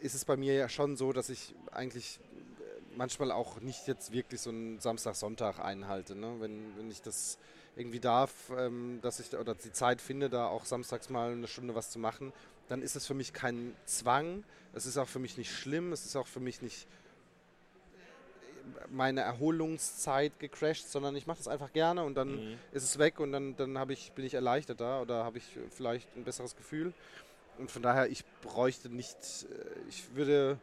ist 0.00 0.14
es 0.14 0.24
bei 0.24 0.36
mir 0.36 0.54
ja 0.54 0.68
schon 0.68 0.96
so, 0.96 1.12
dass 1.12 1.28
ich 1.28 1.54
eigentlich 1.72 2.20
äh, 2.20 2.96
manchmal 2.96 3.32
auch 3.32 3.60
nicht 3.60 3.88
jetzt 3.88 4.12
wirklich 4.12 4.40
so 4.40 4.50
einen 4.50 4.78
Samstag, 4.78 5.16
Sonntag 5.16 5.58
einhalte. 5.58 6.14
Ne? 6.14 6.36
Wenn, 6.38 6.76
wenn 6.76 6.90
ich 6.90 7.02
das 7.02 7.38
irgendwie 7.76 8.00
darf, 8.00 8.32
ähm, 8.56 9.00
dass 9.02 9.18
ich 9.18 9.36
oder 9.36 9.54
die 9.54 9.72
Zeit 9.72 10.00
finde, 10.00 10.28
da 10.28 10.46
auch 10.46 10.66
samstags 10.66 11.10
mal 11.10 11.32
eine 11.32 11.48
Stunde 11.48 11.74
was 11.74 11.90
zu 11.90 11.98
machen, 11.98 12.32
dann 12.68 12.82
ist 12.82 12.96
es 12.96 13.06
für 13.06 13.14
mich 13.14 13.32
kein 13.32 13.74
Zwang. 13.86 14.44
Es 14.72 14.86
ist 14.86 14.98
auch 14.98 15.08
für 15.08 15.18
mich 15.18 15.36
nicht 15.36 15.52
schlimm. 15.52 15.92
Es 15.92 16.04
ist 16.04 16.16
auch 16.16 16.26
für 16.26 16.40
mich 16.40 16.62
nicht 16.62 16.86
meine 18.90 19.20
Erholungszeit 19.22 20.38
gecrashed, 20.38 20.90
sondern 20.90 21.16
ich 21.16 21.26
mache 21.26 21.38
das 21.38 21.48
einfach 21.48 21.72
gerne 21.72 22.04
und 22.04 22.14
dann 22.14 22.36
Mhm. 22.52 22.58
ist 22.72 22.84
es 22.84 22.98
weg 22.98 23.20
und 23.20 23.32
dann, 23.32 23.56
dann 23.56 23.78
ich, 23.92 24.12
bin 24.12 24.24
ich 24.24 24.34
erleichterter 24.34 25.02
oder 25.02 25.24
habe 25.24 25.38
ich 25.38 25.44
vielleicht 25.70 26.08
ein 26.16 26.24
besseres 26.24 26.56
Gefühl. 26.56 26.92
Und 27.58 27.70
von 27.70 27.82
daher, 27.82 28.08
ich 28.10 28.24
bräuchte 28.42 28.88
nicht, 28.88 29.16
äh, 29.16 29.88
ich 29.88 30.14
würde, 30.14 30.58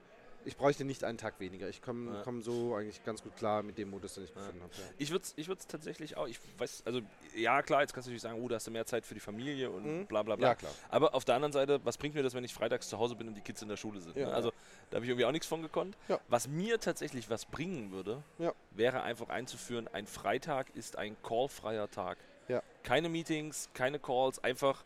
ich 0.50 0.58
bräuchte 0.58 0.84
nicht 0.84 1.04
einen 1.04 1.18
Tag 1.18 1.40
weniger. 1.40 1.70
Ich 1.70 1.82
komme 1.82 2.14
Ja. 2.16 2.22
komm 2.24 2.42
so 2.42 2.76
eigentlich 2.76 3.04
ganz 3.06 3.24
gut 3.24 3.36
klar 3.38 3.64
mit 3.64 3.78
dem 3.78 3.90
Modus, 3.90 4.16
den 4.16 4.24
ich 4.26 4.32
Ja. 4.32 4.36
gefunden 4.38 4.62
habe. 4.64 4.74
Ja. 4.76 4.84
Ich 4.98 5.12
würde 5.12 5.24
es 5.24 5.34
ich 5.38 5.48
würd's 5.48 5.68
tatsächlich 5.68 6.18
auch, 6.18 6.28
ich 6.28 6.40
weiß, 6.58 6.84
also 6.86 7.02
ja 7.36 7.62
klar, 7.62 7.82
jetzt 7.82 7.94
kannst 7.94 8.08
du 8.08 8.10
natürlich 8.12 8.24
sagen, 8.24 8.42
oh, 8.42 8.48
da 8.48 8.56
hast 8.56 8.68
du 8.68 8.72
mehr 8.72 8.86
Zeit 8.86 9.06
für 9.06 9.14
die 9.14 9.20
Familie 9.20 9.70
und 9.72 9.86
Mhm. 9.86 10.06
bla 10.08 10.24
bla 10.24 10.36
bla. 10.36 10.50
ja, 10.50 10.56
klar. 10.56 10.72
Aber 10.90 11.14
auf 11.14 11.24
der 11.24 11.36
anderen 11.36 11.54
Seite, 11.54 11.80
was 11.86 11.98
bringt 11.98 12.16
mir 12.16 12.24
das, 12.24 12.34
wenn 12.34 12.44
ich 12.44 12.54
freitags 12.54 12.90
zu 12.90 12.98
Hause 12.98 13.16
bin 13.16 13.28
und 13.28 13.36
die 13.36 13.42
Kids 13.42 13.62
in 13.62 13.70
der 13.70 13.78
Schule 13.78 14.02
sind? 14.02 14.16
Ja, 14.18 14.26
ne? 14.26 14.30
ja. 14.32 14.36
Also 14.36 14.52
da 14.90 14.96
habe 14.96 15.06
ich 15.06 15.10
irgendwie 15.10 15.26
auch 15.26 15.32
nichts 15.32 15.48
von 15.48 15.62
gekonnt. 15.62 15.96
Ja. 16.08 16.20
Was 16.28 16.48
mir 16.48 16.80
tatsächlich 16.80 17.30
was 17.30 17.46
bringen 17.46 17.92
würde, 17.92 18.24
Ja. 18.40 18.54
wäre 18.72 19.04
einfach 19.04 19.30
einzuführen, 19.30 19.88
ein 19.88 20.08
Freitag 20.08 20.76
ist 20.76 20.98
ein 20.98 21.16
callfreier 21.24 21.90
Tag. 21.90 22.18
Ja. 22.48 22.64
Keine 22.84 23.10
Meetings, 23.10 23.70
keine 23.76 24.00
Calls, 24.00 24.44
einfach 24.44 24.84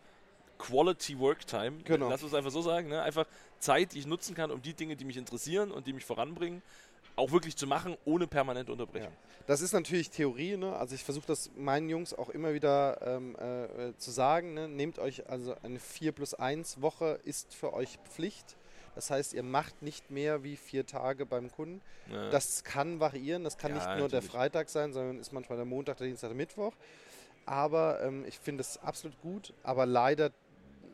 Quality 0.58 1.20
Work 1.20 1.45
Time. 1.45 1.80
Genau. 1.84 2.10
Lass 2.10 2.24
uns 2.24 2.34
einfach 2.34 2.51
so 2.51 2.62
sagen. 2.62 2.89
Ne? 2.89 3.01
Einfach 3.01 3.26
Zeit, 3.60 3.93
die 3.93 3.99
ich 3.99 4.06
nutzen 4.06 4.36
kann, 4.36 4.51
um 4.51 4.62
die 4.62 4.74
Dinge, 4.74 4.95
die 4.95 5.06
mich 5.06 5.18
interessieren 5.18 5.72
und 5.72 5.88
die 5.88 5.93
mich 5.93 6.06
voranbringen, 6.06 6.62
auch 7.16 7.32
wirklich 7.32 7.56
zu 7.56 7.68
machen, 7.68 7.97
ohne 8.06 8.28
permanente 8.28 8.72
Unterbrechung. 8.72 9.12
Das 9.45 9.62
ist 9.62 9.74
natürlich 9.74 10.10
Theorie, 10.10 10.58
ne? 10.58 10.76
Also 10.76 10.95
ich 10.95 11.04
versuche 11.04 11.28
das 11.28 11.51
meinen 11.56 11.89
Jungs 11.89 12.14
auch 12.14 12.30
immer 12.30 12.54
wieder 12.54 12.99
ähm, 13.01 13.36
äh, 13.39 13.89
äh, 13.89 13.97
zu 13.97 14.12
sagen. 14.12 14.54
Ne? 14.54 14.68
Nehmt 14.68 14.99
euch 14.99 15.30
also 15.30 15.56
eine 15.64 15.80
4 15.80 16.12
plus 16.14 16.34
1 16.34 16.82
Woche 16.82 17.20
ist 17.24 17.54
für 17.54 17.74
euch 17.74 17.99
Pflicht. 18.10 18.56
Das 18.95 19.10
heißt, 19.10 19.34
ihr 19.34 19.43
macht 19.43 19.82
nicht 19.82 20.12
mehr 20.12 20.43
wie 20.43 20.56
vier 20.56 20.86
Tage 20.86 21.26
beim 21.26 21.51
Kunden. 21.51 21.82
Ja. 22.12 22.30
Das 22.30 22.64
kann 22.64 22.99
variieren. 22.99 23.43
Das 23.43 23.58
kann 23.58 23.72
Ja, 23.72 23.78
nicht 23.78 23.86
nur 23.88 24.08
der 24.08 24.20
natürlich. 24.20 24.32
Freitag 24.32 24.70
sein, 24.70 24.93
sondern 24.93 25.20
ist 25.20 25.34
manchmal 25.34 25.58
der 25.58 25.66
Montag, 25.66 25.97
der 25.97 26.08
Dienstag, 26.08 26.30
der 26.30 26.38
Mittwoch. 26.38 26.74
Aber 27.45 28.01
ähm, 28.01 28.24
ich 28.26 28.39
finde 28.39 28.62
es 28.62 28.78
absolut 28.78 29.20
gut. 29.22 29.54
Aber 29.64 29.86
leider, 29.86 30.32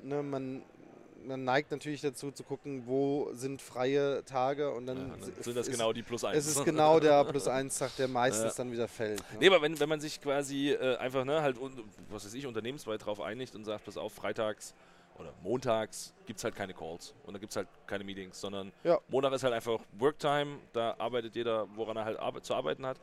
ne, 0.03 0.23
man, 0.23 0.63
man 1.25 1.43
neigt 1.43 1.71
natürlich 1.71 2.01
dazu 2.01 2.31
zu 2.31 2.43
gucken, 2.43 2.83
wo 2.85 3.29
sind 3.33 3.61
freie 3.61 4.23
Tage 4.25 4.71
und 4.71 4.85
dann, 4.87 4.97
Ja, 4.97 5.07
dann 5.17 5.21
sind 5.43 5.57
das 5.57 5.67
ist, 5.67 5.71
genau 5.71 5.91
die 5.93 6.01
plus 6.03 6.23
eins. 6.23 6.37
es 6.37 6.55
ist 6.55 6.63
genau 6.65 6.99
der 6.99 7.23
plus 7.25 7.47
1 7.47 7.77
Tag, 7.77 7.95
der 7.97 8.07
meistens 8.07 8.57
Ja. 8.57 8.63
dann 8.63 8.71
wieder 8.71 8.87
fällt. 8.87 9.19
Ne? 9.33 9.37
Nee, 9.41 9.47
aber 9.47 9.61
wenn, 9.61 9.79
wenn 9.79 9.89
man 9.89 9.99
sich 9.99 10.21
quasi 10.21 10.69
äh, 10.71 10.95
einfach, 10.97 11.25
ne, 11.25 11.41
halt, 11.41 11.57
was 12.09 12.25
weiß 12.25 12.33
ich, 12.33 12.45
unternehmensweit 12.47 13.05
drauf 13.05 13.19
einigt 13.21 13.55
und 13.55 13.65
sagt, 13.65 13.85
pass 13.85 13.97
auf, 13.97 14.13
freitags 14.13 14.73
oder 15.17 15.33
montags 15.43 16.13
gibt 16.25 16.37
es 16.39 16.45
halt 16.45 16.55
keine 16.55 16.73
Calls 16.73 17.13
und 17.25 17.33
da 17.33 17.39
gibt 17.39 17.51
es 17.51 17.57
halt 17.57 17.67
keine 17.85 18.05
Meetings, 18.05 18.39
sondern 18.39 18.71
Ja. 18.85 18.97
Montag 19.09 19.33
ist 19.33 19.43
halt 19.43 19.53
einfach 19.53 19.81
Worktime, 19.97 20.59
da 20.71 20.95
arbeitet 20.97 21.35
jeder, 21.35 21.67
woran 21.75 21.97
er 21.97 22.05
halt 22.05 22.17
arbe 22.17 22.41
zu 22.41 22.55
arbeiten 22.55 22.85
hat. 22.85 22.97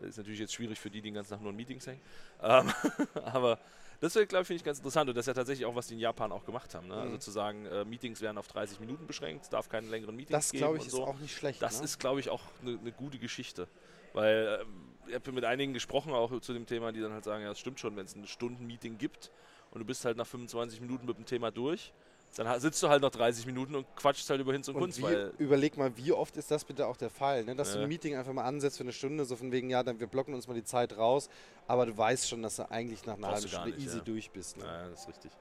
Das 0.00 0.08
ist 0.10 0.16
natürlich 0.16 0.40
jetzt 0.40 0.52
schwierig 0.52 0.80
für 0.80 0.90
die, 0.90 1.00
die 1.00 1.08
den 1.10 1.14
ganzen 1.14 1.30
Tag 1.30 1.40
nur 1.42 1.50
in 1.50 1.56
Meetings 1.56 1.86
hängen. 1.86 2.00
Ähm, 2.42 2.72
aber 3.24 3.60
das 4.00 4.14
glaube 4.14 4.26
ich, 4.26 4.46
finde 4.46 4.54
ich 4.54 4.64
ganz 4.64 4.78
interessant 4.78 5.08
und 5.10 5.16
das 5.16 5.24
ist 5.24 5.26
ja 5.28 5.34
tatsächlich 5.34 5.66
auch, 5.66 5.74
was 5.74 5.86
die 5.88 5.94
in 5.94 6.00
Japan 6.00 6.32
auch 6.32 6.44
gemacht 6.44 6.74
haben. 6.74 6.88
Ne? 6.88 6.94
Also 6.94 7.14
Mhm. 7.14 7.20
zu 7.20 7.30
sagen, 7.30 7.66
äh, 7.66 7.84
Meetings 7.84 8.20
werden 8.20 8.38
auf 8.38 8.48
30 8.48 8.80
Minuten 8.80 9.06
beschränkt, 9.06 9.44
es 9.44 9.50
darf 9.50 9.68
keine 9.68 9.88
längeren 9.88 10.16
Meetings 10.16 10.36
Das 10.36 10.50
geben 10.52 10.60
glaube 10.62 10.76
ich 10.78 10.82
und 10.82 10.86
ist 10.88 10.94
so. 10.94 11.04
auch 11.04 11.18
nicht 11.18 11.36
schlecht. 11.36 11.60
Das 11.60 11.78
ne? 11.78 11.84
ist, 11.84 11.98
glaube 11.98 12.20
ich, 12.20 12.30
auch 12.30 12.42
eine 12.62 12.72
ne 12.72 12.92
gute 12.92 13.18
Geschichte. 13.18 13.68
Weil 14.12 14.60
ähm, 14.62 14.94
ich 15.06 15.14
habe 15.14 15.32
mit 15.32 15.44
einigen 15.44 15.72
gesprochen, 15.72 16.12
auch 16.12 16.40
zu 16.40 16.52
dem 16.52 16.66
Thema, 16.66 16.92
die 16.92 17.00
dann 17.00 17.12
halt 17.12 17.24
sagen, 17.24 17.44
ja, 17.44 17.50
es 17.50 17.58
stimmt 17.58 17.78
schon, 17.78 17.96
wenn 17.96 18.06
es 18.06 18.14
ein 18.16 18.26
Stunden-Meeting 18.26 18.98
gibt 18.98 19.30
und 19.70 19.80
du 19.80 19.84
bist 19.84 20.04
halt 20.04 20.16
nach 20.16 20.26
25 20.26 20.80
Minuten 20.80 21.06
mit 21.06 21.16
dem 21.16 21.26
Thema 21.26 21.50
durch, 21.50 21.92
dann 22.36 22.60
sitzt 22.60 22.82
du 22.82 22.88
halt 22.88 23.02
noch 23.02 23.10
30 23.10 23.44
Minuten 23.46 23.74
und 23.74 23.86
quatschst 23.96 24.30
halt 24.30 24.40
über 24.40 24.52
Hinz 24.52 24.68
und, 24.68 24.76
und 24.76 24.82
Kunst, 24.82 25.00
überleg 25.38 25.76
mal, 25.76 25.96
wie 25.96 26.12
oft 26.12 26.36
ist 26.36 26.50
das 26.50 26.64
bitte 26.64 26.86
auch 26.86 26.96
der 26.96 27.10
Fall, 27.10 27.44
ne? 27.44 27.56
dass 27.56 27.72
du 27.72 27.78
Ja. 27.78 27.82
ein 27.84 27.88
Meeting 27.88 28.16
einfach 28.16 28.32
mal 28.32 28.44
ansetzt 28.44 28.76
für 28.76 28.84
eine 28.84 28.92
Stunde, 28.92 29.24
so 29.24 29.36
von 29.36 29.50
wegen, 29.52 29.68
ja, 29.70 29.82
dann 29.82 29.98
wir 29.98 30.06
blocken 30.06 30.34
uns 30.34 30.46
mal 30.46 30.54
die 30.54 30.64
Zeit 30.64 30.96
raus, 30.96 31.28
aber 31.66 31.86
du 31.86 31.96
weißt 31.96 32.28
schon, 32.28 32.42
dass 32.42 32.56
du 32.56 32.70
eigentlich 32.70 33.04
nach 33.04 33.16
einer 33.16 33.28
halben 33.28 33.42
du 33.42 33.48
Stunde 33.48 33.70
nicht, 33.70 33.80
easy 33.84 33.98
ja. 33.98 34.04
durch 34.04 34.30
bist. 34.30 34.56
Ne? 34.58 34.64
ja, 34.64 34.88
das 34.88 35.00
ist 35.00 35.08
richtig. 35.08 35.32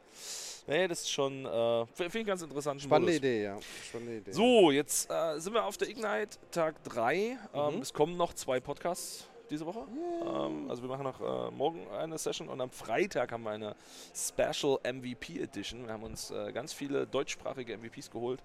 Nee, 0.68 0.88
das 0.88 1.00
ist 1.02 1.12
schon, 1.12 1.46
äh, 1.46 1.86
finde 1.96 2.20
ich 2.20 2.26
ganz 2.28 2.42
interessant. 2.44 2.82
Spannende 2.82 3.16
Idee, 3.16 3.44
ja. 3.44 3.58
Spannende 3.88 4.18
Idee. 4.18 4.32
So, 4.32 4.70
jetzt 4.72 5.10
äh, 5.10 5.40
sind 5.40 5.54
wir 5.54 5.64
auf 5.66 5.78
der 5.78 5.90
Ignite 5.90 6.38
Tag 6.52 6.84
3. 6.84 7.16
Ähm, 7.54 7.76
Mhm. 7.76 7.82
Es 7.82 7.94
kommen 7.94 8.18
noch 8.18 8.34
zwei 8.34 8.60
Podcasts 8.60 9.26
diese 9.50 9.66
Woche. 9.66 9.86
Ähm, 10.26 10.70
also 10.70 10.82
wir 10.82 10.90
machen 10.90 11.04
noch 11.04 11.20
äh, 11.22 11.52
morgen 11.52 11.88
eine 11.92 12.18
Session 12.18 12.50
und 12.50 12.62
am 12.62 12.70
Freitag 12.70 13.32
haben 13.32 13.44
wir 13.44 13.52
eine 13.52 13.76
Special 14.14 14.80
MVP 14.84 15.40
Edition. 15.40 15.86
Wir 15.86 15.94
haben 15.94 16.04
uns 16.04 16.32
äh, 16.32 16.52
ganz 16.52 16.74
viele 16.74 17.08
deutschsprachige 17.08 17.78
MVPs 17.78 18.12
geholt, 18.12 18.42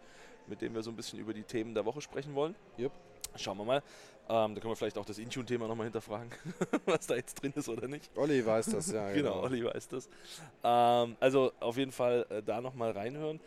mit 0.46 0.60
denen 0.60 0.74
wir 0.74 0.82
so 0.82 0.90
ein 0.90 0.96
bisschen 0.96 1.18
über 1.18 1.34
die 1.34 1.42
Themen 1.42 1.74
der 1.74 1.84
Woche 1.84 2.00
sprechen 2.00 2.34
wollen. 2.34 2.54
Yep. 2.78 2.92
Schauen 3.36 3.58
wir 3.58 3.64
mal. 3.64 3.82
Ähm, 4.26 4.54
da 4.54 4.60
können 4.60 4.70
wir 4.72 4.76
vielleicht 4.76 4.96
auch 4.96 5.04
das 5.04 5.18
Intune-Thema 5.18 5.68
nochmal 5.68 5.84
hinterfragen, 5.86 6.30
was 6.86 7.06
da 7.06 7.14
jetzt 7.14 7.42
drin 7.42 7.52
ist 7.56 7.68
oder 7.68 7.86
nicht. 7.88 8.10
Olli 8.16 8.44
weiß 8.44 8.66
das, 8.66 8.90
ja. 8.90 9.10
Genau, 9.12 9.42
Olli 9.42 9.62
weiß 9.64 9.88
das. 9.88 10.08
Ähm, 10.62 11.16
also 11.20 11.52
auf 11.60 11.76
jeden 11.76 11.92
Fall 11.92 12.24
äh, 12.30 12.42
da 12.42 12.62
nochmal 12.62 12.92
reinhören. 12.92 13.38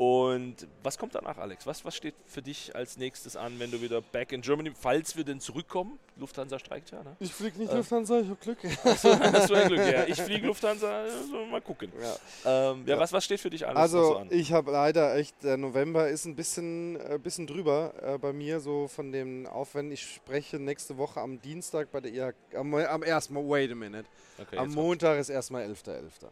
Und 0.00 0.66
was 0.82 0.96
kommt 0.96 1.14
danach, 1.14 1.36
Alex? 1.36 1.66
Was, 1.66 1.84
was 1.84 1.94
steht 1.94 2.14
für 2.24 2.40
dich 2.40 2.74
als 2.74 2.96
nächstes 2.96 3.36
an, 3.36 3.58
wenn 3.58 3.70
du 3.70 3.82
wieder 3.82 4.00
back 4.00 4.32
in 4.32 4.40
Germany, 4.40 4.72
falls 4.74 5.14
wir 5.14 5.24
denn 5.24 5.40
zurückkommen? 5.40 5.98
Lufthansa 6.16 6.58
streikt 6.58 6.90
ja, 6.90 7.02
ne? 7.02 7.18
Ich 7.20 7.34
fliege 7.34 7.58
nicht 7.58 7.70
äh, 7.70 7.76
Lufthansa, 7.76 8.20
ich 8.20 8.28
habe 8.28 8.38
Glück. 8.40 8.58
Achso, 8.82 9.10
hast 9.20 9.50
du 9.50 9.54
ein 9.56 9.68
Glück, 9.68 9.80
ja. 9.80 10.06
Ich 10.06 10.18
fliege 10.18 10.46
Lufthansa, 10.46 11.02
also 11.02 11.44
mal 11.44 11.60
gucken. 11.60 11.92
Ja, 12.00 12.70
ähm, 12.70 12.84
ja, 12.86 12.94
ja. 12.94 12.98
Was, 12.98 13.12
was 13.12 13.26
steht 13.26 13.40
für 13.40 13.50
dich 13.50 13.66
alles 13.66 13.76
also, 13.76 14.04
so 14.04 14.16
an? 14.16 14.28
ich 14.30 14.54
habe 14.54 14.70
leider 14.70 15.16
echt, 15.16 15.42
der 15.42 15.58
November 15.58 16.08
ist 16.08 16.24
ein 16.24 16.34
bisschen, 16.34 16.96
äh, 16.96 17.18
bisschen 17.22 17.46
drüber 17.46 17.92
äh, 18.00 18.16
bei 18.16 18.32
mir, 18.32 18.60
so 18.60 18.88
von 18.88 19.12
den 19.12 19.46
Aufwänden. 19.46 19.92
Ich 19.92 20.14
spreche 20.14 20.58
nächste 20.58 20.96
Woche 20.96 21.20
am 21.20 21.42
Dienstag 21.42 21.90
bei 21.90 22.00
der 22.00 22.10
IHK, 22.10 22.56
am, 22.56 22.74
am 22.74 23.02
ersten 23.02 23.34
Mal, 23.34 23.46
wait 23.46 23.70
a 23.70 23.74
minute. 23.74 24.06
Okay, 24.40 24.56
am 24.56 24.70
Montag 24.70 25.18
ist 25.18 25.28
erstmal 25.28 25.64
11.11. 25.64 25.88
.11. 25.90 26.28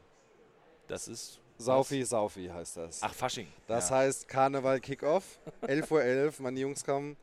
Das 0.87 1.07
ist 1.07 1.39
Saufi, 1.59 2.05
Saufi 2.05 2.47
heißt 2.47 2.77
das. 2.77 3.03
Ach, 3.03 3.13
Fasching. 3.13 3.49
Das 3.67 3.91
ja. 3.91 3.97
heißt 3.97 4.29
Karneval 4.29 4.81
Kickoff. 4.81 5.25
11.11 5.63 5.91
Uhr, 5.91 6.03
11, 6.03 6.41
meine 6.41 6.61
Jungs 6.61 6.85
kommen 6.85 7.17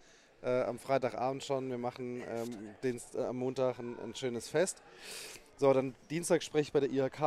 äh, 0.43 0.61
am 0.63 0.77
Freitagabend 0.77 1.43
schon. 1.43 1.69
Wir 1.69 1.77
machen 1.77 2.21
ähm, 2.29 2.75
den, 2.83 3.01
äh, 3.15 3.23
am 3.23 3.37
Montag 3.37 3.79
ein, 3.79 3.97
ein, 4.03 4.15
schönes 4.15 4.47
Fest. 4.49 4.81
So, 5.57 5.71
dann 5.73 5.95
Dienstag 6.09 6.43
spreche 6.43 6.63
ich 6.63 6.71
bei 6.73 6.81
der 6.81 6.89
IHK 6.89 7.21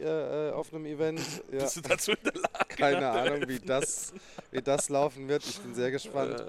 äh, 0.00 0.50
auf 0.52 0.72
einem 0.72 0.86
Event. 0.86 1.20
Ja. 1.52 1.60
Bist 1.60 1.76
du 1.76 1.80
dazu 1.82 2.12
in 2.12 2.18
der 2.24 2.34
Lage? 2.34 2.76
Keine 2.76 3.10
Ahnung, 3.10 3.46
wie 3.46 3.60
das, 3.60 4.12
wie 4.50 4.62
das 4.62 4.88
laufen 4.88 5.28
wird. 5.28 5.44
Ich 5.44 5.60
bin 5.60 5.74
sehr 5.74 5.90
gespannt. 5.90 6.44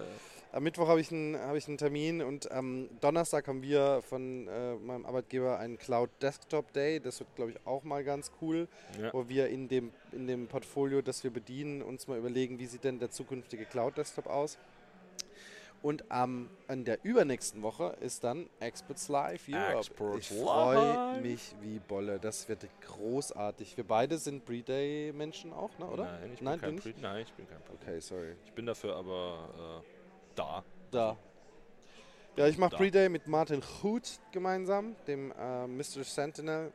Am 0.56 0.64
Mittwoch 0.64 0.88
habe 0.88 1.02
ich, 1.02 1.12
einen, 1.12 1.38
hab 1.38 1.58
ich 1.58 1.68
einen 1.68 1.78
Termin 1.78 2.22
und 2.22 2.50
am 2.50 2.88
Donnerstag 3.02 3.50
haben 3.50 3.62
wir 3.62 4.02
von 4.02 4.48
äh, 4.48 4.76
meinem 4.76 5.06
Arbeitgeber 5.06 5.60
einen 5.60 5.78
Cloud 5.78 6.10
Desktop 6.22 6.72
Day. 6.72 7.02
Das 7.02 7.20
wird, 7.20 7.36
glaube 7.36 7.52
ich, 7.52 7.58
auch 7.68 7.84
mal 7.84 8.06
ganz 8.06 8.32
cool, 8.42 8.70
ja. 8.98 9.12
wo 9.12 9.28
wir 9.28 9.50
in 9.50 9.68
dem, 9.68 9.92
in 10.14 10.28
dem 10.28 10.48
Portfolio, 10.48 11.02
das 11.02 11.26
wir 11.26 11.32
bedienen, 11.32 11.82
uns 11.82 12.08
mal 12.08 12.18
überlegen, 12.18 12.58
wie 12.58 12.68
sieht 12.68 12.86
denn 12.86 13.00
der 13.00 13.12
zukünftige 13.12 13.66
Cloud 13.66 13.98
Desktop 13.98 14.28
aus. 14.28 14.58
Und 15.82 16.06
ähm, 16.10 16.50
an 16.70 16.86
der 16.86 17.04
übernächsten 17.04 17.62
Woche 17.62 17.98
ist 18.00 18.24
dann 18.24 18.50
Experts 18.62 19.10
Live 19.10 19.50
Europe. 19.50 19.80
Experts 19.80 20.32
ich 20.32 20.40
freue 20.40 21.20
mich 21.20 21.54
wie 21.64 21.80
Bolle. 21.80 22.18
Das 22.18 22.48
wird 22.48 22.66
großartig. 22.80 23.76
Wir 23.76 23.84
beide 23.84 24.18
sind 24.18 24.46
Pre-Day-Menschen 24.46 25.52
auch, 25.52 25.78
ne? 25.80 25.86
oder? 25.86 26.04
Nein, 26.06 26.30
ich 26.32 26.40
bin 26.40 26.46
Nein, 26.46 26.62
kein 26.62 26.76
Pre 26.78 26.94
Nein, 27.02 27.26
ich 27.28 27.34
bin 27.34 27.46
kein 27.46 27.62
Pre 27.62 27.74
Okay, 27.74 28.00
sorry. 28.00 28.36
Ich 28.46 28.54
bin 28.54 28.66
dafür 28.66 28.96
aber... 28.96 29.84
Äh 29.84 29.95
da. 30.36 30.64
Da. 30.92 31.18
Ja, 32.36 32.48
ich 32.48 32.58
mache 32.58 32.76
Pre-Day 32.76 33.10
mit 33.10 33.28
Martin 33.28 33.62
Chut 33.62 34.20
gemeinsam, 34.32 34.96
dem 35.08 35.32
äh, 35.32 35.68
Mr. 35.68 36.04
Sentinel, 36.04 36.72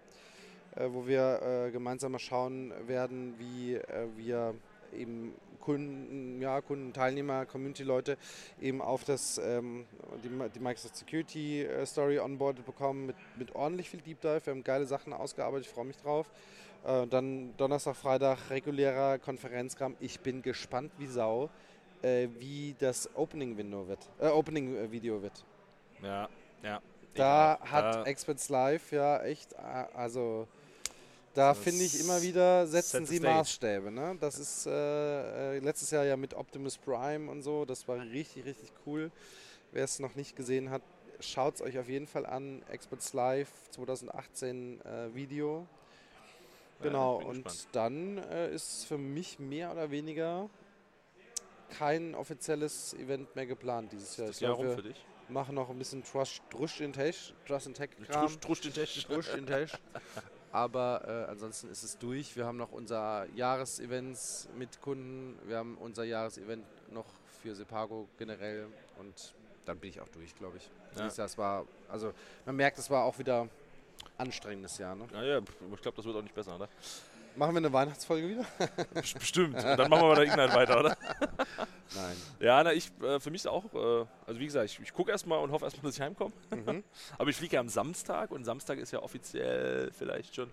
äh, 0.74 0.88
wo 0.90 1.06
wir 1.06 1.66
äh, 1.66 1.70
gemeinsam 1.70 2.12
mal 2.12 2.18
schauen 2.18 2.72
werden, 2.86 3.34
wie 3.38 3.74
äh, 3.74 4.06
wir 4.16 4.54
eben 4.96 5.34
Kunden, 5.60 6.40
ja, 6.40 6.62
Kunden, 6.62 6.94
Teilnehmer, 6.94 7.44
Community-Leute 7.44 8.16
eben 8.60 8.80
auf 8.80 9.04
das, 9.04 9.36
ähm, 9.36 9.84
die, 10.24 10.30
die, 10.54 10.60
Microsoft 10.60 10.96
Security 10.96 11.62
äh, 11.62 11.84
Story 11.84 12.18
onboarded 12.18 12.64
bekommen 12.64 13.06
mit, 13.06 13.16
mit 13.36 13.54
ordentlich 13.54 13.90
viel 13.90 14.00
Deep 14.00 14.22
Dive. 14.22 14.40
Wir 14.46 14.52
haben 14.52 14.64
geile 14.64 14.86
Sachen 14.86 15.12
ausgearbeitet, 15.12 15.66
ich 15.66 15.72
freue 15.72 15.84
mich 15.84 15.98
drauf. 15.98 16.30
Äh, 16.84 17.06
dann 17.06 17.54
Donnerstag, 17.58 17.96
Freitag 17.96 18.48
regulärer 18.48 19.18
Konferenzkram. 19.18 19.94
Ich 20.00 20.20
bin 20.20 20.40
gespannt 20.40 20.92
wie 20.96 21.06
Sau 21.06 21.50
äh, 22.02 22.28
wie 22.38 22.74
das 22.78 23.08
Opening 23.14 23.56
Window 23.56 23.86
wird, 23.86 24.08
äh, 24.20 24.28
Opening 24.28 24.76
äh, 24.76 24.90
Video 24.90 25.22
wird. 25.22 25.44
Ja, 26.02 26.28
ja. 26.62 26.80
Da 27.14 27.58
ja, 27.64 27.70
hat 27.70 27.94
da 27.94 28.04
Experts 28.04 28.48
Live 28.48 28.92
ja 28.92 29.22
echt, 29.22 29.52
äh, 29.54 29.56
also 29.94 30.46
da 31.34 31.54
finde 31.54 31.84
ich 31.84 32.00
immer 32.00 32.20
wieder, 32.22 32.66
setzen 32.66 33.06
sie 33.06 33.20
Maßstäbe. 33.20 33.90
Ne? 33.90 34.16
Das 34.20 34.38
ist 34.38 34.66
äh, 34.66 35.56
äh, 35.56 35.58
letztes 35.60 35.90
Jahr 35.90 36.04
ja 36.04 36.16
mit 36.16 36.34
Optimus 36.34 36.76
Prime 36.76 37.30
und 37.30 37.42
so, 37.42 37.64
das 37.64 37.86
war 37.86 38.00
richtig, 38.00 38.44
richtig 38.44 38.72
cool. 38.86 39.10
Wer 39.72 39.84
es 39.84 40.00
noch 40.00 40.16
nicht 40.16 40.34
gesehen 40.34 40.70
hat, 40.70 40.82
schaut 41.20 41.56
es 41.56 41.62
euch 41.62 41.78
auf 41.78 41.88
jeden 41.88 42.08
Fall 42.08 42.26
an. 42.26 42.62
Experts 42.70 43.12
Live 43.12 43.50
2018 43.70 44.80
äh, 44.80 45.14
Video. 45.14 45.66
Genau, 46.82 47.20
ja, 47.20 47.26
und 47.26 47.44
gespannt. 47.44 47.68
dann 47.72 48.18
äh, 48.18 48.54
ist 48.54 48.86
für 48.86 48.98
mich 48.98 49.38
mehr 49.38 49.70
oder 49.70 49.90
weniger 49.90 50.48
kein 51.70 52.14
offizielles 52.14 52.94
Event 52.94 53.34
mehr 53.36 53.46
geplant 53.46 53.92
dieses 53.92 54.16
Jahr. 54.16 54.28
Ist 54.28 54.36
das 54.36 54.40
Jahr 54.40 54.52
rum 54.54 54.74
für 54.74 54.82
dich? 54.82 55.04
Machen 55.28 55.54
noch 55.54 55.70
ein 55.70 55.78
bisschen 55.78 56.02
Trust, 56.02 56.42
Trust 56.50 56.80
in 56.80 56.92
Tech, 56.92 57.34
Trust 57.46 57.66
in 57.68 57.74
Tech 57.74 57.90
Kram. 58.08 58.26
Trust, 58.26 58.40
Trust 58.42 58.66
in 58.66 58.72
Tech. 58.74 59.06
Trust 59.06 59.34
in 59.34 59.46
Tech. 59.46 59.72
Aber 60.52 61.02
äh, 61.06 61.30
ansonsten 61.30 61.70
ist 61.70 61.84
es 61.84 61.96
durch. 61.98 62.34
Wir 62.34 62.44
haben 62.44 62.56
noch 62.56 62.72
unser 62.72 63.26
Jahresevents 63.36 64.48
mit 64.56 64.80
Kunden. 64.80 65.38
Wir 65.46 65.58
haben 65.58 65.76
unser 65.78 66.02
Jahresevent 66.04 66.64
noch 66.90 67.06
für 67.40 67.54
Sepago 67.54 68.08
generell. 68.18 68.66
Und 68.98 69.34
dann 69.64 69.78
bin 69.78 69.90
ich 69.90 70.00
auch 70.00 70.08
durch, 70.08 70.34
glaube 70.34 70.56
ich. 70.56 70.68
Ja. 70.96 71.06
Jahr 71.06 71.38
war, 71.38 71.66
also 71.88 72.12
man 72.46 72.56
merkt, 72.56 72.78
es 72.78 72.90
war 72.90 73.04
auch 73.04 73.18
wieder 73.18 73.48
anstrengendes 74.18 74.78
Jahr. 74.78 74.96
Ne? 74.96 75.06
Ja, 75.12 75.22
ja, 75.22 75.38
ich 75.38 75.80
glaube, 75.80 75.96
das 75.96 76.04
wird 76.04 76.16
auch 76.16 76.22
nicht 76.22 76.34
besser, 76.34 76.56
oder? 76.56 76.68
Machen 77.36 77.54
wir 77.54 77.58
eine 77.58 77.72
Weihnachtsfolge 77.72 78.28
wieder? 78.28 78.44
Bestimmt. 78.92 79.56
Und 79.56 79.64
dann 79.64 79.88
machen 79.88 80.02
wir 80.02 80.14
bei 80.14 80.24
der 80.24 80.24
Ignite 80.24 80.54
weiter, 80.54 80.80
oder? 80.80 80.96
Nein. 81.94 82.16
Ja, 82.40 82.62
na, 82.62 82.72
ich, 82.72 82.90
äh, 83.02 83.18
für 83.18 83.30
mich 83.30 83.42
ist 83.42 83.46
auch, 83.46 83.64
äh, 83.74 84.06
also 84.26 84.40
wie 84.40 84.46
gesagt, 84.46 84.66
ich, 84.66 84.80
ich 84.80 84.92
gucke 84.92 85.10
erstmal 85.10 85.38
und 85.38 85.50
hoffe 85.50 85.64
erstmal, 85.64 85.84
dass 85.84 85.96
ich 85.96 86.00
heimkomme. 86.00 86.32
Mhm. 86.50 86.84
Aber 87.18 87.30
ich 87.30 87.36
fliege 87.36 87.54
ja 87.54 87.60
am 87.60 87.68
Samstag 87.68 88.30
und 88.30 88.44
Samstag 88.44 88.78
ist 88.78 88.92
ja 88.92 89.02
offiziell 89.02 89.90
vielleicht 89.92 90.34
schon, 90.34 90.50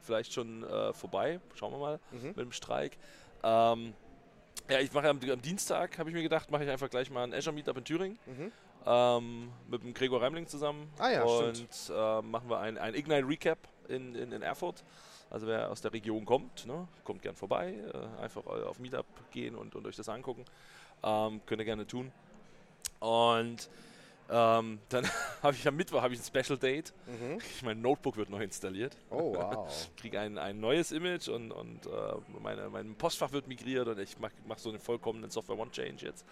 vielleicht 0.00 0.32
schon 0.32 0.64
äh, 0.64 0.92
vorbei. 0.92 1.40
Schauen 1.54 1.72
wir 1.72 1.78
mal 1.78 2.00
mhm. 2.10 2.28
mit 2.28 2.38
dem 2.38 2.52
Streik. 2.52 2.96
Ähm, 3.42 3.94
ja, 4.68 4.78
ich 4.80 4.92
mache 4.92 5.08
am, 5.08 5.18
am 5.18 5.42
Dienstag, 5.42 5.98
habe 5.98 6.10
ich 6.10 6.14
mir 6.14 6.22
gedacht, 6.22 6.50
mache 6.50 6.64
ich 6.64 6.70
einfach 6.70 6.90
gleich 6.90 7.10
mal 7.10 7.24
ein 7.24 7.34
Azure 7.34 7.54
Meetup 7.54 7.76
in 7.78 7.84
Thüringen. 7.84 8.18
Mhm. 8.26 8.52
Ähm, 8.84 9.52
mit 9.68 9.82
dem 9.82 9.94
Gregor 9.94 10.22
Reimling 10.22 10.46
zusammen. 10.46 10.90
Ah 10.98 11.10
ja, 11.10 11.22
und 11.22 11.68
äh, 11.90 12.22
machen 12.22 12.48
wir 12.48 12.58
ein, 12.58 12.78
ein 12.78 12.94
Ignite 12.94 13.26
Recap 13.26 13.58
in, 13.88 14.14
in, 14.14 14.32
in 14.32 14.42
Erfurt. 14.42 14.82
Also 15.32 15.46
wer 15.46 15.70
aus 15.70 15.80
der 15.80 15.94
Region 15.94 16.26
kommt, 16.26 16.66
ne, 16.66 16.86
kommt 17.04 17.22
gern 17.22 17.34
vorbei, 17.34 17.72
äh, 17.72 18.22
einfach 18.22 18.44
auf 18.44 18.78
Meetup 18.78 19.06
gehen 19.30 19.54
und, 19.54 19.74
und 19.74 19.86
euch 19.86 19.96
das 19.96 20.10
angucken. 20.10 20.44
Ähm, 21.02 21.40
könnt 21.46 21.58
ihr 21.58 21.64
gerne 21.64 21.86
tun. 21.86 22.12
Und 23.00 23.70
ähm, 24.28 24.78
dann 24.90 25.10
habe 25.42 25.54
ich 25.54 25.66
am 25.66 25.74
Mittwoch 25.76 26.04
ich 26.04 26.20
ein 26.20 26.22
Special 26.22 26.58
Date. 26.58 26.92
Mhm. 27.06 27.38
Mein 27.64 27.80
Notebook 27.80 28.18
wird 28.18 28.28
noch 28.28 28.40
installiert. 28.40 28.94
Oh 29.08 29.34
wow. 29.34 29.90
Kriege 29.96 30.20
ein, 30.20 30.36
ein 30.36 30.60
neues 30.60 30.92
Image 30.92 31.28
und, 31.28 31.50
und 31.50 31.86
äh, 31.86 31.90
meine, 32.42 32.68
mein 32.68 32.94
Postfach 32.94 33.32
wird 33.32 33.48
migriert 33.48 33.88
und 33.88 33.98
ich 34.00 34.18
mache 34.18 34.34
mach 34.46 34.58
so 34.58 34.68
einen 34.68 34.80
vollkommenen 34.80 35.30
Software 35.30 35.58
One 35.58 35.70
Change 35.70 36.04
jetzt. 36.04 36.26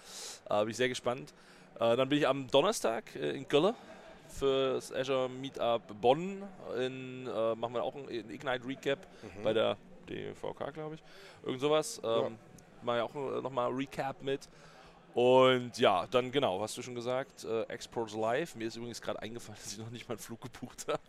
Äh, 0.51 0.61
bin 0.61 0.71
ich 0.71 0.77
sehr 0.77 0.91
gespannt. 0.91 1.33
Äh, 1.77 1.97
dann 1.97 2.11
bin 2.11 2.19
ich 2.19 2.29
am 2.29 2.49
Donnerstag 2.49 3.17
äh, 3.17 3.31
in 3.31 3.49
Köln 3.49 3.75
fürs 4.31 4.93
Azure 4.93 5.29
Meetup 5.29 5.83
Bonn. 6.01 6.43
In, 6.79 7.27
äh, 7.27 7.55
machen 7.55 7.75
wir 7.75 7.83
auch 7.83 7.95
ein 7.95 8.09
Ignite 8.09 8.67
Recap 8.67 9.07
mhm. 9.23 9.43
bei 9.43 9.53
der 9.53 9.77
DVK, 10.09 10.73
glaube 10.73 10.97
ich. 10.97 11.03
Irgend 11.45 11.61
sowas. 11.61 12.01
Ähm, 12.03 12.11
ja. 12.11 12.31
Machen 12.83 12.97
wir 12.97 13.05
auch 13.05 13.43
nochmal 13.43 13.71
Recap 13.71 14.23
mit. 14.23 14.49
Und 15.15 15.77
ja, 15.79 16.07
dann 16.11 16.31
genau, 16.31 16.61
hast 16.61 16.77
du 16.77 16.83
schon 16.83 16.95
gesagt, 16.95 17.45
äh, 17.45 17.63
Exports 17.65 18.15
Live. 18.15 18.55
Mir 18.55 18.69
ist 18.69 18.77
übrigens 18.77 19.01
gerade 19.01 19.21
eingefallen, 19.21 19.59
dass 19.63 19.73
ich 19.73 19.79
noch 19.79 19.91
nicht 19.91 20.09
mal 20.09 20.15
einen 20.15 20.23
Flug 20.23 20.41
gebucht 20.41 20.85
habe. 20.89 21.01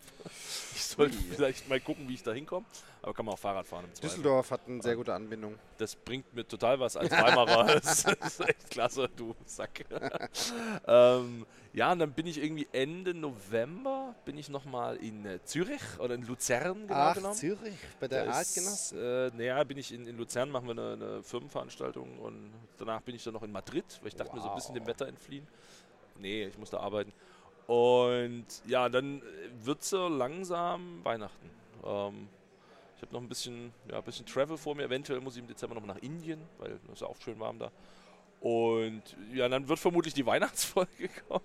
Ich 0.74 0.84
sollte 0.84 1.16
vielleicht 1.16 1.68
mal 1.68 1.80
gucken, 1.80 2.08
wie 2.08 2.14
ich 2.14 2.22
da 2.22 2.32
hinkomme. 2.32 2.66
Aber 3.02 3.14
kann 3.14 3.26
man 3.26 3.34
auch 3.34 3.38
Fahrrad 3.38 3.66
fahren 3.66 3.84
im 3.84 3.94
Zweifel. 3.94 4.08
Düsseldorf 4.08 4.50
hat 4.52 4.60
eine 4.68 4.80
sehr 4.80 4.94
gute 4.94 5.12
Anbindung. 5.12 5.58
Das 5.76 5.96
bringt 5.96 6.32
mir 6.32 6.46
total 6.46 6.78
was 6.78 6.96
als 6.96 7.10
Weimarer. 7.10 7.66
das 7.80 8.04
ist 8.04 8.40
echt 8.40 8.70
klasse, 8.70 9.08
du 9.16 9.34
Sack. 9.44 9.84
ähm, 10.86 11.44
ja, 11.72 11.90
und 11.90 11.98
dann 11.98 12.12
bin 12.12 12.26
ich 12.26 12.40
irgendwie 12.40 12.68
Ende 12.70 13.12
November 13.12 14.14
bin 14.24 14.38
ich 14.38 14.48
nochmal 14.48 14.96
in 14.96 15.26
äh, 15.26 15.42
Zürich 15.42 15.80
oder 15.98 16.14
in 16.14 16.22
Luzern 16.22 16.86
genau 16.86 16.94
Ach, 16.94 17.14
genommen. 17.14 17.34
Zürich, 17.34 17.78
bei 17.98 18.06
der 18.06 18.32
Artgenossen? 18.32 18.98
Äh, 18.98 19.30
naja, 19.36 19.64
bin 19.64 19.78
ich 19.78 19.92
in, 19.92 20.06
in 20.06 20.16
Luzern, 20.16 20.50
machen 20.50 20.66
wir 20.66 20.72
eine, 20.72 20.92
eine, 20.92 21.22
Firmenveranstaltung 21.24 22.18
und 22.20 22.52
danach 22.78 23.00
bin 23.00 23.16
ich 23.16 23.24
dann 23.24 23.32
noch 23.32 23.42
in 23.42 23.50
Madrid, 23.50 23.84
weil 24.00 24.08
ich 24.08 24.16
dachte 24.16 24.30
wow. 24.30 24.36
mir 24.36 24.42
so 24.42 24.48
ein 24.50 24.54
bisschen 24.54 24.74
dem 24.74 24.86
Wetter 24.86 25.08
entfliehen. 25.08 25.46
Nee, 26.20 26.44
ich 26.44 26.58
muss 26.58 26.70
da 26.70 26.78
arbeiten. 26.78 27.12
Und 27.66 28.46
ja, 28.66 28.88
dann 28.88 29.22
wird 29.62 29.82
so 29.82 30.08
langsam 30.08 31.04
Weihnachten. 31.04 31.50
Ähm, 31.84 32.28
ich 33.02 33.08
habe 33.08 33.14
noch 33.16 33.22
ein 33.22 33.28
bisschen, 33.28 33.72
ja, 33.90 33.98
ein 33.98 34.04
bisschen 34.04 34.24
Travel 34.26 34.56
vor 34.56 34.76
mir. 34.76 34.84
Eventuell 34.84 35.20
muss 35.20 35.34
ich 35.34 35.40
im 35.42 35.48
Dezember 35.48 35.74
noch 35.74 35.84
nach 35.84 35.98
Indien, 35.98 36.40
weil 36.58 36.70
es 36.72 37.00
ist 37.00 37.02
auch 37.02 37.16
schön 37.20 37.38
warm 37.40 37.58
da. 37.58 37.72
Und 38.40 39.02
ja, 39.34 39.48
dann 39.48 39.68
wird 39.68 39.78
vermutlich 39.80 40.14
die 40.14 40.24
Weihnachtsfolge 40.26 41.08
kommen. 41.28 41.44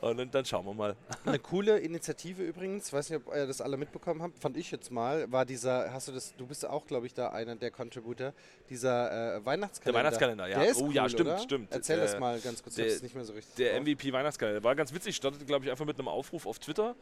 und 0.00 0.34
dann, 0.34 0.44
schauen 0.46 0.64
wir 0.64 0.72
mal. 0.72 0.96
Eine 1.26 1.38
coole 1.38 1.78
Initiative 1.80 2.42
übrigens, 2.42 2.90
weiß 2.90 3.10
nicht, 3.10 3.26
ob 3.26 3.34
ihr 3.34 3.46
das 3.46 3.60
alle 3.60 3.76
mitbekommen 3.76 4.22
habt, 4.22 4.38
fand 4.38 4.56
ich 4.56 4.70
jetzt 4.70 4.90
mal, 4.90 5.30
war 5.30 5.44
dieser, 5.44 5.92
hast 5.92 6.08
du 6.08 6.12
das, 6.12 6.34
du 6.34 6.46
bist 6.46 6.64
auch, 6.64 6.86
glaube 6.86 7.06
ich, 7.06 7.12
da 7.12 7.28
einer 7.28 7.54
der 7.54 7.70
Contributor, 7.70 8.32
dieser 8.70 9.36
äh, 9.36 9.44
Weihnachtskalender. 9.44 9.92
Der 9.92 9.94
Weihnachtskalender, 10.06 10.46
ja. 10.48 10.58
Der 10.60 10.70
ist 10.70 10.80
oh 10.80 10.86
cool, 10.86 10.94
ja, 10.94 11.08
stimmt, 11.10 11.28
oder? 11.28 11.38
stimmt. 11.40 11.72
Erzähl 11.72 11.96
der, 11.96 12.06
das 12.06 12.18
mal 12.18 12.40
ganz 12.40 12.62
kurz, 12.62 12.76
der- 12.76 12.90
hab's 12.90 13.02
nicht 13.02 13.14
mehr 13.14 13.24
so 13.26 13.34
richtig. 13.34 13.54
Der 13.56 13.72
drauf. 13.74 13.82
MVP 13.82 14.12
Weihnachtskalender 14.14 14.64
war 14.64 14.74
ganz 14.74 14.94
witzig, 14.94 15.14
startete, 15.16 15.44
glaube 15.44 15.66
ich, 15.66 15.70
einfach 15.70 15.84
mit 15.84 15.98
einem 15.98 16.08
Aufruf 16.08 16.46
auf 16.46 16.58
Twitter. 16.58 16.96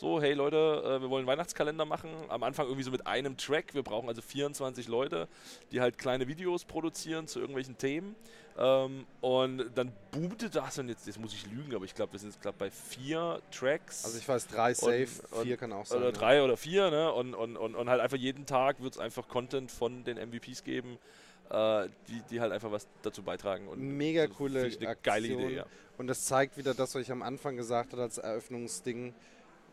So, 0.00 0.18
hey 0.18 0.32
Leute, 0.32 0.56
äh, 0.56 1.02
wir 1.02 1.10
wollen 1.10 1.24
einen 1.24 1.26
Weihnachtskalender 1.26 1.84
machen. 1.84 2.08
Am 2.28 2.42
Anfang 2.42 2.64
irgendwie 2.64 2.84
so 2.84 2.90
mit 2.90 3.06
einem 3.06 3.36
Track. 3.36 3.74
Wir 3.74 3.82
brauchen 3.82 4.08
also 4.08 4.22
24 4.22 4.88
Leute, 4.88 5.28
die 5.72 5.82
halt 5.82 5.98
kleine 5.98 6.26
Videos 6.26 6.64
produzieren 6.64 7.26
zu 7.26 7.38
irgendwelchen 7.38 7.76
Themen. 7.76 8.16
Ähm, 8.56 9.04
und 9.20 9.70
dann 9.74 9.92
boomte 10.10 10.48
das 10.48 10.78
und 10.78 10.88
jetzt, 10.88 11.06
jetzt 11.06 11.20
muss 11.20 11.34
ich 11.34 11.46
lügen, 11.50 11.74
aber 11.74 11.84
ich 11.84 11.94
glaube, 11.94 12.14
wir 12.14 12.18
sind 12.18 12.30
jetzt 12.30 12.40
gerade 12.40 12.56
bei 12.58 12.70
vier 12.70 13.42
Tracks. 13.50 14.06
Also 14.06 14.16
ich 14.16 14.26
weiß, 14.26 14.46
drei 14.46 14.72
safe, 14.72 15.06
und- 15.32 15.42
vier 15.42 15.58
kann 15.58 15.70
auch 15.70 15.84
sein. 15.84 15.98
oder 15.98 16.06
ja. 16.06 16.12
drei 16.12 16.42
oder 16.42 16.56
vier, 16.56 16.90
ne? 16.90 17.12
Und, 17.12 17.34
und, 17.34 17.58
und, 17.58 17.74
und 17.74 17.90
halt 17.90 18.00
einfach 18.00 18.16
jeden 18.16 18.46
Tag 18.46 18.80
wird 18.82 18.94
es 18.94 18.98
einfach 18.98 19.28
Content 19.28 19.70
von 19.70 20.02
den 20.04 20.16
MVPs 20.16 20.64
geben, 20.64 20.96
äh, 21.50 21.88
die, 22.08 22.22
die 22.30 22.40
halt 22.40 22.52
einfach 22.52 22.72
was 22.72 22.88
dazu 23.02 23.22
beitragen. 23.22 23.68
Und 23.68 23.80
Mega 23.80 24.26
coole 24.28 24.62
eine 24.62 24.70
geile 24.78 24.88
Aktion. 25.28 25.40
Idee, 25.42 25.56
ja. 25.56 25.66
Und 25.98 26.06
das 26.06 26.24
zeigt 26.24 26.56
wieder 26.56 26.72
das, 26.72 26.94
was 26.94 27.02
ich 27.02 27.12
am 27.12 27.20
Anfang 27.20 27.58
gesagt 27.58 27.92
habe 27.92 28.00
als 28.00 28.16
Eröffnungsding. 28.16 29.12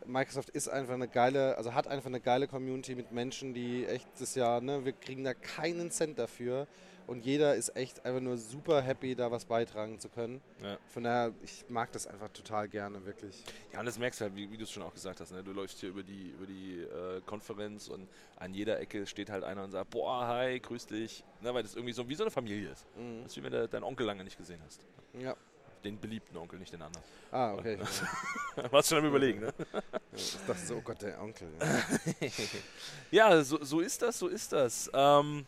Microsoft 0.08 0.50
ist 0.50 0.68
einfach 0.68 0.94
eine 0.94 1.08
geile, 1.08 1.56
also 1.56 1.74
hat 1.74 1.86
einfach 1.86 2.08
eine 2.08 2.20
geile 2.20 2.48
Community 2.48 2.94
mit 2.94 3.12
Menschen, 3.12 3.54
die 3.54 3.86
echt 3.86 4.08
das 4.18 4.34
Jahr, 4.34 4.60
ne, 4.60 4.84
wir 4.84 4.92
kriegen 4.92 5.22
da 5.24 5.34
keinen 5.34 5.90
Cent 5.90 6.18
dafür. 6.18 6.66
Und 7.06 7.24
jeder 7.24 7.54
ist 7.54 7.74
echt 7.74 8.04
einfach 8.04 8.20
nur 8.20 8.36
super 8.36 8.82
happy, 8.82 9.14
da 9.14 9.30
was 9.30 9.46
beitragen 9.46 9.98
zu 9.98 10.10
können. 10.10 10.42
Ja. 10.62 10.76
Von 10.88 11.04
daher, 11.04 11.32
ich 11.42 11.64
mag 11.70 11.90
das 11.92 12.06
einfach 12.06 12.28
total 12.28 12.68
gerne, 12.68 13.06
wirklich. 13.06 13.44
Ja, 13.72 13.80
und 13.80 13.86
das 13.86 13.98
merkst 13.98 14.20
du 14.20 14.24
halt, 14.26 14.36
wie, 14.36 14.50
wie 14.50 14.58
du 14.58 14.64
es 14.64 14.70
schon 14.70 14.82
auch 14.82 14.92
gesagt 14.92 15.18
hast. 15.18 15.32
Ne? 15.32 15.42
Du 15.42 15.52
läufst 15.52 15.80
hier 15.80 15.88
über 15.88 16.02
die, 16.02 16.32
über 16.32 16.44
die 16.44 16.82
äh, 16.82 17.22
Konferenz 17.24 17.88
und 17.88 18.10
an 18.36 18.52
jeder 18.52 18.78
Ecke 18.78 19.06
steht 19.06 19.30
halt 19.30 19.42
einer 19.42 19.64
und 19.64 19.70
sagt, 19.70 19.88
boah, 19.88 20.26
hi, 20.26 20.60
grüß 20.60 20.86
dich. 20.86 21.24
Ne? 21.40 21.54
Weil 21.54 21.62
das 21.62 21.76
irgendwie 21.76 21.94
so 21.94 22.06
wie 22.10 22.14
so 22.14 22.24
eine 22.24 22.30
Familie 22.30 22.72
ist. 22.72 22.84
Mhm. 22.94 23.22
Das 23.22 23.32
ist 23.32 23.38
wie 23.38 23.42
wenn 23.42 23.52
du 23.52 23.66
deinen 23.66 23.84
Onkel 23.84 24.04
lange 24.04 24.22
nicht 24.22 24.36
gesehen 24.36 24.60
hast. 24.66 24.86
Ja. 25.18 25.34
Den 25.84 25.98
beliebten 26.00 26.36
Onkel, 26.36 26.58
nicht 26.58 26.72
den 26.72 26.82
anderen. 26.82 27.04
Ah, 27.30 27.54
okay. 27.54 27.78
Warst 28.70 28.88
schon 28.88 28.98
am 28.98 29.04
überlegen, 29.04 29.40
ne? 29.40 29.54
ich 30.12 30.36
dachte 30.46 30.66
so, 30.66 30.76
oh 30.76 30.80
Gott, 30.80 31.00
der 31.02 31.20
Onkel. 31.20 31.48
Ja, 33.10 33.42
so, 33.42 33.62
so 33.62 33.80
ist 33.80 34.02
das, 34.02 34.18
so 34.18 34.28
ist 34.28 34.52
das. 34.52 34.90
Ähm, 34.92 35.46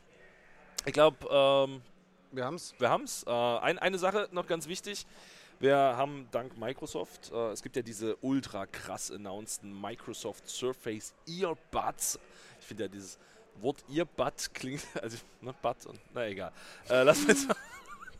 ich 0.86 0.92
glaube, 0.92 1.18
ähm, 1.30 1.82
Wir 2.32 2.44
haben's. 2.44 2.74
wir 2.78 2.88
haben 2.88 3.04
es. 3.04 3.24
Äh, 3.24 3.30
ein, 3.30 3.78
eine 3.78 3.98
Sache 3.98 4.28
noch 4.32 4.46
ganz 4.46 4.66
wichtig. 4.68 5.06
Wir 5.58 5.76
haben 5.76 6.26
dank 6.30 6.56
Microsoft, 6.56 7.30
äh, 7.32 7.50
es 7.50 7.62
gibt 7.62 7.76
ja 7.76 7.82
diese 7.82 8.16
ultra 8.22 8.64
krass 8.66 9.10
announceden 9.10 9.78
Microsoft 9.78 10.48
Surface 10.48 11.12
Earbuds. 11.28 12.18
Ich 12.60 12.66
finde 12.66 12.84
ja 12.84 12.88
dieses 12.88 13.18
Wort 13.56 13.84
Earbud 13.94 14.54
klingt, 14.54 14.82
also, 15.02 15.18
ne, 15.42 15.52
Bud 15.60 15.84
und, 15.86 16.00
na 16.14 16.26
egal. 16.28 16.52
Äh, 16.88 17.02
lass 17.02 17.26
mal- 17.26 17.56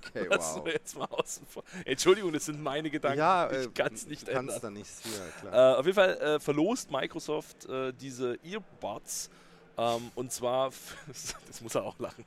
Okay, 0.09 0.27
lassen 0.31 0.59
wow. 0.59 0.65
wir 0.67 0.73
jetzt 0.73 0.97
mal 0.97 1.07
außen 1.07 1.47
vor. 1.47 1.63
Entschuldigung, 1.85 2.33
das 2.33 2.47
sind 2.47 2.63
meine 2.63 2.91
Gedanken. 2.91 3.19
Ja, 3.19 3.47
äh, 3.51 3.65
ich 3.65 3.75
kann 3.75 3.93
es 3.93 4.07
nicht 4.07 4.27
kannst 4.27 4.57
ändern. 4.57 4.61
da 4.61 4.71
nichts 4.71 5.01
für, 5.03 5.41
klar. 5.41 5.75
Äh, 5.75 5.79
auf 5.79 5.87
jeden 5.87 5.97
Fall 5.97 6.17
äh, 6.21 6.41
verlost 6.41 6.91
Microsoft 6.91 7.67
äh, 7.67 7.93
diese 7.93 8.39
Earbuds. 8.43 9.31
Ähm, 9.79 10.11
und 10.15 10.31
zwar, 10.31 10.71
das 11.47 11.61
muss 11.61 11.75
er 11.75 11.85
auch 11.85 11.99
lachen, 11.99 12.27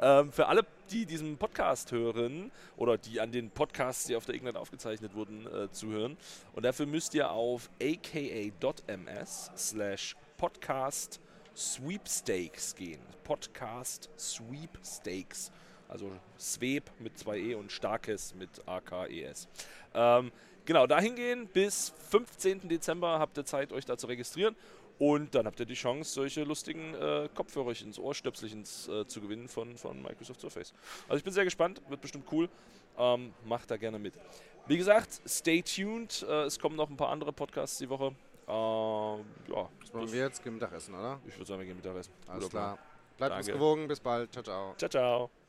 ähm, 0.00 0.30
für 0.30 0.46
alle, 0.46 0.64
die 0.90 1.06
diesen 1.06 1.36
Podcast 1.36 1.90
hören 1.90 2.52
oder 2.76 2.96
die 2.98 3.20
an 3.20 3.32
den 3.32 3.50
Podcasts, 3.50 4.04
die 4.04 4.14
auf 4.14 4.26
der 4.26 4.34
Ignite 4.34 4.58
aufgezeichnet 4.58 5.14
wurden, 5.14 5.46
äh, 5.46 5.70
zuhören. 5.72 6.16
Und 6.52 6.64
dafür 6.64 6.86
müsst 6.86 7.14
ihr 7.14 7.30
auf 7.30 7.70
aka.ms 7.82 9.50
slash 9.56 10.16
podcast 10.36 11.20
sweepstakes 11.56 12.74
gehen. 12.74 13.00
Podcast 13.24 14.10
sweepstakes. 14.18 15.50
Also 15.92 16.10
Sweep 16.38 16.84
mit 17.00 17.18
2e 17.18 17.54
und 17.54 17.70
Starkes 17.70 18.34
mit 18.34 18.48
AKES. 18.66 19.46
Ähm, 19.92 20.32
genau, 20.64 20.86
dahin 20.86 21.14
gehen. 21.14 21.46
Bis 21.48 21.92
15. 22.10 22.66
Dezember 22.66 23.18
habt 23.18 23.36
ihr 23.36 23.44
Zeit, 23.44 23.72
euch 23.74 23.84
da 23.84 23.98
zu 23.98 24.06
registrieren. 24.06 24.56
Und 24.98 25.34
dann 25.34 25.46
habt 25.46 25.60
ihr 25.60 25.66
die 25.66 25.74
Chance, 25.74 26.10
solche 26.12 26.44
lustigen 26.44 26.94
äh, 26.94 27.28
Kopfhörerchens, 27.34 27.98
Ohrstöpselchens 27.98 28.88
äh, 28.88 29.06
zu 29.06 29.20
gewinnen 29.20 29.48
von, 29.48 29.76
von 29.76 30.00
Microsoft 30.00 30.40
Surface. 30.40 30.72
Also 31.08 31.16
ich 31.18 31.24
bin 31.24 31.32
sehr 31.34 31.44
gespannt, 31.44 31.82
wird 31.88 32.00
bestimmt 32.00 32.24
cool. 32.32 32.48
Ähm, 32.96 33.34
macht 33.44 33.70
da 33.70 33.76
gerne 33.76 33.98
mit. 33.98 34.14
Wie 34.68 34.78
gesagt, 34.78 35.20
stay 35.26 35.60
tuned. 35.60 36.24
Äh, 36.26 36.44
es 36.44 36.58
kommen 36.58 36.76
noch 36.76 36.88
ein 36.88 36.96
paar 36.96 37.08
andere 37.10 37.32
Podcasts 37.34 37.76
die 37.78 37.88
Woche. 37.90 38.06
Ähm, 38.06 38.14
ja, 38.48 39.68
Was 39.80 39.92
wollen 39.92 40.04
das- 40.04 40.12
wir 40.12 40.20
jetzt? 40.20 40.42
Gehen 40.42 40.54
Mittagessen, 40.54 40.94
oder? 40.94 41.20
ich 41.26 41.34
würde 41.36 41.46
sagen, 41.46 41.60
wir 41.60 41.66
gehen 41.66 41.76
Mittagessen. 41.76 42.12
Alles 42.28 42.44
Guter 42.44 42.50
Plan. 42.50 42.74
klar. 42.76 42.78
Bleibt 43.18 43.36
uns 43.36 43.46
gewogen. 43.46 43.88
Bis 43.88 44.00
bald. 44.00 44.32
Ciao, 44.32 44.42
ciao. 44.42 44.74
Ciao, 44.78 44.88
ciao. 44.88 45.41